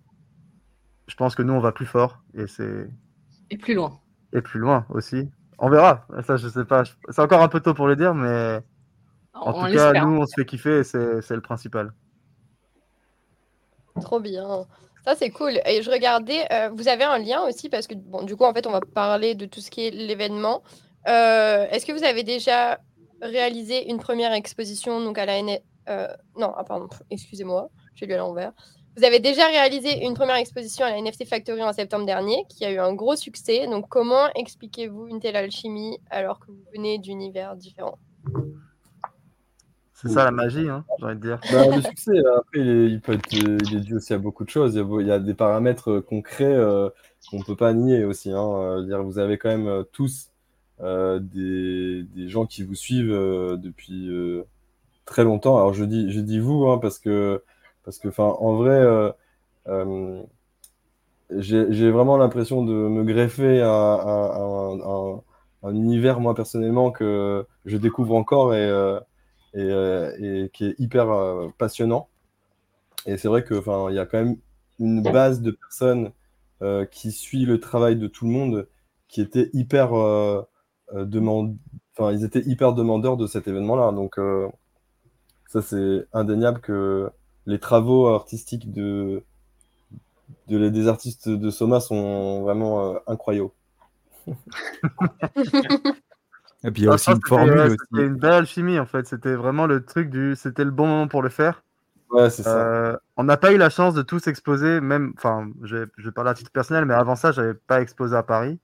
je 1.06 1.14
pense 1.16 1.34
que 1.34 1.42
nous, 1.42 1.52
on 1.52 1.60
va 1.60 1.72
plus 1.72 1.86
fort 1.86 2.22
et 2.34 2.46
c'est. 2.46 2.88
Et 3.50 3.56
plus 3.56 3.74
loin. 3.74 4.00
Et 4.32 4.42
plus 4.42 4.60
loin 4.60 4.86
aussi. 4.90 5.30
On 5.58 5.70
verra. 5.70 6.06
Ça, 6.26 6.36
je 6.36 6.48
sais 6.48 6.64
pas. 6.64 6.84
C'est 7.08 7.22
encore 7.22 7.42
un 7.42 7.48
peu 7.48 7.60
tôt 7.60 7.74
pour 7.74 7.86
le 7.86 7.96
dire, 7.96 8.14
mais 8.14 8.60
en 9.34 9.52
tout 9.52 9.72
cas, 9.72 10.04
nous, 10.04 10.18
on 10.18 10.26
se 10.26 10.34
fait 10.36 10.44
kiffer 10.44 10.80
et 10.80 10.84
c'est 10.84 11.30
le 11.30 11.40
principal. 11.40 11.92
Trop 14.00 14.20
bien. 14.20 14.66
Ça, 15.04 15.14
c'est 15.14 15.30
cool. 15.30 15.60
Et 15.66 15.82
je 15.82 15.90
regardais, 15.90 16.46
euh, 16.52 16.70
vous 16.74 16.88
avez 16.88 17.04
un 17.04 17.18
lien 17.18 17.42
aussi, 17.42 17.68
parce 17.68 17.86
que, 17.86 17.94
bon, 17.94 18.22
du 18.22 18.36
coup, 18.36 18.44
en 18.44 18.52
fait, 18.52 18.66
on 18.66 18.70
va 18.70 18.80
parler 18.80 19.34
de 19.34 19.46
tout 19.46 19.60
ce 19.60 19.70
qui 19.70 19.86
est 19.86 19.90
l'événement. 19.90 20.62
Euh, 21.08 21.66
est-ce 21.70 21.86
que 21.86 21.92
vous 21.92 22.04
avez 22.04 22.22
déjà 22.22 22.78
réalisé 23.22 23.88
une 23.90 23.98
première 23.98 24.32
exposition 24.32 25.00
donc 25.00 25.18
à 25.18 25.26
la 25.26 25.38
N... 25.38 25.58
Euh, 25.88 26.08
non, 26.36 26.52
ah, 26.56 26.64
pardon, 26.64 26.88
excusez-moi, 27.10 27.70
j'ai 27.94 28.06
lu 28.06 28.14
à 28.14 28.18
l'envers. 28.18 28.52
Vous 28.96 29.04
avez 29.04 29.20
déjà 29.20 29.46
réalisé 29.46 30.04
une 30.04 30.14
première 30.14 30.36
exposition 30.36 30.84
à 30.84 30.90
la 30.90 31.00
NFT 31.00 31.26
Factory 31.26 31.62
en 31.62 31.72
septembre 31.72 32.04
dernier, 32.04 32.44
qui 32.48 32.64
a 32.64 32.70
eu 32.70 32.78
un 32.78 32.92
gros 32.92 33.16
succès. 33.16 33.66
Donc, 33.66 33.88
comment 33.88 34.28
expliquez-vous 34.34 35.06
une 35.06 35.20
telle 35.20 35.36
alchimie 35.36 35.98
alors 36.10 36.38
que 36.40 36.46
vous 36.48 36.64
venez 36.74 36.98
d'univers 36.98 37.56
différents? 37.56 37.98
C'est 40.02 40.08
ça 40.08 40.24
la 40.24 40.30
magie, 40.30 40.68
hein, 40.68 40.84
j'ai 40.98 41.04
envie 41.04 41.16
de 41.16 41.20
dire. 41.20 41.40
Bah, 41.52 41.66
le 41.76 41.82
succès, 41.82 42.12
après, 42.38 42.60
il 42.60 42.68
est, 42.68 43.32
il 43.32 43.76
est 43.76 43.80
dû 43.80 43.96
aussi 43.96 44.14
à 44.14 44.18
beaucoup 44.18 44.44
de 44.44 44.50
choses. 44.50 44.74
Il 44.74 45.06
y 45.06 45.12
a, 45.12 45.18
des 45.18 45.34
paramètres 45.34 46.00
concrets 46.00 46.56
qu'on 47.28 47.38
ne 47.38 47.44
peut 47.44 47.56
pas 47.56 47.74
nier 47.74 48.04
aussi. 48.04 48.32
Hein. 48.32 48.82
Dire, 48.84 49.02
vous 49.02 49.18
avez 49.18 49.36
quand 49.36 49.50
même 49.50 49.84
tous 49.92 50.30
des, 50.80 52.04
des, 52.14 52.28
gens 52.28 52.46
qui 52.46 52.62
vous 52.62 52.74
suivent 52.74 53.12
depuis 53.12 54.10
très 55.04 55.24
longtemps. 55.24 55.56
Alors 55.58 55.74
je 55.74 55.84
dis, 55.84 56.10
je 56.10 56.20
dis 56.20 56.38
vous, 56.38 56.66
hein, 56.68 56.78
parce 56.78 56.98
que, 56.98 57.42
parce 57.84 57.98
que, 57.98 58.08
en 58.18 58.54
vrai, 58.54 59.12
j'ai 61.30 61.90
vraiment 61.90 62.16
l'impression 62.16 62.64
de 62.64 62.72
me 62.72 63.04
greffer 63.04 63.60
à, 63.60 63.68
un, 65.62 65.74
univers, 65.74 66.20
moi 66.20 66.34
personnellement, 66.34 66.90
que 66.90 67.46
je 67.66 67.76
découvre 67.76 68.14
encore 68.14 68.54
et, 68.54 68.66
euh, 69.56 70.12
euh, 70.20 70.44
et, 70.44 70.50
qui 70.50 70.66
est 70.66 70.74
hyper 70.78 71.10
euh, 71.10 71.48
passionnant. 71.58 72.08
Et 73.06 73.16
c'est 73.16 73.28
vrai 73.28 73.44
qu'il 73.44 73.56
y 73.56 73.98
a 73.98 74.06
quand 74.06 74.18
même 74.18 74.36
une 74.78 75.02
base 75.02 75.40
de 75.40 75.50
personnes 75.50 76.12
qui 76.90 77.10
suit 77.10 77.46
le 77.46 77.58
travail 77.58 77.96
de 77.96 78.06
tout 78.06 78.26
le 78.26 78.32
monde 78.32 78.68
qui 79.08 79.22
était 79.22 79.48
hyper 79.54 79.94
enfin, 79.94 80.44
ils 82.12 82.22
étaient 82.22 82.42
hyper 82.42 82.74
demandeurs 82.74 83.16
de 83.16 83.26
cet 83.26 83.48
événement-là. 83.48 83.92
Donc, 83.92 84.18
ça, 85.48 85.62
c'est 85.62 86.06
indéniable 86.12 86.60
que 86.60 87.10
les 87.46 87.58
travaux 87.58 88.08
artistiques 88.08 88.70
de, 88.72 89.24
des 90.48 90.88
artistes 90.88 91.28
de 91.28 91.50
Soma 91.50 91.80
sont 91.80 92.42
vraiment 92.42 92.94
euh, 92.94 92.98
incroyables. 93.06 93.50
Et 96.64 96.70
puis 96.70 96.82
il 96.82 96.84
y 96.86 96.88
a 96.88 96.92
aussi 96.92 97.10
une 97.10 97.20
formule. 97.26 97.70
C'était 97.70 98.06
une 98.06 98.16
belle 98.16 98.32
alchimie 98.32 98.78
en 98.78 98.86
fait. 98.86 99.06
C'était 99.06 99.34
vraiment 99.34 99.66
le 99.66 99.84
truc 99.84 100.10
du. 100.10 100.34
C'était 100.36 100.64
le 100.64 100.70
bon 100.70 100.86
moment 100.86 101.08
pour 101.08 101.22
le 101.22 101.28
faire. 101.28 101.62
Ouais, 102.10 102.28
c'est 102.28 102.42
ça. 102.42 102.58
Euh, 102.58 102.96
on 103.16 103.24
n'a 103.24 103.36
pas 103.36 103.52
eu 103.52 103.56
la 103.56 103.70
chance 103.70 103.94
de 103.94 104.02
tous 104.02 104.26
exposer, 104.26 104.80
même. 104.80 105.12
Enfin, 105.16 105.48
je, 105.62 105.86
je 105.96 106.10
parle 106.10 106.28
à 106.28 106.34
titre 106.34 106.50
personnel, 106.50 106.84
mais 106.84 106.94
avant 106.94 107.16
ça, 107.16 107.32
j'avais 107.32 107.54
pas 107.54 107.80
exposé 107.80 108.16
à 108.16 108.22
Paris. 108.22 108.58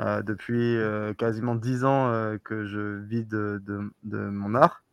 Euh, 0.00 0.22
depuis 0.22 0.78
quasiment 1.16 1.56
dix 1.56 1.84
ans 1.84 2.12
que 2.44 2.64
je 2.64 3.00
vis 3.04 3.24
de, 3.24 3.60
de, 3.66 3.80
de, 4.04 4.18
mon 4.18 4.54
art. 4.54 4.84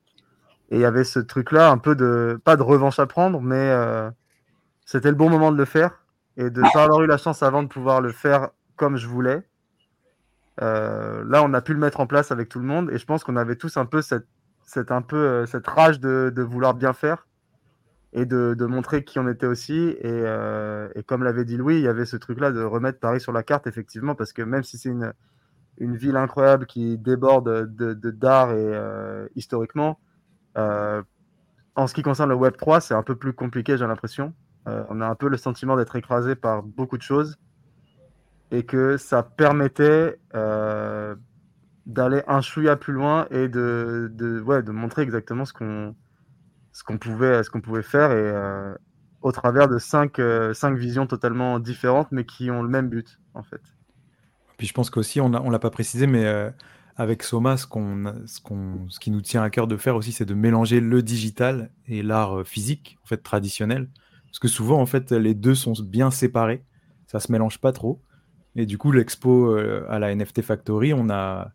Et 0.71 0.77
il 0.77 0.81
y 0.81 0.85
avait 0.85 1.03
ce 1.03 1.19
truc-là, 1.19 1.69
un 1.69 1.77
peu 1.77 1.95
de. 1.95 2.39
Pas 2.43 2.55
de 2.55 2.63
revanche 2.63 2.99
à 2.99 3.05
prendre, 3.05 3.41
mais 3.41 3.71
c'était 4.85 5.09
le 5.09 5.15
bon 5.15 5.29
moment 5.29 5.51
de 5.51 5.57
le 5.57 5.65
faire 5.65 6.05
et 6.37 6.49
de 6.49 6.61
ne 6.61 6.73
pas 6.73 6.83
avoir 6.83 7.01
eu 7.01 7.07
la 7.07 7.17
chance 7.17 7.43
avant 7.43 7.63
de 7.63 7.67
pouvoir 7.67 8.01
le 8.01 8.11
faire 8.11 8.49
comme 8.75 8.97
je 8.97 9.07
voulais. 9.07 9.43
Euh, 10.61 11.23
là, 11.27 11.43
on 11.43 11.53
a 11.53 11.61
pu 11.61 11.73
le 11.73 11.79
mettre 11.79 11.99
en 11.99 12.07
place 12.07 12.31
avec 12.31 12.49
tout 12.49 12.59
le 12.59 12.65
monde 12.65 12.89
et 12.91 12.97
je 12.97 13.05
pense 13.05 13.23
qu'on 13.23 13.35
avait 13.35 13.55
tous 13.55 13.77
un 13.77 13.85
peu 13.85 14.01
cette, 14.01 14.27
euh, 15.13 15.45
rage 15.65 15.99
de, 15.99 16.41
vouloir 16.41 16.73
bien 16.73 16.93
faire 16.93 17.27
et 18.13 18.25
de, 18.25 18.65
montrer 18.65 19.03
qui 19.03 19.19
on 19.19 19.27
était 19.27 19.47
aussi. 19.47 19.95
Et, 19.99 19.99
euh, 20.03 20.87
et 20.95 21.03
comme 21.03 21.23
l'avait 21.23 21.45
dit 21.45 21.57
Louis, 21.57 21.75
il 21.75 21.81
y 21.81 21.87
avait 21.87 22.05
ce 22.05 22.17
truc-là 22.17 22.51
de 22.51 22.61
remettre 22.61 22.99
Paris 22.99 23.19
sur 23.19 23.33
la 23.33 23.43
carte, 23.43 23.67
effectivement, 23.67 24.15
parce 24.15 24.33
que 24.33 24.41
même 24.41 24.63
si 24.63 24.77
c'est 24.77 24.89
une, 24.89 25.13
ville 25.77 26.15
incroyable 26.15 26.65
qui 26.65 26.97
déborde 26.97 27.65
d'art 27.65 28.47
de, 28.49 28.53
et 28.53 28.73
euh, 28.73 29.27
historiquement, 29.35 29.99
en 30.55 31.87
ce 31.87 31.93
qui 31.93 32.01
concerne 32.01 32.29
le 32.29 32.35
Web 32.35 32.55
3, 32.55 32.79
c'est 32.79 32.93
un 32.93 33.03
peu 33.03 33.15
plus 33.15 33.33
compliqué, 33.33 33.77
j'ai 33.77 33.85
l'impression. 33.85 34.33
On 34.65 34.99
a 35.01 35.05
un 35.05 35.15
peu 35.15 35.27
le 35.27 35.37
sentiment 35.37 35.75
d'être 35.75 35.95
écrasé 35.95 36.33
par 36.33 36.63
beaucoup 36.63 36.97
de 36.97 37.03
choses 37.03 37.37
et 38.51 38.63
que 38.63 38.97
ça 38.97 39.23
permettait 39.23 40.19
euh, 40.35 41.15
d'aller 41.85 42.21
un 42.27 42.41
chouïa 42.41 42.75
plus 42.75 42.93
loin 42.93 43.27
et 43.31 43.47
de, 43.47 44.11
ouais, 44.45 44.63
de 44.63 44.71
montrer 44.71 45.01
exactement 45.01 45.45
ce 45.45 45.53
qu'on 45.53 45.95
ce 46.71 46.83
qu'on 46.83 46.97
pouvait, 46.97 47.41
qu'on 47.51 47.61
pouvait 47.61 47.83
faire 47.83 48.11
et 48.11 48.15
euh, 48.15 48.75
au 49.21 49.31
travers 49.31 49.69
de 49.69 49.77
cinq, 49.77 50.19
cinq 50.53 50.77
visions 50.77 51.07
totalement 51.07 51.59
différentes 51.59 52.11
mais 52.11 52.25
qui 52.25 52.51
ont 52.51 52.61
le 52.61 52.69
même 52.69 52.89
but 52.89 53.19
en 53.33 53.43
fait. 53.43 53.61
Puis 54.57 54.67
je 54.67 54.73
pense 54.73 54.89
qu'aussi, 54.89 55.21
on 55.21 55.29
ne 55.29 55.51
l'a 55.51 55.59
pas 55.59 55.69
précisé, 55.69 56.05
mais 56.05 56.25
avec 56.97 57.23
Soma, 57.23 57.57
ce, 57.57 57.67
qu'on, 57.67 58.13
ce, 58.25 58.39
qu'on, 58.39 58.89
ce 58.89 58.99
qui 58.99 59.11
nous 59.11 59.21
tient 59.21 59.43
à 59.43 59.49
cœur 59.49 59.67
de 59.67 59.75
faire 59.75 59.95
aussi, 59.95 60.11
c'est 60.11 60.25
de 60.25 60.33
mélanger 60.33 60.79
le 60.79 61.01
digital 61.01 61.71
et 61.87 62.01
l'art 62.01 62.45
physique, 62.45 62.97
en 63.03 63.07
fait, 63.07 63.17
traditionnel. 63.17 63.89
Parce 64.25 64.39
que 64.39 64.47
souvent, 64.47 64.79
en 64.79 64.85
fait, 64.85 65.11
les 65.11 65.33
deux 65.33 65.55
sont 65.55 65.73
bien 65.81 66.09
séparés. 66.11 66.63
Ça 67.07 67.19
se 67.19 67.31
mélange 67.31 67.59
pas 67.59 67.71
trop. 67.71 68.01
Et 68.55 68.65
du 68.65 68.77
coup, 68.77 68.91
l'expo 68.91 69.51
euh, 69.51 69.85
à 69.89 69.99
la 69.99 70.13
NFT 70.15 70.41
Factory, 70.41 70.93
on 70.93 71.09
a, 71.09 71.51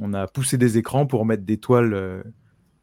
on 0.00 0.14
a 0.14 0.26
poussé 0.26 0.56
des 0.56 0.78
écrans 0.78 1.06
pour 1.06 1.26
mettre 1.26 1.44
des 1.44 1.58
toiles, 1.58 1.92
euh, 1.94 2.22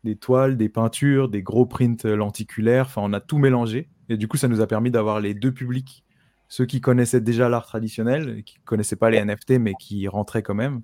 des 0.04 0.16
toiles, 0.16 0.56
des 0.58 0.70
peintures, 0.70 1.30
des 1.30 1.42
gros 1.42 1.66
prints 1.66 2.06
lenticulaires. 2.06 2.86
Enfin, 2.86 3.02
on 3.04 3.14
a 3.14 3.20
tout 3.20 3.40
mélangé. 3.40 3.90
Et 4.10 4.18
du 4.18 4.28
coup, 4.28 4.38
ça 4.38 4.48
nous 4.48 4.62
a 4.62 4.68
permis 4.68 4.92
d'avoir 4.92 5.20
les 5.20 5.34
deux 5.34 5.52
publics. 5.52 6.04
Ceux 6.48 6.66
qui 6.66 6.80
connaissaient 6.80 7.22
déjà 7.22 7.50
l'art 7.50 7.66
traditionnel, 7.66 8.44
qui 8.44 8.60
connaissaient 8.66 8.96
pas 8.96 9.10
les 9.10 9.24
NFT, 9.24 9.52
mais 9.60 9.74
qui 9.80 10.08
rentraient 10.08 10.44
quand 10.44 10.54
même. 10.54 10.82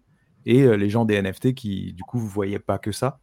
Et 0.48 0.64
euh, 0.64 0.76
les 0.76 0.90
gens 0.90 1.06
des 1.06 1.22
NFT 1.22 1.54
qui, 1.54 1.94
du 1.94 2.02
coup, 2.02 2.18
vous 2.18 2.28
voyez 2.28 2.58
pas 2.58 2.80
que 2.80 2.92
ça. 2.92 3.20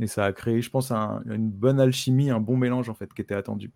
Et 0.00 0.08
ça 0.08 0.24
a 0.24 0.32
créé, 0.32 0.60
je 0.60 0.70
pense, 0.70 0.90
une 0.90 1.48
bonne 1.50 1.78
alchimie, 1.78 2.30
un 2.30 2.40
bon 2.40 2.56
mélange, 2.56 2.88
en 2.88 2.94
fait, 2.94 3.12
qui 3.14 3.22
était 3.22 3.36
attendu. 3.36 3.70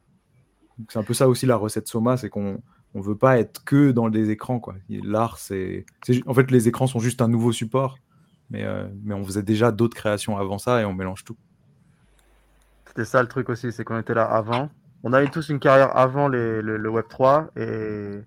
C'est 0.89 0.99
un 0.99 1.05
peu 1.05 1.15
ça 1.15 1.29
aussi 1.29 1.47
la 1.47 1.55
recette 1.55 1.87
Soma, 1.87 2.17
c'est 2.17 2.29
qu'on 2.29 2.61
ne 2.95 3.03
veut 3.03 3.17
pas 3.17 3.39
être 3.39 3.65
que 3.65 3.91
dans 3.91 4.09
des 4.09 4.31
écrans. 4.31 4.61
Quoi. 4.61 4.75
L'art, 4.89 5.39
c'est, 5.39 5.85
En 6.27 6.35
fait, 6.35 6.51
les 6.51 6.69
écrans 6.69 6.87
sont 6.87 7.01
juste 7.01 7.21
un 7.21 7.29
nouveau 7.29 7.53
support, 7.53 7.99
mais, 8.51 8.65
euh, 8.65 8.87
mais 9.05 9.15
on 9.15 9.25
faisait 9.25 9.43
déjà 9.43 9.73
d'autres 9.73 9.97
créations 9.97 10.39
avant 10.39 10.59
ça 10.59 10.81
et 10.81 10.85
on 10.85 10.95
mélange 10.95 11.25
tout. 11.25 11.37
C'était 12.87 13.05
ça 13.05 13.23
le 13.23 13.29
truc 13.29 13.49
aussi, 13.51 13.73
c'est 13.73 13.85
qu'on 13.85 13.99
était 13.99 14.15
là 14.15 14.25
avant. 14.25 14.71
On 15.05 15.13
a 15.13 15.23
eu 15.23 15.31
tous 15.31 15.49
une 15.51 15.61
carrière 15.61 15.97
avant 15.97 16.29
le, 16.29 16.89
Web 16.89 17.05
3 17.09 17.51
et, 17.57 18.21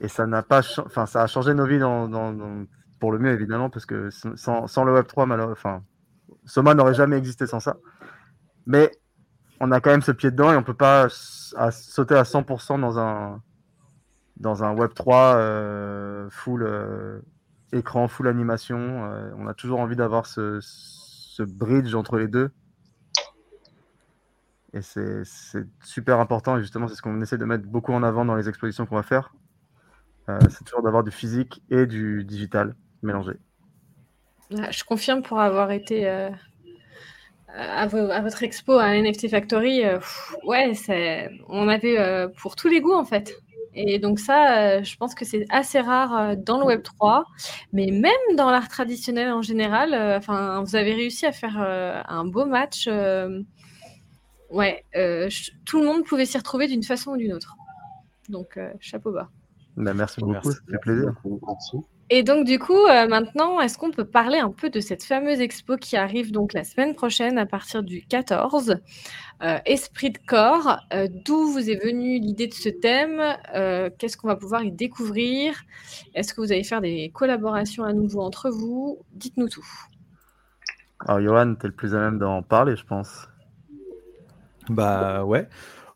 et 0.00 0.08
ça 0.08 0.26
n'a 0.26 0.42
pas, 0.42 0.62
enfin, 0.78 1.06
ça 1.06 1.22
a 1.22 1.26
changé 1.26 1.52
nos 1.52 1.66
vies 1.66 1.78
dans, 1.78 2.08
pour 2.98 3.12
le 3.12 3.18
mieux 3.18 3.32
évidemment 3.32 3.68
parce 3.68 3.84
que 3.84 4.08
sans, 4.10 4.66
sans 4.66 4.84
le 4.84 4.94
Web 4.94 5.06
3, 5.06 5.26
enfin, 5.50 5.82
Soma 6.44 6.74
n'aurait 6.74 6.94
jamais 6.94 7.18
existé 7.18 7.46
sans 7.46 7.60
ça. 7.60 7.76
Mais 8.66 8.90
on 9.60 9.70
a 9.72 9.80
quand 9.80 9.90
même 9.90 10.02
ce 10.02 10.12
pied 10.12 10.30
dedans 10.30 10.52
et 10.52 10.56
on 10.56 10.62
peut 10.62 10.74
pas 10.74 11.08
sauter 11.10 12.14
à 12.14 12.22
100% 12.22 12.80
dans 12.80 12.98
un 12.98 13.42
dans 14.36 14.64
un 14.64 14.74
Web 14.74 14.92
3 14.94 15.36
euh, 15.36 16.28
full 16.30 16.62
euh, 16.62 17.20
écran, 17.72 18.08
full 18.08 18.28
animation. 18.28 18.78
Euh, 19.04 19.30
on 19.38 19.46
a 19.46 19.54
toujours 19.54 19.80
envie 19.80 19.96
d'avoir 19.96 20.26
ce, 20.26 20.60
bridge 21.42 21.94
entre 21.94 22.18
les 22.18 22.28
deux. 22.28 22.50
Et 24.72 24.82
c'est 24.82 25.22
super 25.82 26.20
important 26.20 26.58
et 26.58 26.60
justement 26.60 26.86
c'est 26.86 26.96
ce 26.96 27.02
qu'on 27.02 27.22
essaie 27.22 27.38
de 27.38 27.46
mettre 27.46 27.64
beaucoup 27.64 27.94
en 27.94 28.02
avant 28.02 28.26
dans 28.26 28.34
les 28.34 28.48
expositions 28.48 28.84
qu'on 28.84 28.96
va 28.96 29.02
faire. 29.02 29.34
c'est 30.50 30.64
toujours 30.64 30.82
d'avoir 30.82 31.02
du 31.02 31.10
physique 31.10 31.62
et 31.70 31.86
du 31.86 32.24
digital 32.24 32.74
mélangé. 33.02 33.32
Je 34.50 34.84
confirme 34.84 35.22
pour 35.22 35.40
avoir 35.40 35.70
été 35.70 36.06
à, 37.48 37.86
votre 37.86 38.42
expo 38.42 38.74
à 38.74 38.92
NFT 39.00 39.30
Factory, 39.30 39.82
ouais, 40.44 40.72
on 41.48 41.68
avait 41.68 42.28
pour 42.36 42.54
tous 42.54 42.68
les 42.68 42.82
goûts 42.82 42.92
en 42.92 43.06
fait. 43.06 43.32
Et 43.78 43.98
donc 43.98 44.18
ça, 44.18 44.58
euh, 44.58 44.82
je 44.82 44.96
pense 44.96 45.14
que 45.14 45.24
c'est 45.24 45.44
assez 45.50 45.80
rare 45.80 46.36
dans 46.36 46.58
le 46.58 46.64
Web 46.64 46.82
3, 46.82 47.24
mais 47.72 47.90
même 47.90 48.36
dans 48.36 48.50
l'art 48.50 48.68
traditionnel 48.68 49.30
en 49.32 49.42
général. 49.42 49.94
Enfin, 50.16 50.62
vous 50.64 50.76
avez 50.76 50.94
réussi 50.94 51.26
à 51.26 51.32
faire 51.32 51.58
un 51.58 52.24
beau 52.24 52.46
match. 52.46 52.88
ouais, 54.50 54.84
tout 55.64 55.80
le 55.80 55.86
monde 55.86 56.04
pouvait 56.04 56.26
s'y 56.26 56.38
retrouver 56.38 56.66
d'une 56.68 56.82
façon 56.82 57.12
ou 57.12 57.16
d'une 57.16 57.34
autre. 57.34 57.56
Donc 58.28 58.58
chapeau 58.80 59.12
bas. 59.12 59.30
Bah, 59.76 59.92
merci 59.94 60.20
beaucoup, 60.20 60.50
ça 60.50 60.58
fait 60.70 60.78
plaisir. 60.78 61.14
Et 62.08 62.22
donc, 62.22 62.46
du 62.46 62.60
coup, 62.60 62.86
euh, 62.86 63.08
maintenant, 63.08 63.60
est-ce 63.60 63.78
qu'on 63.78 63.90
peut 63.90 64.04
parler 64.04 64.38
un 64.38 64.52
peu 64.52 64.70
de 64.70 64.78
cette 64.78 65.02
fameuse 65.02 65.40
expo 65.40 65.76
qui 65.76 65.96
arrive 65.96 66.30
donc 66.30 66.52
la 66.52 66.62
semaine 66.62 66.94
prochaine 66.94 67.36
à 67.36 67.46
partir 67.46 67.82
du 67.82 68.06
14, 68.06 68.76
euh, 69.42 69.58
Esprit 69.64 70.10
de 70.10 70.18
corps 70.24 70.78
euh, 70.92 71.08
D'où 71.10 71.50
vous 71.50 71.68
est 71.68 71.82
venue 71.84 72.20
l'idée 72.20 72.46
de 72.46 72.54
ce 72.54 72.68
thème 72.68 73.20
Qu'est-ce 73.98 74.16
qu'on 74.16 74.28
va 74.28 74.36
pouvoir 74.36 74.62
y 74.62 74.70
découvrir 74.70 75.60
Est-ce 76.14 76.32
que 76.32 76.40
vous 76.40 76.52
allez 76.52 76.62
faire 76.62 76.80
des 76.80 77.10
collaborations 77.12 77.82
à 77.82 77.92
nouveau 77.92 78.20
entre 78.20 78.50
vous 78.50 79.00
Dites-nous 79.12 79.48
tout. 79.48 79.66
Alors, 81.00 81.20
Johan, 81.20 81.56
tu 81.56 81.66
es 81.66 81.68
le 81.68 81.74
plus 81.74 81.94
à 81.94 81.98
même 81.98 82.18
d'en 82.18 82.42
parler, 82.42 82.76
je 82.76 82.84
pense. 82.84 83.28
Bah 84.68 85.24
ouais. 85.24 85.48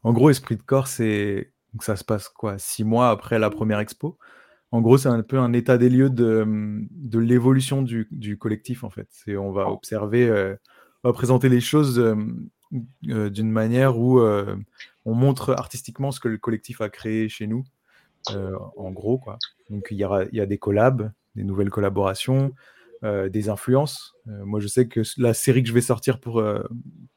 En 0.02 0.12
gros, 0.12 0.30
Esprit 0.30 0.56
de 0.56 0.62
corps, 0.62 0.88
c'est. 0.88 1.52
Ça 1.80 1.94
se 1.94 2.02
passe 2.02 2.28
quoi 2.28 2.58
Six 2.58 2.82
mois 2.82 3.10
après 3.10 3.38
la 3.38 3.48
première 3.48 3.78
expo 3.78 4.18
en 4.72 4.80
gros, 4.80 4.98
c'est 4.98 5.08
un 5.08 5.22
peu 5.22 5.38
un 5.38 5.52
état 5.52 5.78
des 5.78 5.88
lieux 5.88 6.10
de, 6.10 6.46
de 6.90 7.18
l'évolution 7.18 7.82
du, 7.82 8.06
du, 8.12 8.38
collectif, 8.38 8.84
en 8.84 8.90
fait. 8.90 9.08
C'est, 9.10 9.36
on 9.36 9.50
va 9.50 9.68
observer, 9.68 10.28
euh, 10.28 10.54
on 11.02 11.08
va 11.08 11.12
présenter 11.12 11.48
les 11.48 11.60
choses 11.60 11.98
euh, 11.98 12.14
euh, 13.08 13.30
d'une 13.30 13.50
manière 13.50 13.98
où 13.98 14.20
on 14.20 15.14
montre 15.14 15.50
artistiquement 15.50 16.12
ce 16.12 16.20
que 16.20 16.28
le 16.28 16.38
collectif 16.38 16.80
a 16.80 16.88
créé 16.88 17.28
chez 17.28 17.46
nous, 17.48 17.64
en 18.28 18.92
gros, 18.92 19.18
quoi. 19.18 19.38
Donc, 19.70 19.88
il 19.90 19.96
y, 19.96 20.04
aura, 20.04 20.24
il 20.24 20.36
y 20.36 20.40
a 20.40 20.46
des 20.46 20.58
collabs, 20.58 21.10
des 21.34 21.44
nouvelles 21.44 21.70
collaborations. 21.70 22.52
des 23.02 23.48
influences. 23.48 24.14
moi, 24.26 24.60
je 24.60 24.68
sais 24.68 24.86
que 24.86 25.00
la 25.16 25.34
série 25.34 25.62
que 25.62 25.68
je 25.68 25.74
vais 25.74 25.80
sortir 25.80 26.20
pour, 26.20 26.44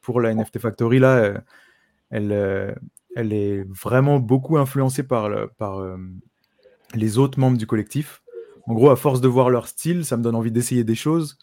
pour 0.01 0.21
la 0.21 0.33
NFT 0.33 0.57
Factory, 0.57 0.97
là, 0.97 1.43
elle, 2.09 2.31
elle 3.15 3.33
est 3.33 3.63
vraiment 3.69 4.19
beaucoup 4.19 4.57
influencée 4.57 5.03
par, 5.03 5.29
par 5.57 5.83
les 6.93 7.17
autres 7.17 7.39
membres 7.39 7.57
du 7.57 7.67
collectif. 7.67 8.21
En 8.67 8.73
gros, 8.73 8.89
à 8.89 8.95
force 8.95 9.21
de 9.21 9.27
voir 9.27 9.49
leur 9.49 9.67
style, 9.67 10.05
ça 10.05 10.17
me 10.17 10.23
donne 10.23 10.35
envie 10.35 10.51
d'essayer 10.51 10.83
des 10.83 10.95
choses. 10.95 11.37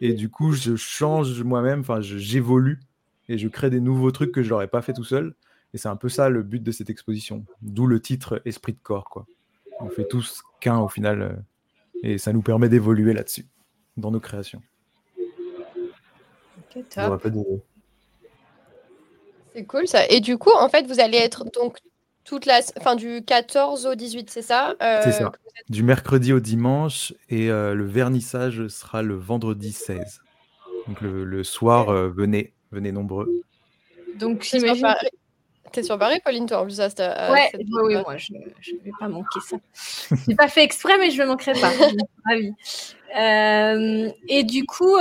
Et 0.00 0.12
du 0.12 0.28
coup, 0.28 0.52
je 0.52 0.76
change 0.76 1.42
moi-même, 1.42 1.80
enfin, 1.80 2.00
j'évolue 2.00 2.80
et 3.28 3.38
je 3.38 3.48
crée 3.48 3.70
des 3.70 3.80
nouveaux 3.80 4.10
trucs 4.10 4.32
que 4.32 4.42
je 4.42 4.50
n'aurais 4.50 4.68
pas 4.68 4.82
fait 4.82 4.92
tout 4.92 5.04
seul. 5.04 5.34
Et 5.74 5.78
c'est 5.78 5.88
un 5.88 5.96
peu 5.96 6.08
ça 6.08 6.28
le 6.28 6.42
but 6.42 6.62
de 6.62 6.70
cette 6.72 6.90
exposition. 6.90 7.44
D'où 7.62 7.86
le 7.86 8.00
titre 8.00 8.40
Esprit 8.44 8.72
de 8.72 8.78
corps. 8.82 9.08
Quoi. 9.10 9.26
On 9.80 9.88
fait 9.88 10.06
tous 10.06 10.42
qu'un 10.60 10.78
au 10.78 10.88
final. 10.88 11.22
Euh, 11.22 11.32
et 12.02 12.18
ça 12.18 12.32
nous 12.32 12.42
permet 12.42 12.68
d'évoluer 12.68 13.12
là-dessus, 13.12 13.46
dans 13.96 14.10
nos 14.10 14.20
créations. 14.20 14.62
C'est 19.54 19.64
cool 19.66 19.88
ça. 19.88 20.06
Et 20.08 20.20
du 20.20 20.38
coup, 20.38 20.52
en 20.58 20.68
fait, 20.68 20.86
vous 20.86 21.00
allez 21.00 21.18
être 21.18 21.44
donc 21.52 21.78
toute 22.28 22.44
la, 22.44 22.60
fin 22.60 22.94
du 22.94 23.22
14 23.24 23.86
au 23.86 23.94
18, 23.94 24.28
c'est 24.28 24.42
ça 24.42 24.74
euh, 24.82 25.00
C'est 25.02 25.12
ça. 25.12 25.32
Du 25.70 25.82
mercredi 25.82 26.34
au 26.34 26.40
dimanche 26.40 27.14
et 27.30 27.50
euh, 27.50 27.74
le 27.74 27.86
vernissage 27.86 28.68
sera 28.68 29.02
le 29.02 29.14
vendredi 29.14 29.72
16. 29.72 30.20
Donc 30.86 31.00
le, 31.00 31.42
soir, 31.42 31.88
euh, 31.88 32.10
venez, 32.10 32.52
venez 32.70 32.92
nombreux. 32.92 33.42
Donc 34.16 34.42
j'imagine. 34.42 34.86
T'es 35.72 35.82
sur 35.82 35.98
Paris, 35.98 36.20
Pauline, 36.22 36.46
toi, 36.46 36.60
en 36.60 36.64
plus, 36.64 36.80
à 36.80 36.88
ouais, 37.30 37.50
oui, 37.82 37.94
moi, 37.94 38.16
je 38.16 38.32
ne 38.32 38.78
vais 38.84 38.90
pas 38.98 39.08
manquer 39.08 39.40
ça. 39.40 39.56
je 40.10 40.30
n'ai 40.30 40.34
pas 40.34 40.48
fait 40.48 40.64
exprès, 40.64 40.98
mais 40.98 41.10
je 41.10 41.22
ne 41.22 41.28
manquerai 41.28 41.52
pas. 41.52 41.70
Ravi. 42.26 42.54
et 44.28 44.44
du 44.44 44.64
coup, 44.64 44.96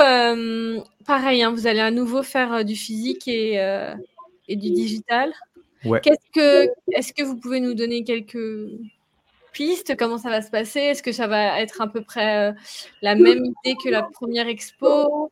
pareil, 1.06 1.44
hein, 1.44 1.52
vous 1.52 1.68
allez 1.68 1.80
à 1.80 1.92
nouveau 1.92 2.24
faire 2.24 2.64
du 2.64 2.76
physique 2.76 3.28
et, 3.28 3.56
et 4.48 4.56
du 4.56 4.72
digital? 4.72 5.34
Qu'est-ce 6.02 6.32
que, 6.34 6.72
est-ce 6.92 7.14
que 7.14 7.24
vous 7.24 7.38
pouvez 7.38 7.60
nous 7.60 7.74
donner 7.74 8.04
quelques 8.04 8.70
pistes? 9.52 9.96
Comment 9.98 10.18
ça 10.18 10.30
va 10.30 10.42
se 10.42 10.50
passer? 10.50 10.80
Est-ce 10.80 11.04
que 11.04 11.12
ça 11.12 11.28
va 11.28 11.62
être 11.62 11.82
à 11.82 11.88
peu 11.88 12.02
près 12.02 12.50
euh, 12.50 12.54
la 13.02 13.16
même 13.16 13.44
idée 13.44 13.76
que 13.84 13.90
la 13.90 14.04
première 14.04 14.48
expo? 14.48 15.32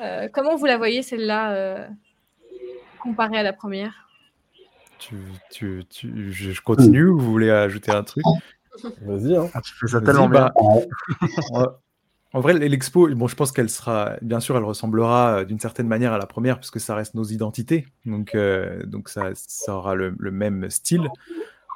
Euh, 0.00 0.28
Comment 0.32 0.56
vous 0.56 0.66
la 0.66 0.76
voyez 0.76 1.02
celle-là 1.02 1.52
euh, 1.52 1.88
comparée 3.00 3.38
à 3.38 3.42
la 3.42 3.52
première? 3.52 4.08
Tu, 4.98 5.84
je, 6.00 6.60
continue 6.62 7.08
ou 7.08 7.18
vous 7.18 7.30
voulez 7.30 7.50
ajouter 7.50 7.90
un 7.90 8.02
truc? 8.04 8.24
Vas-y. 9.02 9.36
Hein. 9.36 9.50
Ah, 9.54 9.60
tu 9.60 9.74
fais 9.74 9.86
ça 9.86 10.00
tellement 10.00 10.28
bien. 10.28 10.50
Bah, 11.52 11.80
en 12.34 12.40
vrai, 12.40 12.52
l'expo, 12.54 13.08
bon, 13.14 13.28
je 13.28 13.36
pense 13.36 13.52
qu'elle 13.52 13.70
sera, 13.70 14.16
bien 14.20 14.40
sûr, 14.40 14.56
elle 14.56 14.64
ressemblera 14.64 15.38
euh, 15.38 15.44
d'une 15.44 15.60
certaine 15.60 15.86
manière 15.86 16.12
à 16.12 16.18
la 16.18 16.26
première, 16.26 16.58
puisque 16.58 16.80
ça 16.80 16.96
reste 16.96 17.14
nos 17.14 17.22
identités. 17.22 17.86
Donc, 18.06 18.34
euh, 18.34 18.84
donc 18.86 19.08
ça, 19.08 19.30
ça 19.36 19.76
aura 19.76 19.94
le, 19.94 20.16
même 20.18 20.68
style. 20.68 21.08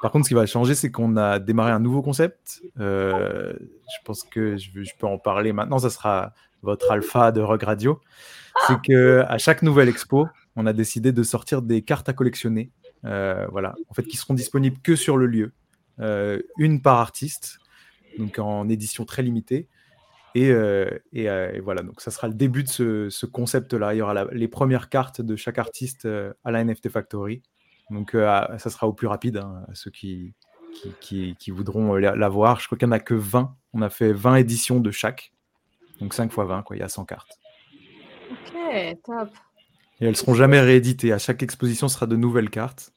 Par 0.01 0.11
contre, 0.11 0.25
ce 0.25 0.29
qui 0.29 0.33
va 0.33 0.45
changer, 0.45 0.75
c'est 0.75 0.91
qu'on 0.91 1.15
a 1.15 1.39
démarré 1.39 1.71
un 1.71 1.79
nouveau 1.79 2.01
concept. 2.01 2.61
Euh, 2.77 3.53
je 3.57 4.03
pense 4.03 4.23
que 4.23 4.57
je, 4.57 4.69
peux 4.99 5.07
en 5.07 5.17
parler 5.17 5.53
maintenant. 5.53 5.79
Ça 5.79 5.89
sera 5.89 6.33
votre 6.61 6.91
alpha 6.91 7.31
de 7.31 7.39
Rock 7.39 7.63
Radio. 7.63 8.01
C'est 8.67 8.81
que 8.81 9.23
à 9.29 9.37
chaque 9.37 9.61
nouvelle 9.61 9.87
expo, 9.87 10.27
on 10.57 10.65
a 10.65 10.73
décidé 10.73 11.13
de 11.13 11.23
sortir 11.23 11.61
des 11.61 11.83
cartes 11.83 12.09
à 12.09 12.13
collectionner. 12.13 12.69
voilà, 13.03 13.75
en 13.87 13.93
fait, 13.93 14.03
qui 14.03 14.17
seront 14.17 14.33
disponibles 14.33 14.79
que 14.83 14.97
sur 14.97 15.15
le 15.15 15.25
lieu, 15.25 15.53
une 16.57 16.81
par 16.81 16.97
artiste, 16.97 17.59
donc 18.17 18.39
en 18.39 18.67
édition 18.67 19.05
très 19.05 19.23
limitée. 19.23 19.69
Euh, 20.37 20.89
euh, 21.15 21.51
et, 21.53 21.59
voilà, 21.59 21.81
donc 21.81 22.01
ça 22.01 22.11
sera 22.11 22.27
le 22.27 22.33
début 22.33 22.63
de 22.63 22.69
ce, 23.09 23.25
concept-là. 23.25 23.93
Il 23.93 23.97
y 23.97 24.01
aura 24.01 24.25
les 24.31 24.47
premières 24.47 24.89
cartes 24.89 25.21
de 25.21 25.35
chaque 25.35 25.57
artiste 25.57 26.05
euh, 26.05 26.33
à 26.43 26.51
la 26.51 26.63
NFT 26.63 26.89
Factory. 26.89 27.41
Donc 27.89 28.11
ça 28.11 28.69
sera 28.69 28.87
au 28.87 28.93
plus 28.93 29.07
rapide, 29.07 29.37
hein, 29.37 29.65
à 29.67 29.73
ceux 29.73 29.89
qui, 29.89 30.35
qui, 31.01 31.51
voudront 31.51 31.95
l'avoir. 31.95 32.59
Je 32.59 32.67
crois 32.67 32.77
qu'il 32.77 32.87
n'y 32.87 32.93
en 32.93 32.97
a 32.97 32.99
que 32.99 33.15
20. 33.15 33.55
On 33.73 33.81
a 33.81 33.89
fait 33.89 34.13
20 34.13 34.35
éditions 34.35 34.79
de 34.79 34.91
chaque. 34.91 35.33
Donc 35.99 36.13
5 36.13 36.25
x 36.25 36.35
20, 36.37 36.61
quoi. 36.61 36.75
il 36.75 36.79
y 36.79 36.83
a 36.83 36.89
100 36.89 37.05
cartes. 37.05 37.39
Ok, 38.31 39.01
top. 39.03 39.29
Et 39.99 40.05
elles 40.05 40.15
seront 40.15 40.35
jamais 40.35 40.59
rééditées. 40.59 41.11
À 41.11 41.17
chaque 41.17 41.41
exposition, 41.41 41.87
ce 41.87 41.95
sera 41.95 42.05
de 42.05 42.15
nouvelles 42.15 42.51
cartes. 42.51 42.93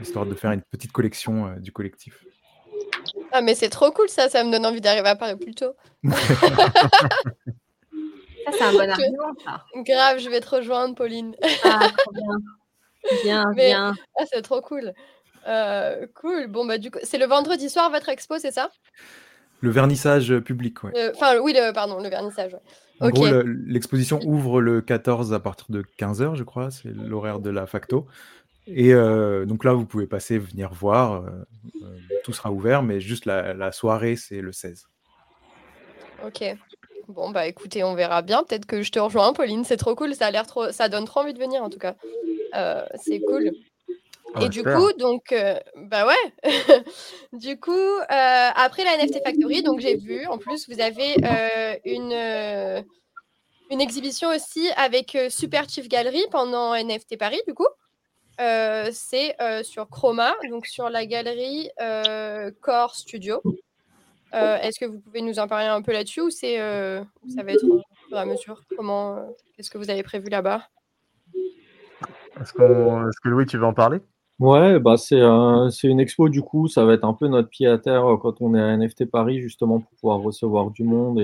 Histoire 0.00 0.26
de 0.26 0.34
faire 0.34 0.50
une 0.50 0.62
petite 0.62 0.90
collection 0.90 1.54
du 1.60 1.70
collectif. 1.70 2.24
Ah, 3.36 3.40
mais 3.42 3.56
c'est 3.56 3.68
trop 3.68 3.90
cool 3.90 4.08
ça, 4.08 4.28
ça 4.28 4.44
me 4.44 4.52
donne 4.52 4.64
envie 4.64 4.80
d'arriver 4.80 5.08
à 5.08 5.16
Paris 5.16 5.34
plus 5.34 5.56
tôt. 5.56 5.74
ça, 6.08 6.16
c'est 8.52 8.62
un 8.62 8.72
bon 8.72 8.88
argument, 8.90 9.34
ça. 9.44 9.64
Grave, 9.74 10.20
je 10.20 10.30
vais 10.30 10.38
te 10.38 10.48
rejoindre, 10.48 10.94
Pauline. 10.94 11.34
Ah, 11.64 11.88
trop 11.98 12.12
bien. 12.12 12.36
Bien, 13.24 13.52
bien. 13.52 13.94
Ah, 14.16 14.22
c'est 14.32 14.42
trop 14.42 14.60
cool. 14.60 14.92
Euh, 15.48 16.06
cool. 16.14 16.46
Bon, 16.46 16.64
bah, 16.64 16.78
du 16.78 16.92
coup, 16.92 17.00
c'est 17.02 17.18
le 17.18 17.26
vendredi 17.26 17.68
soir 17.68 17.90
votre 17.90 18.08
expo, 18.08 18.38
c'est 18.38 18.52
ça? 18.52 18.70
Le 19.60 19.70
vernissage 19.70 20.38
public, 20.38 20.84
ouais. 20.84 20.92
Euh, 20.96 21.10
enfin, 21.16 21.38
oui, 21.40 21.54
le, 21.56 21.72
pardon, 21.72 22.00
le 22.00 22.08
vernissage. 22.08 22.56
En 23.00 23.10
gros, 23.10 23.26
l'exposition 23.66 24.20
ouvre 24.24 24.60
le 24.60 24.80
14 24.80 25.32
à 25.32 25.40
partir 25.40 25.66
de 25.70 25.82
15h, 25.98 26.36
je 26.36 26.44
crois, 26.44 26.70
c'est 26.70 26.90
l'horaire 26.94 27.40
de 27.40 27.50
la 27.50 27.66
facto. 27.66 28.06
Et 28.66 28.94
euh, 28.94 29.44
donc 29.44 29.64
là, 29.64 29.72
vous 29.72 29.84
pouvez 29.84 30.06
passer, 30.06 30.38
venir 30.38 30.72
voir. 30.72 31.22
Euh, 31.22 31.30
euh, 31.82 31.98
tout 32.24 32.32
sera 32.32 32.50
ouvert, 32.50 32.82
mais 32.82 33.00
juste 33.00 33.26
la, 33.26 33.72
soirée, 33.72 34.16
c'est 34.16 34.40
le 34.40 34.52
16. 34.52 34.86
Ok. 36.26 36.44
Bon, 37.08 37.30
bah 37.30 37.46
écoutez, 37.46 37.84
on 37.84 37.94
verra 37.94 38.22
bien. 38.22 38.42
Peut-être 38.44 38.64
que 38.64 38.82
je 38.82 38.90
te 38.90 38.98
rejoins, 38.98 39.34
Pauline. 39.34 39.64
C'est 39.64 39.76
trop 39.76 39.94
cool. 39.94 40.14
Ça 40.14 40.26
a 40.26 40.30
l'air 40.30 40.46
trop. 40.46 40.72
Ça 40.72 40.88
donne 40.88 41.04
trop 41.04 41.20
envie 41.20 41.34
de 41.34 41.38
venir, 41.38 41.62
en 41.62 41.68
tout 41.68 41.78
cas. 41.78 41.96
c'est 42.94 43.20
cool. 43.20 43.52
Et 44.40 44.48
du 44.48 44.62
coup, 44.62 44.92
donc, 44.98 45.34
bah 45.76 46.06
ouais. 46.06 46.52
du 47.34 47.60
coup, 47.60 47.72
après 48.08 48.84
la 48.84 48.96
NFT 48.96 49.22
Factory, 49.22 49.62
donc 49.62 49.80
j'ai 49.80 49.96
vu, 49.96 50.26
en 50.26 50.38
plus, 50.38 50.66
vous 50.70 50.80
avez 50.80 51.16
une, 51.84 52.84
une 53.70 53.80
exhibition 53.82 54.30
aussi 54.30 54.70
avec 54.76 55.18
Super 55.28 55.68
Chief 55.68 55.86
Gallery 55.88 56.24
pendant 56.30 56.74
NFT 56.74 57.18
Paris, 57.18 57.42
du 57.46 57.52
coup. 57.52 57.68
Euh, 58.40 58.88
c'est 58.92 59.40
euh, 59.40 59.62
sur 59.62 59.88
Chroma, 59.88 60.34
donc 60.50 60.66
sur 60.66 60.90
la 60.90 61.06
galerie 61.06 61.70
euh, 61.80 62.50
Core 62.60 62.94
Studio. 62.94 63.42
Est-ce 64.32 64.80
que 64.80 64.86
vous 64.86 64.98
pouvez 64.98 65.22
nous 65.22 65.38
en 65.38 65.46
parler 65.46 65.66
un 65.66 65.80
peu 65.80 65.92
là-dessus 65.92 66.22
ou 66.22 66.30
c'est 66.30 66.56
ça 66.56 67.42
va 67.42 67.52
être 67.52 67.64
au 67.64 67.80
fur 68.08 68.16
et 68.16 68.20
à 68.20 68.26
mesure? 68.26 68.62
Comment 68.76 69.16
Qu'est-ce 69.56 69.70
que 69.70 69.78
vous 69.78 69.90
avez 69.90 70.02
prévu 70.02 70.28
là-bas? 70.28 70.68
Est-ce 72.40 72.52
que 72.52 73.28
Louis, 73.28 73.46
tu 73.46 73.58
veux 73.58 73.64
en 73.64 73.74
parler? 73.74 74.00
Ouais, 74.40 74.80
bah 74.80 74.96
c'est 74.96 75.20
une 75.84 76.00
expo 76.00 76.28
du 76.28 76.42
coup, 76.42 76.66
ça 76.66 76.84
va 76.84 76.94
être 76.94 77.04
un 77.04 77.14
peu 77.14 77.28
notre 77.28 77.48
pied 77.48 77.68
à 77.68 77.78
terre 77.78 78.04
quand 78.20 78.40
on 78.40 78.56
est 78.56 78.60
à 78.60 78.76
NFT 78.76 79.08
Paris 79.08 79.40
justement 79.40 79.78
pour 79.78 79.90
pouvoir 80.00 80.18
recevoir 80.18 80.72
du 80.72 80.82
monde 80.82 81.20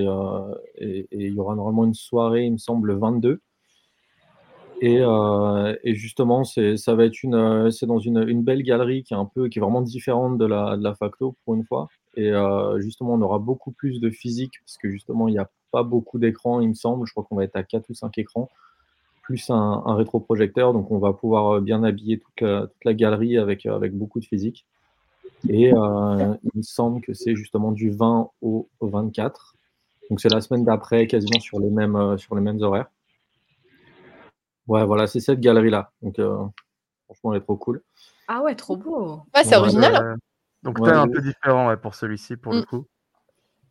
et, 0.77 0.99
et 1.11 1.25
il 1.27 1.33
y 1.33 1.39
aura 1.39 1.55
normalement 1.55 1.83
une 1.83 1.93
soirée, 1.93 2.45
il 2.45 2.53
me 2.53 2.57
semble, 2.57 2.87
le 2.87 2.95
22. 2.95 3.41
Euh, 4.83 5.75
et, 5.83 5.95
justement, 5.95 6.43
c'est, 6.43 6.77
ça 6.77 6.95
va 6.95 7.05
être 7.05 7.21
une, 7.23 7.35
euh, 7.35 7.69
c'est 7.69 7.85
dans 7.85 7.99
une, 7.99 8.41
belle 8.41 8.63
galerie 8.63 9.03
qui 9.03 9.13
est 9.13 9.17
un 9.17 9.25
peu, 9.25 9.47
qui 9.47 9.59
est 9.59 9.61
vraiment 9.61 9.81
différente 9.81 10.37
de 10.37 10.45
la, 10.45 10.95
facto 10.95 11.35
pour 11.45 11.53
une 11.55 11.63
fois. 11.63 11.87
Et 12.15 12.31
euh, 12.31 12.79
justement, 12.79 13.13
on 13.13 13.21
aura 13.21 13.39
beaucoup 13.39 13.71
plus 13.71 13.99
de 13.99 14.09
physique 14.09 14.53
parce 14.65 14.77
que 14.77 14.89
justement, 14.89 15.27
il 15.27 15.33
n'y 15.33 15.39
a 15.39 15.49
pas 15.71 15.83
beaucoup 15.83 16.19
d'écrans, 16.19 16.61
il 16.61 16.69
me 16.69 16.73
semble. 16.73 17.05
Je 17.05 17.11
crois 17.13 17.23
qu'on 17.23 17.35
va 17.35 17.43
être 17.43 17.55
à 17.55 17.63
4 17.63 17.89
ou 17.89 17.93
5 17.93 18.17
écrans, 18.17 18.49
plus 19.21 19.49
un, 19.49 19.95
rétroprojecteur. 19.95 20.73
Donc, 20.73 20.91
on 20.91 20.97
va 20.97 21.13
pouvoir 21.13 21.61
bien 21.61 21.83
habiller 21.83 22.19
toute 22.19 22.41
la, 22.83 22.93
galerie 22.93 23.37
avec, 23.37 23.67
beaucoup 23.93 24.19
de 24.19 24.25
physique. 24.25 24.65
Et 25.47 25.69
il 25.69 26.51
me 26.55 26.61
semble 26.61 27.01
que 27.01 27.13
c'est 27.13 27.35
justement 27.35 27.71
du 27.71 27.91
20 27.91 28.29
au, 28.41 28.67
24. 28.81 29.55
Donc, 30.09 30.19
c'est 30.19 30.33
la 30.33 30.41
semaine 30.41 30.65
d'après, 30.65 31.07
quasiment 31.07 31.39
sur 31.39 31.59
les 31.59 31.69
mêmes 31.69 32.61
horaires. 32.61 32.89
Ouais, 34.71 34.85
voilà, 34.85 35.05
c'est 35.05 35.19
cette 35.19 35.41
galerie-là. 35.41 35.91
Donc, 36.01 36.17
euh, 36.17 36.33
franchement, 37.03 37.33
elle 37.33 37.39
est 37.39 37.43
trop 37.43 37.57
cool. 37.57 37.83
Ah 38.29 38.41
ouais, 38.41 38.55
trop 38.55 38.77
beau. 38.77 39.19
Ouais, 39.35 39.43
c'est 39.43 39.57
original. 39.57 39.93
Hein. 39.93 40.15
donc, 40.63 40.79
ouais, 40.79 40.93
un 40.93 41.09
peu 41.09 41.21
différent 41.21 41.75
pour 41.75 41.93
celui-ci, 41.93 42.37
pour 42.37 42.53
le 42.53 42.61
mm. 42.61 42.65
coup. 42.67 42.85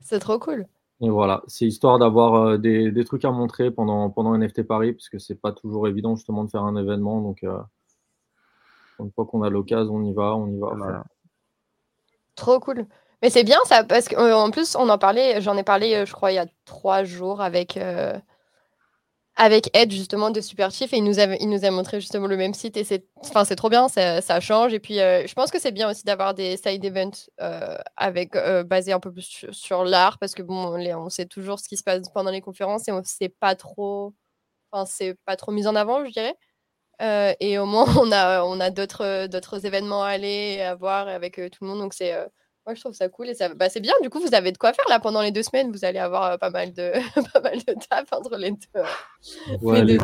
C'est 0.02 0.18
trop 0.18 0.38
cool. 0.38 0.66
Et 1.00 1.08
voilà, 1.08 1.40
c'est 1.46 1.64
histoire 1.64 1.98
d'avoir 1.98 2.34
euh, 2.34 2.58
des, 2.58 3.04
trucs 3.06 3.24
à 3.24 3.30
montrer 3.30 3.70
pendant, 3.70 4.10
pendant 4.10 4.36
NFT 4.36 4.62
Paris, 4.64 4.92
parce 4.92 5.08
que 5.08 5.18
c'est 5.18 5.40
pas 5.40 5.52
toujours 5.52 5.88
évident 5.88 6.16
justement 6.16 6.44
de 6.44 6.50
faire 6.50 6.64
un 6.64 6.76
événement. 6.76 7.22
Donc, 7.22 7.44
euh, 7.44 7.58
une 8.98 9.10
fois 9.10 9.24
qu'on 9.24 9.42
a 9.42 9.48
l'occasion, 9.48 9.94
on 9.94 10.04
y 10.04 10.12
va, 10.12 10.36
on 10.36 10.48
y 10.48 10.58
va. 10.58 11.04
Trop 12.34 12.60
cool. 12.60 12.84
Mais 13.22 13.30
c'est 13.30 13.44
bien 13.44 13.60
ça, 13.64 13.84
parce 13.84 14.06
qu'en 14.06 14.50
plus, 14.50 14.76
on 14.76 14.90
en 14.90 14.98
parlait, 14.98 15.40
j'en 15.40 15.56
ai 15.56 15.62
parlé, 15.62 16.04
je 16.04 16.12
crois, 16.12 16.30
il 16.30 16.34
y 16.34 16.38
a 16.38 16.46
trois 16.66 17.04
jours 17.04 17.40
avec, 17.40 17.78
avec 19.40 19.74
Ed 19.74 19.90
justement 19.90 20.30
de 20.30 20.42
Super 20.42 20.70
Chief 20.70 20.92
et 20.92 20.98
il 20.98 21.04
nous 21.04 21.18
a, 21.18 21.24
il 21.36 21.48
nous 21.48 21.64
a 21.64 21.70
montré 21.70 21.98
justement 21.98 22.26
le 22.26 22.36
même 22.36 22.52
site 22.52 22.76
et 22.76 22.84
c'est 22.84 23.06
enfin, 23.16 23.42
trop 23.56 23.70
bien, 23.70 23.88
ça, 23.88 24.40
change. 24.40 24.74
Et 24.74 24.80
puis 24.80 24.96
je 24.96 25.32
pense 25.32 25.50
que 25.50 25.58
c'est 25.58 25.72
bien 25.72 25.90
aussi 25.90 26.04
d'avoir 26.04 26.34
des 26.34 26.58
side 26.58 26.84
events 26.84 27.30
avec, 27.96 28.34
basés 28.66 28.92
un 28.92 29.00
peu 29.00 29.10
plus 29.10 29.46
sur, 29.50 29.84
l'art 29.84 30.18
parce 30.18 30.34
que 30.34 30.42
bon, 30.42 30.76
on 30.76 31.08
sait 31.08 31.24
toujours 31.24 31.58
ce 31.58 31.68
qui 31.68 31.78
se 31.78 31.82
passe 31.82 32.10
pendant 32.12 32.30
les 32.30 32.42
conférences 32.42 32.86
et 32.88 32.92
on 32.92 33.02
sait 33.02 33.30
pas 33.30 33.54
trop, 33.54 34.14
enfin, 34.72 34.84
c'est 34.84 35.16
pas 35.24 35.36
trop 35.36 35.52
mis 35.52 35.66
en 35.66 35.74
avant, 35.74 36.04
je 36.04 36.10
dirais. 36.12 36.36
et 37.40 37.58
au 37.58 37.64
moins, 37.66 37.86
on 37.98 38.12
a, 38.12 38.44
on 38.44 38.60
a 38.60 38.70
d'autres, 38.70 39.26
d'autres 39.26 39.64
événements 39.64 40.04
à 40.04 40.08
aller 40.10 40.60
à 40.60 40.74
voir 40.74 41.08
avec 41.08 41.36
tout 41.36 41.64
le 41.64 41.68
monde. 41.68 41.78
Donc, 41.80 41.94
c'est, 41.94 42.14
moi, 42.70 42.76
je 42.76 42.80
trouve 42.80 42.94
ça 42.94 43.08
cool 43.08 43.28
et 43.28 43.34
ça, 43.34 43.52
bah, 43.52 43.68
c'est 43.68 43.80
bien. 43.80 43.94
Du 44.00 44.10
coup, 44.10 44.20
vous 44.20 44.32
avez 44.32 44.52
de 44.52 44.58
quoi 44.58 44.72
faire 44.72 44.84
là 44.88 45.00
pendant 45.00 45.22
les 45.22 45.32
deux 45.32 45.42
semaines. 45.42 45.72
Vous 45.72 45.84
allez 45.84 45.98
avoir 45.98 46.24
euh, 46.24 46.36
pas 46.36 46.50
mal 46.50 46.72
de, 46.72 46.92
pas 47.32 47.40
mal 47.40 47.58
de 47.58 47.74
taf 47.88 48.12
entre 48.12 48.36
les 48.36 48.52
deux. 48.52 49.56
Ouais, 49.60 49.84
les 49.84 49.98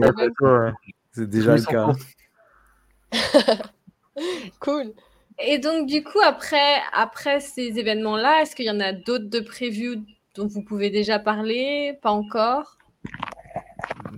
c'est 1.12 1.30
déjà 1.30 1.54
le 1.54 1.62
cas. 1.62 1.92
cool. 4.60 4.92
Et 5.38 5.58
donc, 5.58 5.86
du 5.86 6.02
coup, 6.02 6.18
après, 6.24 6.80
après 6.92 7.38
ces 7.38 7.78
événements-là, 7.78 8.42
est-ce 8.42 8.56
qu'il 8.56 8.66
y 8.66 8.70
en 8.70 8.80
a 8.80 8.92
d'autres 8.92 9.30
de 9.30 9.40
prévus 9.40 9.98
dont 10.34 10.48
vous 10.48 10.62
pouvez 10.62 10.90
déjà 10.90 11.20
parler? 11.20 11.96
Pas 12.02 12.10
encore? 12.10 12.78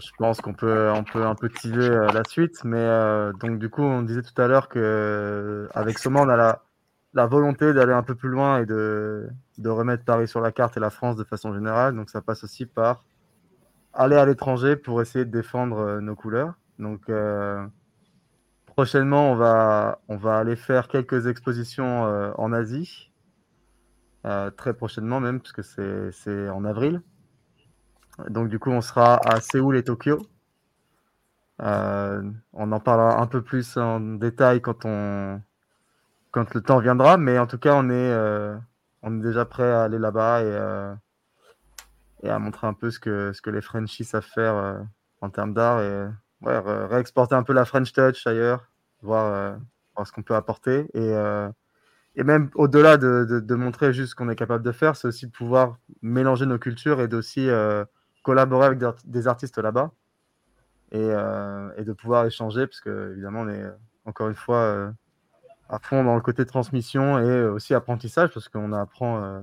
Je 0.01 0.11
pense 0.17 0.41
qu'on 0.41 0.55
peut, 0.55 0.91
on 0.91 1.05
peut 1.05 1.25
un 1.25 1.35
peu 1.35 1.51
teaser 1.51 1.91
euh, 1.91 2.07
la 2.13 2.23
suite, 2.25 2.65
mais 2.65 2.79
euh, 2.79 3.33
donc 3.41 3.59
du 3.59 3.69
coup, 3.69 3.83
on 3.83 4.03
disait 4.03 4.23
tout 4.23 4.41
à 4.41 4.47
l'heure 4.47 4.69
que 4.69 5.69
avec 5.75 5.99
Soma, 5.99 6.23
on 6.23 6.29
a 6.29 6.37
la, 6.37 6.63
la 7.15 7.27
volonté 7.27 7.73
d'aller 7.73 7.93
un 7.93 8.03
peu 8.03 8.15
plus 8.15 8.29
loin 8.29 8.61
et 8.61 8.67
de, 8.67 9.29
de, 9.59 9.69
remettre 9.69 10.05
Paris 10.05 10.29
sur 10.29 10.41
la 10.41 10.53
carte 10.53 10.77
et 10.77 10.81
la 10.81 10.91
France 10.91 11.17
de 11.17 11.25
façon 11.25 11.55
générale. 11.55 11.95
Donc 11.95 12.11
ça 12.11 12.21
passe 12.21 12.45
aussi 12.45 12.67
par 12.67 13.05
aller 13.95 14.17
à 14.17 14.27
l'étranger 14.27 14.77
pour 14.77 15.01
essayer 15.01 15.25
de 15.25 15.31
défendre 15.31 15.79
euh, 15.79 16.01
nos 16.01 16.15
couleurs. 16.15 16.55
Donc 16.79 17.09
euh, 17.09 17.67
prochainement, 18.67 19.33
on 19.33 19.37
va, 19.37 20.01
on 20.09 20.17
va 20.17 20.39
aller 20.39 20.57
faire 20.57 20.89
quelques 20.89 21.27
expositions 21.27 22.07
euh, 22.07 22.31
en 22.37 22.53
Asie. 22.53 23.11
très 24.57 24.75
prochainement 24.75 25.21
même, 25.21 25.41
puisque 25.41 25.65
c'est 25.65 26.49
en 26.51 26.65
avril. 26.65 27.03
Donc 28.29 28.49
du 28.49 28.59
coup, 28.59 28.71
on 28.71 28.83
sera 28.83 29.19
à 29.25 29.41
Séoul 29.41 29.77
et 29.77 29.85
Tokyo. 29.85 30.19
on 31.61 32.73
en 32.73 32.81
parlera 32.81 33.21
un 33.21 33.27
peu 33.27 33.43
plus 33.43 33.77
en 33.79 34.01
détail 34.01 34.61
quand 34.61 34.85
on, 34.85 35.41
quand 36.39 36.55
le 36.55 36.61
temps 36.61 36.78
viendra. 36.78 37.16
Mais 37.16 37.39
en 37.39 37.47
tout 37.47 37.59
cas, 37.59 37.74
on 37.74 37.91
est, 37.91 37.93
euh, 37.93 38.57
on 39.03 39.18
est 39.18 39.22
déjà 39.22 39.45
prêt 39.45 39.70
à 39.70 39.82
aller 39.82 39.99
là-bas 39.99 40.43
et, 40.43 40.45
euh, 40.47 40.95
et, 42.22 42.30
à 42.30 42.39
montrer 42.39 42.66
un 42.66 42.74
peu 42.74 42.91
ce 42.91 43.01
que, 43.01 43.32
ce 43.32 43.43
que 43.43 43.51
les 43.51 43.61
Frenchies 43.61 44.05
savent 44.05 44.22
faire 44.22 44.55
euh, 44.55 44.78
en 45.20 45.30
termes 45.30 45.55
d'art 45.55 45.80
et 45.82 46.07
réexporter 46.43 47.34
un 47.34 47.43
peu 47.43 47.53
la 47.53 47.64
French 47.64 47.93
Touch 47.93 48.24
ailleurs, 48.26 48.70
voir, 49.03 49.59
voir 49.97 50.07
ce 50.07 50.12
qu'on 50.12 50.22
peut 50.22 50.36
apporter. 50.36 50.89
Et, 50.95 51.12
et 52.14 52.22
même 52.22 52.49
au-delà 52.55 52.97
de, 52.97 53.24
de, 53.24 53.55
montrer 53.57 53.93
juste 53.93 54.11
ce 54.11 54.14
qu'on 54.14 54.28
est 54.28 54.36
capable 54.36 54.62
de 54.62 54.70
faire, 54.70 54.95
c'est 54.95 55.09
aussi 55.09 55.26
de 55.26 55.32
pouvoir 55.32 55.78
mélanger 56.01 56.47
nos 56.47 56.61
cultures 56.61 57.01
et 57.01 57.09
d'aussi 57.09 57.49
collaborer 58.22 58.66
avec 58.66 58.78
des, 59.05 59.26
artistes 59.26 59.59
là-bas. 59.59 59.91
Et, 60.93 61.09
et, 61.76 61.82
de 61.82 61.93
pouvoir 61.93 62.24
échanger, 62.24 62.68
parce 62.68 62.80
que 62.80 63.11
évidemment, 63.14 63.41
on 63.41 63.49
est 63.49 63.64
encore 64.05 64.28
une 64.28 64.36
fois 64.36 64.93
à 65.69 65.79
fond 65.79 66.05
dans 66.05 66.14
le 66.14 66.21
côté 66.21 66.47
transmission 66.47 67.19
et 67.19 67.45
aussi 67.45 67.75
apprentissage 67.75 68.31
parce 68.33 68.49
qu'on 68.49 68.73
apprend 68.73 69.23
euh, 69.23 69.41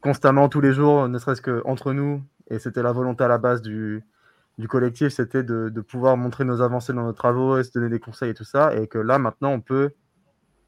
constamment 0.00 0.48
tous 0.48 0.60
les 0.60 0.72
jours, 0.72 1.08
ne 1.08 1.18
serait-ce 1.18 1.42
qu'entre 1.42 1.92
nous. 1.92 2.22
Et 2.48 2.58
c'était 2.58 2.82
la 2.82 2.92
volonté 2.92 3.22
à 3.22 3.28
la 3.28 3.38
base 3.38 3.62
du, 3.62 4.02
du 4.58 4.66
collectif, 4.66 5.12
c'était 5.12 5.44
de, 5.44 5.68
de, 5.68 5.80
pouvoir 5.80 6.16
montrer 6.16 6.44
nos 6.44 6.62
avancées 6.62 6.92
dans 6.92 7.04
nos 7.04 7.12
travaux 7.12 7.58
et 7.58 7.64
se 7.64 7.70
donner 7.72 7.88
des 7.88 8.00
conseils 8.00 8.30
et 8.30 8.34
tout 8.34 8.44
ça. 8.44 8.74
Et 8.74 8.88
que 8.88 8.98
là, 8.98 9.18
maintenant, 9.18 9.50
on 9.52 9.60
peut 9.60 9.92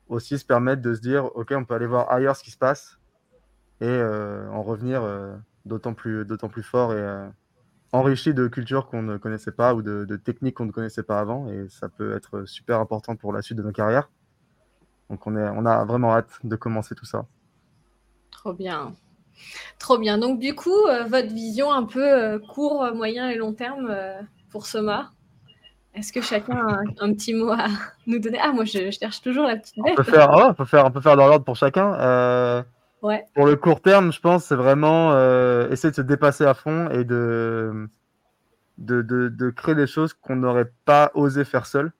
aussi 0.09 0.39
se 0.39 0.45
permettre 0.45 0.81
de 0.81 0.95
se 0.95 1.01
dire, 1.01 1.25
OK, 1.37 1.53
on 1.57 1.65
peut 1.65 1.75
aller 1.75 1.87
voir 1.87 2.11
ailleurs 2.13 2.37
ce 2.37 2.45
qui 2.45 2.53
se 2.53 2.59
passe 2.59 2.99
et 3.81 3.87
euh, 3.89 4.49
en 4.51 4.63
revenir 4.63 5.03
euh, 5.03 5.35
d'autant 5.65 5.93
plus, 5.93 6.25
plus 6.25 6.63
fort 6.63 6.95
et 6.95 7.29
enrichi 7.91 8.33
de 8.33 8.47
cultures 8.47 8.87
qu'on 8.87 9.03
ne 9.03 9.17
connaissait 9.17 9.51
pas 9.53 9.75
ou 9.75 9.83
de, 9.83 10.05
de 10.05 10.17
techniques 10.17 10.57
qu'on 10.57 10.67
ne 10.67 10.73
connaissait 10.73 11.03
pas 11.03 11.19
avant. 11.19 11.49
Et 11.49 11.69
ça 11.69 11.89
peut 11.89 12.15
être 12.15 12.45
super 12.45 12.79
important 12.79 13.17
pour 13.17 13.33
la 13.33 13.43
suite 13.43 13.59
de 13.59 13.65
nos 13.65 13.73
carrières. 13.73 14.09
Donc 15.13 15.27
on, 15.27 15.37
est, 15.37 15.47
on 15.51 15.67
a 15.67 15.85
vraiment 15.85 16.15
hâte 16.15 16.31
de 16.43 16.57
commencer 16.57 16.95
tout 16.95 17.05
ça. 17.05 17.27
Trop 18.31 18.55
bien. 18.55 18.95
Trop 19.79 19.99
bien. 19.99 20.17
Donc 20.17 20.39
du 20.39 20.55
coup, 20.55 20.87
euh, 20.89 21.05
votre 21.05 21.29
vision 21.29 21.71
un 21.71 21.85
peu 21.85 22.03
euh, 22.03 22.39
court, 22.39 22.95
moyen 22.95 23.29
et 23.29 23.37
long 23.37 23.53
terme 23.53 23.89
euh, 23.91 24.19
pour 24.51 24.65
Soma 24.65 25.11
Est-ce 25.95 26.15
que 26.15 26.23
chacun 26.23 26.67
a 26.67 26.81
un, 27.01 27.13
petit 27.13 27.35
mot 27.35 27.51
à 27.51 27.67
nous 28.07 28.21
donner? 28.21 28.39
Ah, 28.43 28.53
moi, 28.53 28.65
je, 28.65 28.91
cherche 28.91 29.21
toujours 29.21 29.47
la 29.47 29.57
petite 29.57 29.77
bête. 29.85 29.93
On 29.93 29.97
peut 29.97 30.03
faire, 30.03 30.31
on 30.31 30.55
peut 30.55 30.65
faire, 30.65 30.87
on 30.87 30.91
peut 30.91 31.03
faire 31.03 31.17
dans 31.17 31.27
l'ordre 31.27 31.45
pour 31.45 31.57
chacun. 31.57 32.65
ouais. 33.03 33.27
Pour 33.35 33.45
le 33.45 33.57
court 33.57 33.83
terme, 33.83 34.13
je 34.13 34.21
pense, 34.21 34.45
c'est 34.45 34.57
vraiment 34.57 35.11
essayer 35.69 35.91
de 35.91 35.97
se 35.97 36.01
dépasser 36.01 36.47
à 36.47 36.55
fond 36.55 36.89
et 36.89 37.05
de, 37.05 37.87
de, 38.79 39.03
de, 39.03 39.29
de 39.29 39.51
créer 39.51 39.75
des 39.75 39.87
choses 39.87 40.15
qu'on 40.15 40.37
n'aurait 40.37 40.73
pas 40.87 41.11
osé 41.13 41.45
faire 41.45 41.67
seul. 41.67 41.93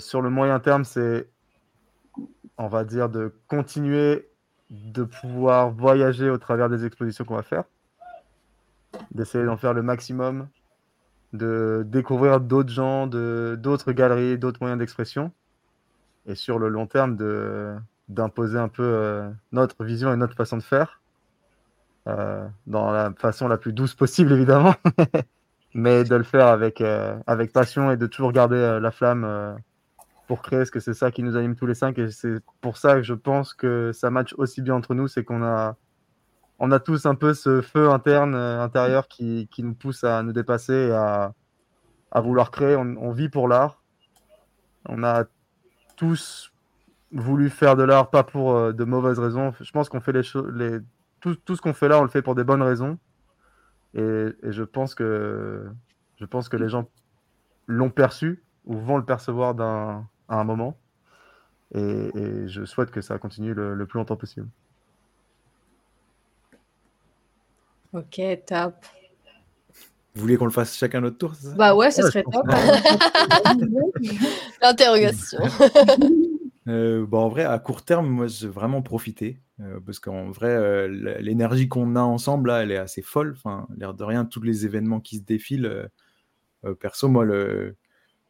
sur 0.00 0.22
le 0.22 0.30
moyen 0.30 0.58
terme, 0.58 0.84
c'est 0.84 1.28
on 2.58 2.68
va 2.68 2.84
dire, 2.84 3.08
de 3.08 3.32
continuer 3.48 4.28
de 4.70 5.04
pouvoir 5.04 5.70
voyager 5.70 6.30
au 6.30 6.38
travers 6.38 6.68
des 6.68 6.84
expositions 6.84 7.24
qu'on 7.24 7.36
va 7.36 7.42
faire, 7.42 7.64
d'essayer 9.12 9.44
d'en 9.44 9.56
faire 9.56 9.74
le 9.74 9.82
maximum, 9.82 10.48
de 11.32 11.84
découvrir 11.86 12.40
d'autres 12.40 12.70
gens, 12.70 13.06
d'autres 13.06 13.92
galeries, 13.92 14.38
d'autres 14.38 14.58
moyens 14.60 14.78
d'expression, 14.78 15.32
et 16.26 16.34
sur 16.34 16.58
le 16.58 16.68
long 16.68 16.86
terme, 16.86 17.16
d'imposer 18.08 18.58
un 18.58 18.68
peu 18.68 18.82
euh, 18.82 19.30
notre 19.52 19.84
vision 19.84 20.12
et 20.12 20.16
notre 20.16 20.34
façon 20.34 20.56
de 20.56 20.62
faire, 20.62 21.00
euh, 22.06 22.46
dans 22.66 22.90
la 22.90 23.12
façon 23.16 23.48
la 23.48 23.56
plus 23.56 23.72
douce 23.72 23.94
possible, 23.94 24.32
évidemment, 24.32 24.74
mais 25.74 26.04
de 26.04 26.14
le 26.14 26.22
faire 26.22 26.58
euh, 26.80 27.18
avec 27.26 27.52
passion 27.52 27.90
et 27.90 27.96
de 27.96 28.06
toujours 28.06 28.32
garder 28.32 28.78
la 28.80 28.90
flamme 28.90 29.58
pour 30.26 30.42
créer, 30.42 30.60
parce 30.60 30.70
que 30.70 30.80
c'est 30.80 30.94
ça 30.94 31.10
qui 31.10 31.22
nous 31.22 31.36
anime 31.36 31.54
tous 31.54 31.66
les 31.66 31.74
cinq, 31.74 31.98
et 31.98 32.10
c'est 32.10 32.38
pour 32.60 32.76
ça 32.76 32.94
que 32.94 33.02
je 33.02 33.14
pense 33.14 33.54
que 33.54 33.92
ça 33.92 34.10
match 34.10 34.34
aussi 34.38 34.62
bien 34.62 34.74
entre 34.74 34.94
nous, 34.94 35.08
c'est 35.08 35.24
qu'on 35.24 35.42
a, 35.42 35.76
on 36.58 36.70
a 36.70 36.80
tous 36.80 37.06
un 37.06 37.14
peu 37.14 37.34
ce 37.34 37.60
feu 37.60 37.90
interne, 37.90 38.34
euh, 38.34 38.62
intérieur, 38.62 39.08
qui, 39.08 39.48
qui, 39.50 39.62
nous 39.62 39.74
pousse 39.74 40.04
à 40.04 40.22
nous 40.22 40.32
dépasser 40.32 40.88
et 40.88 40.92
à, 40.92 41.34
à 42.10 42.20
vouloir 42.20 42.50
créer. 42.50 42.76
On, 42.76 43.10
vit 43.12 43.28
pour 43.28 43.48
l'art. 43.48 43.82
On 44.88 45.02
a 45.02 45.24
tous 45.96 46.52
voulu 47.12 47.50
faire 47.50 47.76
de 47.76 47.82
l'art, 47.82 48.10
pas 48.10 48.22
pour 48.24 48.56
euh, 48.56 48.72
de 48.72 48.84
mauvaises 48.84 49.18
raisons. 49.18 49.52
Je 49.60 49.70
pense 49.72 49.88
qu'on 49.88 50.00
fait 50.00 50.12
les 50.12 50.22
choses, 50.22 50.52
tout, 51.20 51.34
tout, 51.36 51.56
ce 51.56 51.62
qu'on 51.62 51.74
fait 51.74 51.88
là, 51.88 51.98
on 51.98 52.02
le 52.02 52.08
fait 52.08 52.22
pour 52.22 52.34
des 52.34 52.44
bonnes 52.44 52.62
raisons. 52.62 52.98
Et, 53.94 54.28
et 54.42 54.52
je 54.52 54.62
pense 54.62 54.94
que 54.94 55.64
je 56.16 56.24
pense 56.24 56.48
que 56.48 56.56
les 56.56 56.68
gens 56.68 56.88
l'ont 57.66 57.90
perçu 57.90 58.42
ou 58.64 58.76
vont 58.78 58.96
le 58.96 59.04
percevoir 59.04 59.54
d'un 59.54 60.08
à 60.28 60.40
un 60.40 60.44
moment. 60.44 60.76
Et, 61.74 62.10
je 62.46 62.64
souhaite 62.64 62.90
que 62.90 63.00
ça 63.00 63.18
continue 63.18 63.54
le, 63.54 63.86
plus 63.86 63.98
longtemps 63.98 64.16
possible. 64.16 64.48
Ok, 67.92 68.20
top. 68.46 68.74
Vous 70.14 70.20
voulez 70.20 70.36
qu'on 70.36 70.44
le 70.44 70.52
fasse 70.52 70.76
chacun 70.76 71.00
notre 71.00 71.18
tour 71.18 71.32
Bah 71.56 71.74
ouais, 71.74 71.90
ce 71.90 72.02
serait 72.02 72.22
top. 72.22 72.46
L'interrogation. 74.62 75.40
Euh, 76.66 77.06
en 77.12 77.28
vrai, 77.28 77.44
à 77.44 77.58
court 77.58 77.84
terme, 77.84 78.08
moi, 78.08 78.26
j'ai 78.26 78.48
vraiment 78.48 78.82
profité. 78.82 79.38
Euh, 79.60 79.78
parce 79.84 79.98
qu'en 79.98 80.30
vrai, 80.30 80.48
euh, 80.48 81.18
l'énergie 81.20 81.68
qu'on 81.68 81.96
a 81.96 82.00
ensemble, 82.00 82.48
là, 82.48 82.62
elle 82.62 82.70
est 82.70 82.76
assez 82.76 83.02
folle. 83.02 83.34
Enfin, 83.36 83.66
l'air 83.76 83.94
de 83.94 84.04
rien, 84.04 84.24
tous 84.24 84.42
les 84.42 84.64
événements 84.64 85.00
qui 85.00 85.18
se 85.18 85.22
défilent. 85.22 85.88
perso, 86.80 87.08
moi, 87.08 87.24
le, 87.24 87.76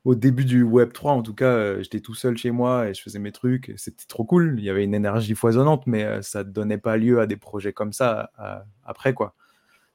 au 0.04 0.14
début 0.14 0.44
du 0.44 0.62
Web 0.62 0.92
3, 0.92 1.12
en 1.12 1.22
tout 1.22 1.34
cas, 1.34 1.46
euh, 1.46 1.82
j'étais 1.82 2.00
tout 2.00 2.14
seul 2.14 2.36
chez 2.36 2.50
moi 2.50 2.88
et 2.88 2.94
je 2.94 3.02
faisais 3.02 3.18
mes 3.18 3.32
trucs. 3.32 3.72
C'était 3.76 4.04
trop 4.06 4.24
cool. 4.24 4.54
Il 4.58 4.64
y 4.64 4.68
avait 4.68 4.84
une 4.84 4.94
énergie 4.94 5.34
foisonnante, 5.34 5.86
mais 5.86 6.04
euh, 6.04 6.20
ça 6.22 6.44
ne 6.44 6.50
donnait 6.50 6.78
pas 6.78 6.98
lieu 6.98 7.20
à 7.20 7.26
des 7.26 7.36
projets 7.36 7.72
comme 7.72 7.92
ça 7.92 8.30
après, 8.84 9.14
quoi. 9.14 9.34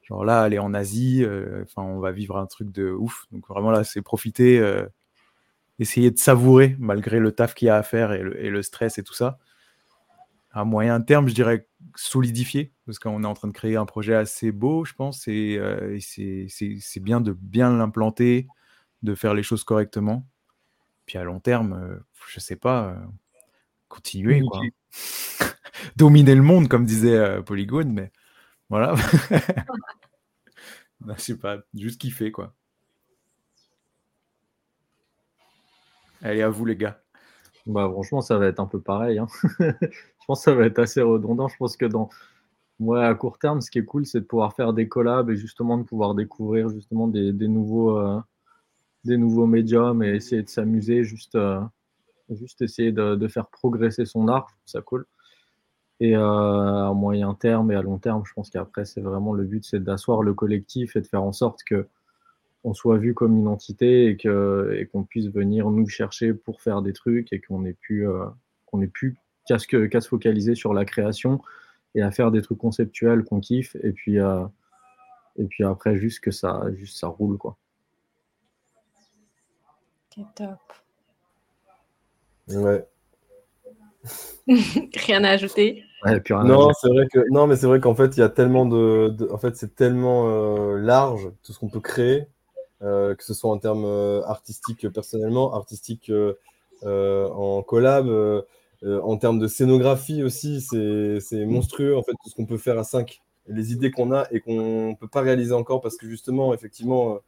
Genre 0.02 0.24
là, 0.24 0.42
aller 0.42 0.58
en 0.58 0.74
Asie, 0.74 1.22
euh, 1.24 1.62
enfin, 1.62 1.82
on 1.82 2.00
va 2.00 2.10
vivre 2.10 2.36
un 2.36 2.46
truc 2.46 2.72
de 2.72 2.90
ouf. 2.90 3.26
Donc 3.30 3.46
vraiment 3.46 3.70
là, 3.70 3.84
c'est 3.84 4.02
profiter, 4.02 4.60
essayer 5.78 6.10
de 6.10 6.18
savourer 6.18 6.76
malgré 6.80 7.20
le 7.20 7.30
taf 7.30 7.54
qu'il 7.54 7.66
y 7.66 7.68
a 7.68 7.76
à 7.76 7.82
faire 7.84 8.12
et 8.12 8.22
le, 8.22 8.62
stress 8.62 8.98
et 8.98 9.04
tout 9.04 9.14
ça. 9.14 9.38
À 10.52 10.64
moyen 10.64 11.00
terme, 11.00 11.28
je 11.28 11.34
dirais 11.34 11.68
solidifier, 11.94 12.72
parce 12.84 12.98
qu'on 12.98 13.22
est 13.22 13.26
en 13.26 13.34
train 13.34 13.46
de 13.46 13.52
créer 13.52 13.76
un 13.76 13.86
projet 13.86 14.16
assez 14.16 14.50
beau, 14.50 14.84
je 14.84 14.94
pense, 14.94 15.28
et 15.28 15.60
c'est 16.00 17.00
bien 17.00 17.20
de 17.20 17.32
bien 17.32 17.72
l'implanter, 17.76 18.48
de 19.02 19.14
faire 19.14 19.34
les 19.34 19.42
choses 19.42 19.64
correctement. 19.64 20.26
Puis 21.06 21.18
à 21.18 21.24
long 21.24 21.40
terme, 21.40 21.72
euh, 21.72 21.96
je 22.28 22.40
sais 22.40 22.56
pas, 22.56 22.90
euh, 22.90 22.96
continuer, 23.88 24.42
quoi. 24.42 24.60
Dominer 25.96 26.34
le 26.34 26.42
monde, 26.42 26.68
comme 26.68 26.84
disait 26.84 27.16
euh, 27.16 27.42
Polygone, 27.42 27.92
mais 27.92 28.12
voilà. 28.68 28.94
bah, 31.00 31.14
Je 31.16 31.22
sais 31.22 31.36
pas, 31.36 31.58
juste 31.74 32.00
kiffer, 32.00 32.30
quoi. 32.30 32.54
Allez, 36.22 36.42
à 36.42 36.50
vous, 36.50 36.66
les 36.66 36.76
gars. 36.76 37.00
Bah, 37.66 37.88
franchement, 37.90 38.20
ça 38.20 38.36
va 38.36 38.46
être 38.46 38.60
un 38.60 38.66
peu 38.66 38.80
pareil. 38.80 39.18
Hein. 39.18 39.26
je 39.60 40.26
pense 40.26 40.40
que 40.40 40.44
ça 40.44 40.54
va 40.54 40.66
être 40.66 40.78
assez 40.78 41.00
redondant. 41.00 41.48
Je 41.48 41.56
pense 41.56 41.76
que 41.76 41.86
dans, 41.86 42.10
moi, 42.80 43.06
à 43.06 43.14
court 43.14 43.38
terme, 43.38 43.60
ce 43.60 43.70
qui 43.70 43.78
est 43.78 43.84
cool, 43.84 44.06
c'est 44.06 44.20
de 44.20 44.24
pouvoir 44.24 44.54
faire 44.54 44.72
des 44.72 44.88
collabs 44.88 45.30
et 45.30 45.36
justement 45.36 45.78
de 45.78 45.84
pouvoir 45.84 46.14
découvrir 46.14 46.70
justement 46.70 47.08
des, 47.08 47.32
nouveaux, 47.32 47.98
euh, 47.98 48.20
des 49.04 49.16
nouveaux 49.16 49.46
médiums 49.46 50.02
et 50.02 50.10
essayer 50.10 50.42
de 50.42 50.48
s'amuser, 50.48 51.04
juste, 51.04 51.34
euh, 51.34 51.60
juste 52.30 52.62
essayer 52.62 52.92
de, 52.92 53.28
faire 53.28 53.46
progresser 53.46 54.04
son 54.04 54.28
art. 54.28 54.46
Je 54.50 54.54
trouve 54.54 54.66
ça 54.66 54.82
cool. 54.82 55.06
Et 56.00 56.16
euh, 56.16 56.88
à 56.88 56.92
moyen 56.94 57.34
terme 57.34 57.70
et 57.72 57.74
à 57.74 57.82
long 57.82 57.98
terme, 57.98 58.22
je 58.26 58.32
pense 58.32 58.50
qu'après, 58.50 58.84
c'est 58.84 59.00
vraiment 59.00 59.34
le 59.34 59.44
but, 59.44 59.64
c'est 59.64 59.82
d'asseoir 59.82 60.22
le 60.22 60.32
collectif 60.34 60.96
et 60.96 61.00
de 61.00 61.06
faire 61.06 61.22
en 61.22 61.32
sorte 61.32 61.62
que 61.64 61.86
on 62.62 62.74
soit 62.74 62.98
vu 62.98 63.14
comme 63.14 63.38
une 63.38 63.48
entité 63.48 64.06
et 64.08 64.16
que 64.18 64.76
et 64.78 64.86
qu'on 64.86 65.02
puisse 65.02 65.28
venir 65.28 65.70
nous 65.70 65.88
chercher 65.88 66.34
pour 66.34 66.60
faire 66.60 66.82
des 66.82 66.92
trucs 66.92 67.32
et 67.32 67.40
qu'on 67.40 67.64
ait 67.64 67.72
pu 67.72 68.06
euh, 68.06 68.26
qu'on 68.66 68.82
ait 68.82 68.90
qu'à 69.46 69.58
se 69.58 70.08
focaliser 70.08 70.54
sur 70.54 70.74
la 70.74 70.84
création 70.84 71.40
et 71.94 72.02
à 72.02 72.10
faire 72.10 72.30
des 72.30 72.42
trucs 72.42 72.58
conceptuels 72.58 73.24
qu'on 73.24 73.40
kiffe 73.40 73.76
et 73.82 73.92
puis 73.92 74.16
et 74.16 75.44
puis 75.48 75.64
après 75.64 75.96
juste 75.96 76.20
que 76.20 76.30
ça 76.30 76.62
juste 76.74 76.98
ça 76.98 77.08
roule 77.08 77.38
quoi. 77.38 77.56
Ok 80.16 80.24
top. 80.34 80.58
Ouais. 82.48 82.86
rien 84.94 85.24
à 85.24 85.30
ajouter? 85.30 85.84
non, 86.30 86.72
c'est 86.72 86.88
vrai 86.88 87.06
que 87.12 87.20
non, 87.30 87.46
mais 87.46 87.56
c'est 87.56 87.66
vrai 87.66 87.78
qu'en 87.80 87.94
fait, 87.94 88.16
il 88.16 88.20
y 88.20 88.22
a 88.22 88.28
tellement 88.30 88.64
de, 88.66 89.28
en 89.30 89.38
fait, 89.38 89.56
c'est 89.56 89.74
tellement 89.74 90.28
euh, 90.28 90.78
large 90.78 91.30
tout 91.42 91.52
ce 91.52 91.58
qu'on 91.58 91.68
peut 91.68 91.80
créer 91.80 92.26
euh, 92.82 93.14
que 93.14 93.22
ce 93.24 93.34
soit 93.34 93.50
en 93.50 93.58
termes 93.58 93.84
euh, 93.84 94.22
artistiques 94.24 94.88
personnellement, 94.88 95.54
artistiques 95.54 96.10
euh, 96.10 97.28
en 97.28 97.62
collab, 97.62 98.08
en 98.82 99.16
termes 99.18 99.38
de 99.38 99.46
scénographie 99.46 100.22
aussi, 100.22 100.62
c'est 100.62 101.44
monstrueux 101.44 101.96
en 101.96 102.02
fait 102.02 102.12
tout 102.12 102.30
ce 102.30 102.34
qu'on 102.34 102.46
peut 102.46 102.56
faire 102.56 102.78
à 102.78 102.84
5. 102.84 103.20
Les 103.48 103.72
idées 103.72 103.90
qu'on 103.90 104.12
a 104.12 104.26
et 104.30 104.40
qu'on 104.40 104.90
ne 104.90 104.94
peut 104.94 105.08
pas 105.08 105.20
réaliser 105.20 105.52
encore 105.52 105.80
parce 105.82 105.96
que 105.96 106.08
justement, 106.08 106.54
effectivement, 106.54 107.18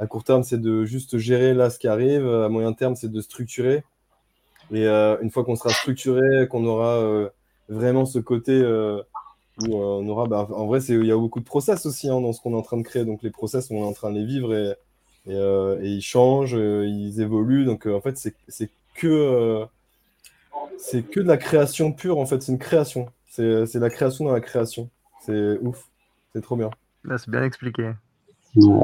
à 0.00 0.06
court 0.06 0.24
terme, 0.24 0.42
c'est 0.42 0.60
de 0.60 0.84
juste 0.84 1.18
gérer 1.18 1.54
là 1.54 1.70
ce 1.70 1.78
qui 1.78 1.86
arrive. 1.86 2.26
À 2.26 2.48
moyen 2.48 2.72
terme, 2.72 2.96
c'est 2.96 3.10
de 3.10 3.20
structurer. 3.20 3.84
Et 4.72 4.88
une 4.88 5.30
fois 5.30 5.44
qu'on 5.44 5.56
sera 5.56 5.70
structuré, 5.70 6.48
qu'on 6.48 6.64
aura 6.64 7.30
vraiment 7.68 8.06
ce 8.06 8.18
côté 8.18 8.62
où 9.68 9.76
on 9.76 10.08
aura. 10.08 10.26
Bah, 10.26 10.46
en 10.50 10.66
vrai, 10.66 10.80
il 10.80 11.06
y 11.06 11.12
a 11.12 11.16
beaucoup 11.16 11.40
de 11.40 11.44
process 11.44 11.86
aussi 11.86 12.08
hein, 12.08 12.20
dans 12.20 12.32
ce 12.32 12.40
qu'on 12.40 12.52
est 12.52 12.58
en 12.58 12.62
train 12.62 12.76
de 12.76 12.82
créer. 12.82 13.04
Donc 13.04 13.22
les 13.22 13.30
process, 13.30 13.70
on 13.70 13.76
est 13.76 13.86
en 13.86 13.92
train 13.92 14.10
de 14.10 14.18
les 14.18 14.24
vivre 14.24 14.54
et, 14.54 14.74
euh, 15.28 15.80
et, 15.82 15.88
ils 15.88 16.02
changent, 16.02 16.56
euh, 16.56 16.86
ils 16.86 17.20
évoluent. 17.20 17.64
Donc 17.64 17.86
euh, 17.86 17.94
en 17.94 18.00
fait, 18.00 18.16
c'est 18.16 18.34
que 18.94 19.66
c'est 20.78 21.02
que 21.02 21.20
de 21.20 21.26
la 21.26 21.36
création 21.36 21.92
pure. 21.92 22.18
En 22.18 22.26
fait, 22.26 22.42
c'est 22.42 22.52
une 22.52 22.58
création. 22.58 23.08
C'est 23.28 23.74
la 23.74 23.90
création 23.90 24.24
dans 24.24 24.32
la 24.32 24.40
création. 24.40 24.88
C'est 25.24 25.58
ouf. 25.60 25.86
C'est 26.32 26.42
trop 26.42 26.56
bien. 26.56 26.70
Là, 27.04 27.18
c'est 27.18 27.30
bien 27.30 27.42
expliqué. 27.42 27.90
Ouais. 28.56 28.82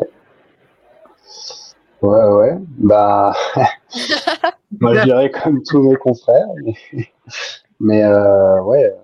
Ouais, 2.03 2.25
ouais. 2.29 2.59
Bah, 2.79 3.35
moi, 4.81 4.95
je 4.95 5.05
dirais 5.05 5.31
comme 5.31 5.63
tous 5.63 5.83
mes 5.83 5.97
confrères. 5.97 6.47
Mais, 7.81 8.05
ouais, 8.07 8.95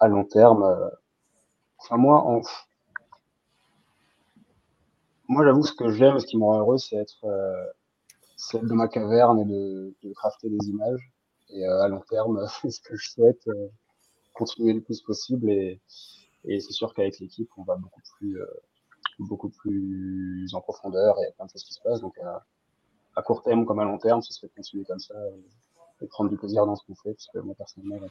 à 0.00 0.08
long 0.08 0.24
terme, 0.24 0.90
enfin, 1.78 1.96
moi, 1.96 2.22
en, 2.22 2.42
moi, 5.28 5.44
j'avoue, 5.44 5.64
ce 5.64 5.72
que 5.72 5.90
j'aime, 5.90 6.18
ce 6.18 6.26
qui 6.26 6.36
me 6.36 6.44
rend 6.44 6.58
heureux, 6.58 6.78
c'est 6.78 6.96
être, 6.96 7.24
euh, 7.24 7.64
dans 8.62 8.74
ma 8.74 8.88
caverne 8.88 9.40
et 9.40 9.44
de, 9.44 9.94
de 10.02 10.12
crafter 10.12 10.48
des 10.50 10.68
images. 10.68 11.12
Et 11.50 11.66
euh, 11.66 11.82
à 11.82 11.88
long 11.88 12.02
terme, 12.10 12.46
ce 12.68 12.80
que 12.80 12.96
je 12.96 13.10
souhaite, 13.10 13.46
euh, 13.48 13.68
continuer 14.34 14.74
le 14.74 14.82
plus 14.82 15.00
possible. 15.02 15.50
Et, 15.50 15.80
et 16.44 16.60
c'est 16.60 16.72
sûr 16.72 16.92
qu'avec 16.94 17.18
l'équipe, 17.20 17.50
on 17.56 17.62
va 17.64 17.76
beaucoup 17.76 18.02
plus, 18.18 18.40
euh, 18.40 18.46
beaucoup 19.18 19.48
plus 19.48 20.48
en 20.52 20.60
profondeur 20.60 21.16
et 21.18 21.22
il 21.22 21.24
y 21.24 21.28
a 21.28 21.32
plein 21.32 21.46
de 21.46 21.50
choses 21.50 21.64
qui 21.64 21.72
se 21.72 21.80
passent. 21.80 22.00
Donc, 22.00 22.16
à, 23.16 23.22
court 23.22 23.42
terme 23.42 23.64
comme 23.64 23.78
à 23.78 23.84
long 23.84 23.98
terme, 23.98 24.22
ce 24.22 24.32
serait 24.32 24.48
de 24.48 24.54
continuer 24.54 24.84
comme 24.84 24.98
ça 24.98 25.14
et, 26.00 26.06
prendre 26.08 26.28
du 26.28 26.36
plaisir 26.36 26.66
dans 26.66 26.76
ce 26.76 26.84
qu'on 26.84 26.94
fait, 26.96 27.14
parce 27.14 27.28
que 27.32 27.38
moi, 27.38 27.54
personnellement, 27.56 27.98
Donc, 27.98 28.10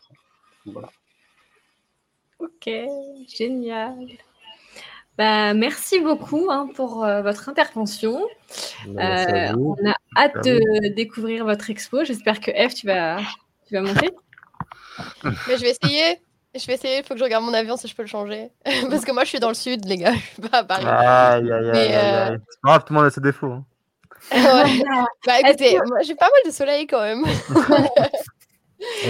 voilà. 0.66 0.90
Ok, 2.40 2.70
génial. 3.28 4.08
Bah, 5.18 5.54
merci 5.54 6.00
beaucoup 6.00 6.48
hein, 6.50 6.70
pour 6.74 7.04
euh, 7.04 7.22
votre 7.22 7.48
intervention. 7.50 8.26
Euh, 8.88 9.54
on 9.56 9.76
a 9.88 9.96
hâte 10.18 10.44
de 10.44 10.94
découvrir 10.96 11.46
votre 11.46 11.70
expo. 11.70 12.04
J'espère 12.04 12.40
que 12.40 12.50
Eve, 12.50 12.74
tu 12.74 12.88
vas, 12.88 13.20
tu 13.68 13.76
vas 13.76 13.82
monter. 13.82 14.10
Mais 15.24 15.58
je 15.58 15.62
vais 15.62 15.70
essayer. 15.70 16.23
Je 16.56 16.68
vais 16.68 16.74
essayer. 16.74 17.00
Il 17.00 17.04
faut 17.04 17.16
que 17.16 17.20
je 17.20 17.24
regarde 17.24 17.44
mon 17.44 17.54
avion 17.54 17.78
si 17.78 17.88
je 17.88 17.96
peux 17.96 18.04
le 18.04 18.08
changer. 18.08 18.52
Parce 18.90 19.04
que 19.06 19.12
moi, 19.12 19.24
je 19.24 19.30
suis 19.30 19.40
dans 19.40 19.48
le 19.50 19.56
sud, 19.56 19.86
les 19.86 19.98
gars. 19.98 20.14
Je 20.38 20.42
suis 20.42 20.42
pas 20.42 20.60
à 20.60 20.64
Paris. 20.64 20.86
Aïe, 20.86 21.52
aïe, 21.52 21.70
aïe, 21.72 21.92
euh... 21.94 22.38
grave, 22.64 22.84
tout 22.86 22.94
le 22.94 23.00
monde 23.00 23.08
a 23.08 23.12
ses 23.12 23.22
défauts. 23.22 23.52
Hein. 23.52 23.66
bah 24.32 25.40
écoutez, 25.42 25.78
j'ai 26.04 26.16
pas 26.16 26.28
mal 26.28 26.42
de 26.46 26.52
soleil 26.52 26.88
quand 26.88 27.02
même. 27.02 27.26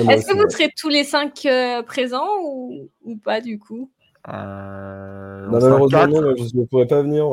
Est-ce 0.10 0.26
que 0.26 0.36
vous 0.36 0.50
serez 0.50 0.72
tous 0.76 0.90
les 0.90 1.04
cinq 1.04 1.46
euh, 1.46 1.84
présents 1.84 2.30
ou, 2.42 2.90
ou 3.04 3.18
pas 3.18 3.40
du 3.40 3.60
coup? 3.60 3.92
Euh, 4.28 5.46
non, 5.46 5.60
malheureusement, 5.60 6.08
non, 6.08 6.34
je 6.36 6.58
ne 6.58 6.66
pourrais 6.66 6.88
pas 6.88 7.04
venir. 7.04 7.26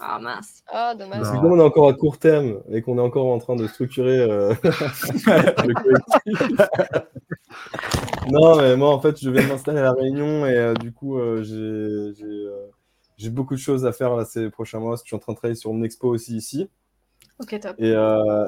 Ah 0.00 0.18
mince. 0.18 0.64
Ah, 0.66 0.96
dommage. 0.96 1.20
Parce 1.20 1.30
que 1.30 1.36
comme 1.40 1.52
on 1.52 1.60
est 1.60 1.62
encore 1.62 1.88
à 1.88 1.94
court 1.94 2.18
terme 2.18 2.60
et 2.72 2.82
qu'on 2.82 2.98
est 2.98 3.02
encore 3.02 3.26
en 3.26 3.38
train 3.38 3.54
de 3.54 3.68
structurer 3.68 4.18
euh, 4.18 4.52
le 4.64 5.74
collectif. 5.74 6.58
Non, 8.30 8.56
mais 8.56 8.76
moi, 8.76 8.90
en 8.90 9.00
fait, 9.00 9.20
je 9.20 9.30
viens 9.30 9.42
de 9.42 9.48
m'installer 9.48 9.78
à 9.80 9.82
La 9.82 9.92
Réunion 9.92 10.46
et 10.46 10.56
euh, 10.56 10.74
du 10.74 10.92
coup, 10.92 11.18
j'ai 13.16 13.30
beaucoup 13.30 13.54
de 13.54 13.60
choses 13.60 13.86
à 13.86 13.92
faire 13.92 14.16
là, 14.16 14.24
ces 14.24 14.50
prochains 14.50 14.80
mois. 14.80 14.92
Parce 14.92 15.02
que 15.02 15.06
je 15.06 15.10
suis 15.10 15.16
en 15.16 15.20
train 15.20 15.32
de 15.32 15.38
travailler 15.38 15.58
sur 15.58 15.70
une 15.70 15.84
expo 15.84 16.08
aussi 16.08 16.36
ici. 16.36 16.68
Ok, 17.40 17.58
top. 17.60 17.76
Et, 17.78 17.94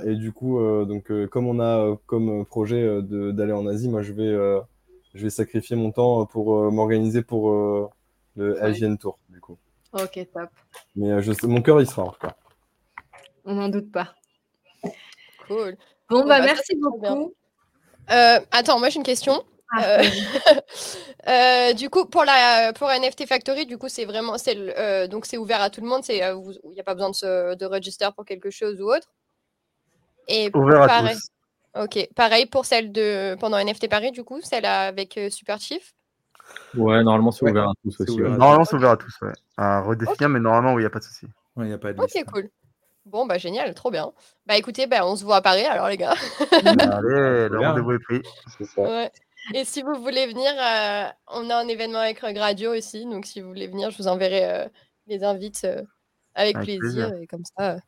et 0.07 0.15
du 0.17 0.33
coup, 0.33 0.59
donc, 0.85 1.11
comme 1.29 1.47
on 1.47 1.61
a 1.61 1.97
comme 2.07 2.45
projet 2.45 3.01
d'aller 3.03 3.53
en 3.53 3.67
Asie, 3.67 3.89
moi, 3.89 4.03
je 4.03 4.13
vais 4.13 4.63
je 5.15 5.23
vais 5.23 5.31
sacrifier 5.31 5.77
mon 5.77 5.93
temps 5.93 6.27
pour 6.27 6.57
euh, 6.57 6.71
m'organiser 6.71 7.23
pour 7.23 7.51
euh, 7.51 7.89
le 8.37 8.63
Asian 8.63 8.97
Tour, 8.97 9.19
du 9.29 9.41
coup. 9.41 9.57
Ok, 9.93 10.19
top. 10.33 10.51
Mais 10.97 11.13
euh, 11.13 11.23
je 11.23 11.33
sais, 11.33 11.47
mon 11.47 11.63
cœur, 11.63 11.81
il 11.81 11.87
sera 11.87 12.03
en 12.03 12.11
tout 12.11 12.21
cas. 12.21 12.37
On 13.45 13.55
n'en 13.55 13.69
doute 13.69 13.93
pas. 13.93 14.15
Cool. 15.47 15.77
Bon, 16.11 16.21
bah, 16.21 16.41
bah, 16.41 16.47
merci 16.47 16.77
beaucoup. 16.77 17.33
attends, 18.09 18.79
moi 18.79 18.89
j'ai 18.89 18.99
une 18.99 19.05
question. 19.05 19.45
Ah, 21.27 21.73
du 21.75 21.91
coup, 21.91 22.07
pour 22.07 22.25
la 22.25 22.73
pour 22.75 22.91
NFT 22.91 23.27
Factory, 23.27 23.67
du 23.67 23.79
coup, 23.79 23.89
c'est 23.89 24.05
vraiment 24.05 24.39
c'est 24.39 25.09
donc 25.09 25.27
c'est 25.27 25.39
ouvert 25.39 25.63
à 25.63 25.71
tout 25.71 25.81
le 25.81 25.89
monde. 25.89 26.03
C'est 26.05 26.19
il 26.19 26.71
n'y 26.73 26.81
a 26.81 26.85
pas 26.85 26.95
besoin 26.95 27.11
de 27.11 27.15
se 27.15 27.55
de 27.55 27.67
register 27.67 28.09
pour 28.15 28.25
quelque 28.25 28.51
chose 28.51 28.81
ou 28.81 28.93
autre. 28.93 29.09
Et 30.29 30.51
ouvert 30.55 30.83
à 30.83 31.11
tous. 31.11 31.31
Ok, 31.77 32.09
pareil 32.15 32.47
pour 32.47 32.67
celle 32.67 32.93
de 32.93 33.37
pendant 33.41 33.59
NFT 33.59 33.89
Paris, 33.89 34.13
du 34.13 34.23
coup, 34.23 34.41
celle 34.43 34.65
avec 34.65 35.19
euh, 35.19 35.29
Super 35.29 35.59
Chief 35.59 35.93
Ouais, 36.77 37.03
normalement 37.03 37.33
c'est 37.33 37.49
ouvert 37.49 37.71
à 37.71 37.73
tous 37.83 38.01
aussi. 38.01 38.21
Normalement 38.21 38.65
c'est 38.65 38.77
ouvert 38.77 38.91
à 38.91 38.97
tous, 38.97 39.13
ouais. 39.23 39.33
À 39.57 39.81
redéfinir, 39.81 40.29
mais 40.29 40.41
normalement, 40.41 40.79
il 40.79 40.83
n'y 40.83 40.87
a 40.87 40.91
pas 40.91 41.01
de 41.01 41.05
souci. 41.05 41.27
Ouais, 41.57 41.69
y 41.69 41.73
a 41.73 41.79
pas 41.79 41.93
de 41.93 42.01
ok, 42.01 42.25
cool. 42.33 42.49
Bon, 43.07 43.27
bah 43.27 43.39
génial, 43.39 43.75
trop 43.75 43.91
bien. 43.91 44.13
Bah 44.47 44.57
écoutez, 44.57 44.87
bah, 44.87 45.05
on 45.05 45.17
se 45.17 45.25
voit 45.25 45.37
à 45.37 45.43
Paris 45.43 45.65
alors, 45.65 45.89
les 45.89 45.97
gars. 45.97 46.15
Allez, 46.53 47.49
le 47.49 47.59
rendez-vous 47.59 47.93
est 47.93 47.99
pris. 47.99 48.23
Ouais. 48.77 49.11
Et 49.53 49.65
si 49.65 49.83
vous 49.83 49.95
voulez 49.95 50.27
venir, 50.27 50.53
euh, 50.59 51.09
on 51.29 51.51
a 51.51 51.57
un 51.57 51.69
événement 51.69 51.99
avec 51.99 52.21
Radio 52.21 52.75
aussi, 52.75 53.05
donc 53.05 53.27
si 53.27 53.41
vous 53.41 53.49
voulez 53.49 53.67
venir, 53.67 53.91
je 53.91 53.99
vous 53.99 54.09
enverrai 54.09 54.45
euh, 54.45 54.69
les 55.07 55.23
invites 55.23 55.67
avec, 56.35 56.59
plaisir, 56.59 57.13
Et 57.21 57.27
comme 57.27 57.45
ça, 57.57 57.79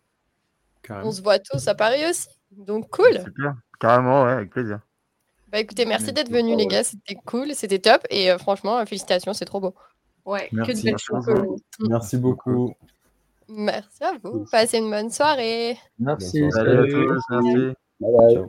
on 0.90 1.11
se 1.11 1.22
voit 1.22 1.38
tous 1.38 1.66
à 1.68 1.74
Paris 1.74 2.04
aussi. 2.09 2.28
Donc 2.50 2.90
cool. 2.90 3.20
Super. 3.24 3.54
Carrément, 3.80 4.24
ouais, 4.24 4.32
avec 4.32 4.50
plaisir. 4.50 4.80
Bah 5.48 5.61
écoutez, 5.61 5.86
merci 5.86 6.12
d'être 6.12 6.30
venus 6.30 6.57
les 6.57 6.66
gars, 6.66 6.82
c'était 6.82 7.14
cool, 7.24 7.54
c'était 7.54 7.78
top 7.78 8.04
et 8.11 8.32
euh, 8.32 8.38
franchement, 8.38 8.84
félicitations, 8.84 9.32
c'est 9.32 9.44
trop 9.44 9.61
beau. 9.61 9.74
Ouais, 10.24 10.48
merci. 10.52 10.72
que 10.72 10.78
de 10.78 10.82
belles 10.82 10.98
choses. 10.98 11.61
Merci 11.88 12.16
beaucoup. 12.16 12.74
Merci 13.48 14.02
à 14.02 14.12
vous. 14.22 14.44
Passez 14.50 14.78
une 14.78 14.90
bonne 14.90 15.11
soirée. 15.11 15.78
Merci. 16.00 16.50
Salut 16.50 16.78
à 16.78 16.82
tous. 16.82 17.22
Merci. 17.30 17.74
Bye 18.00 18.34
bye. 18.34 18.46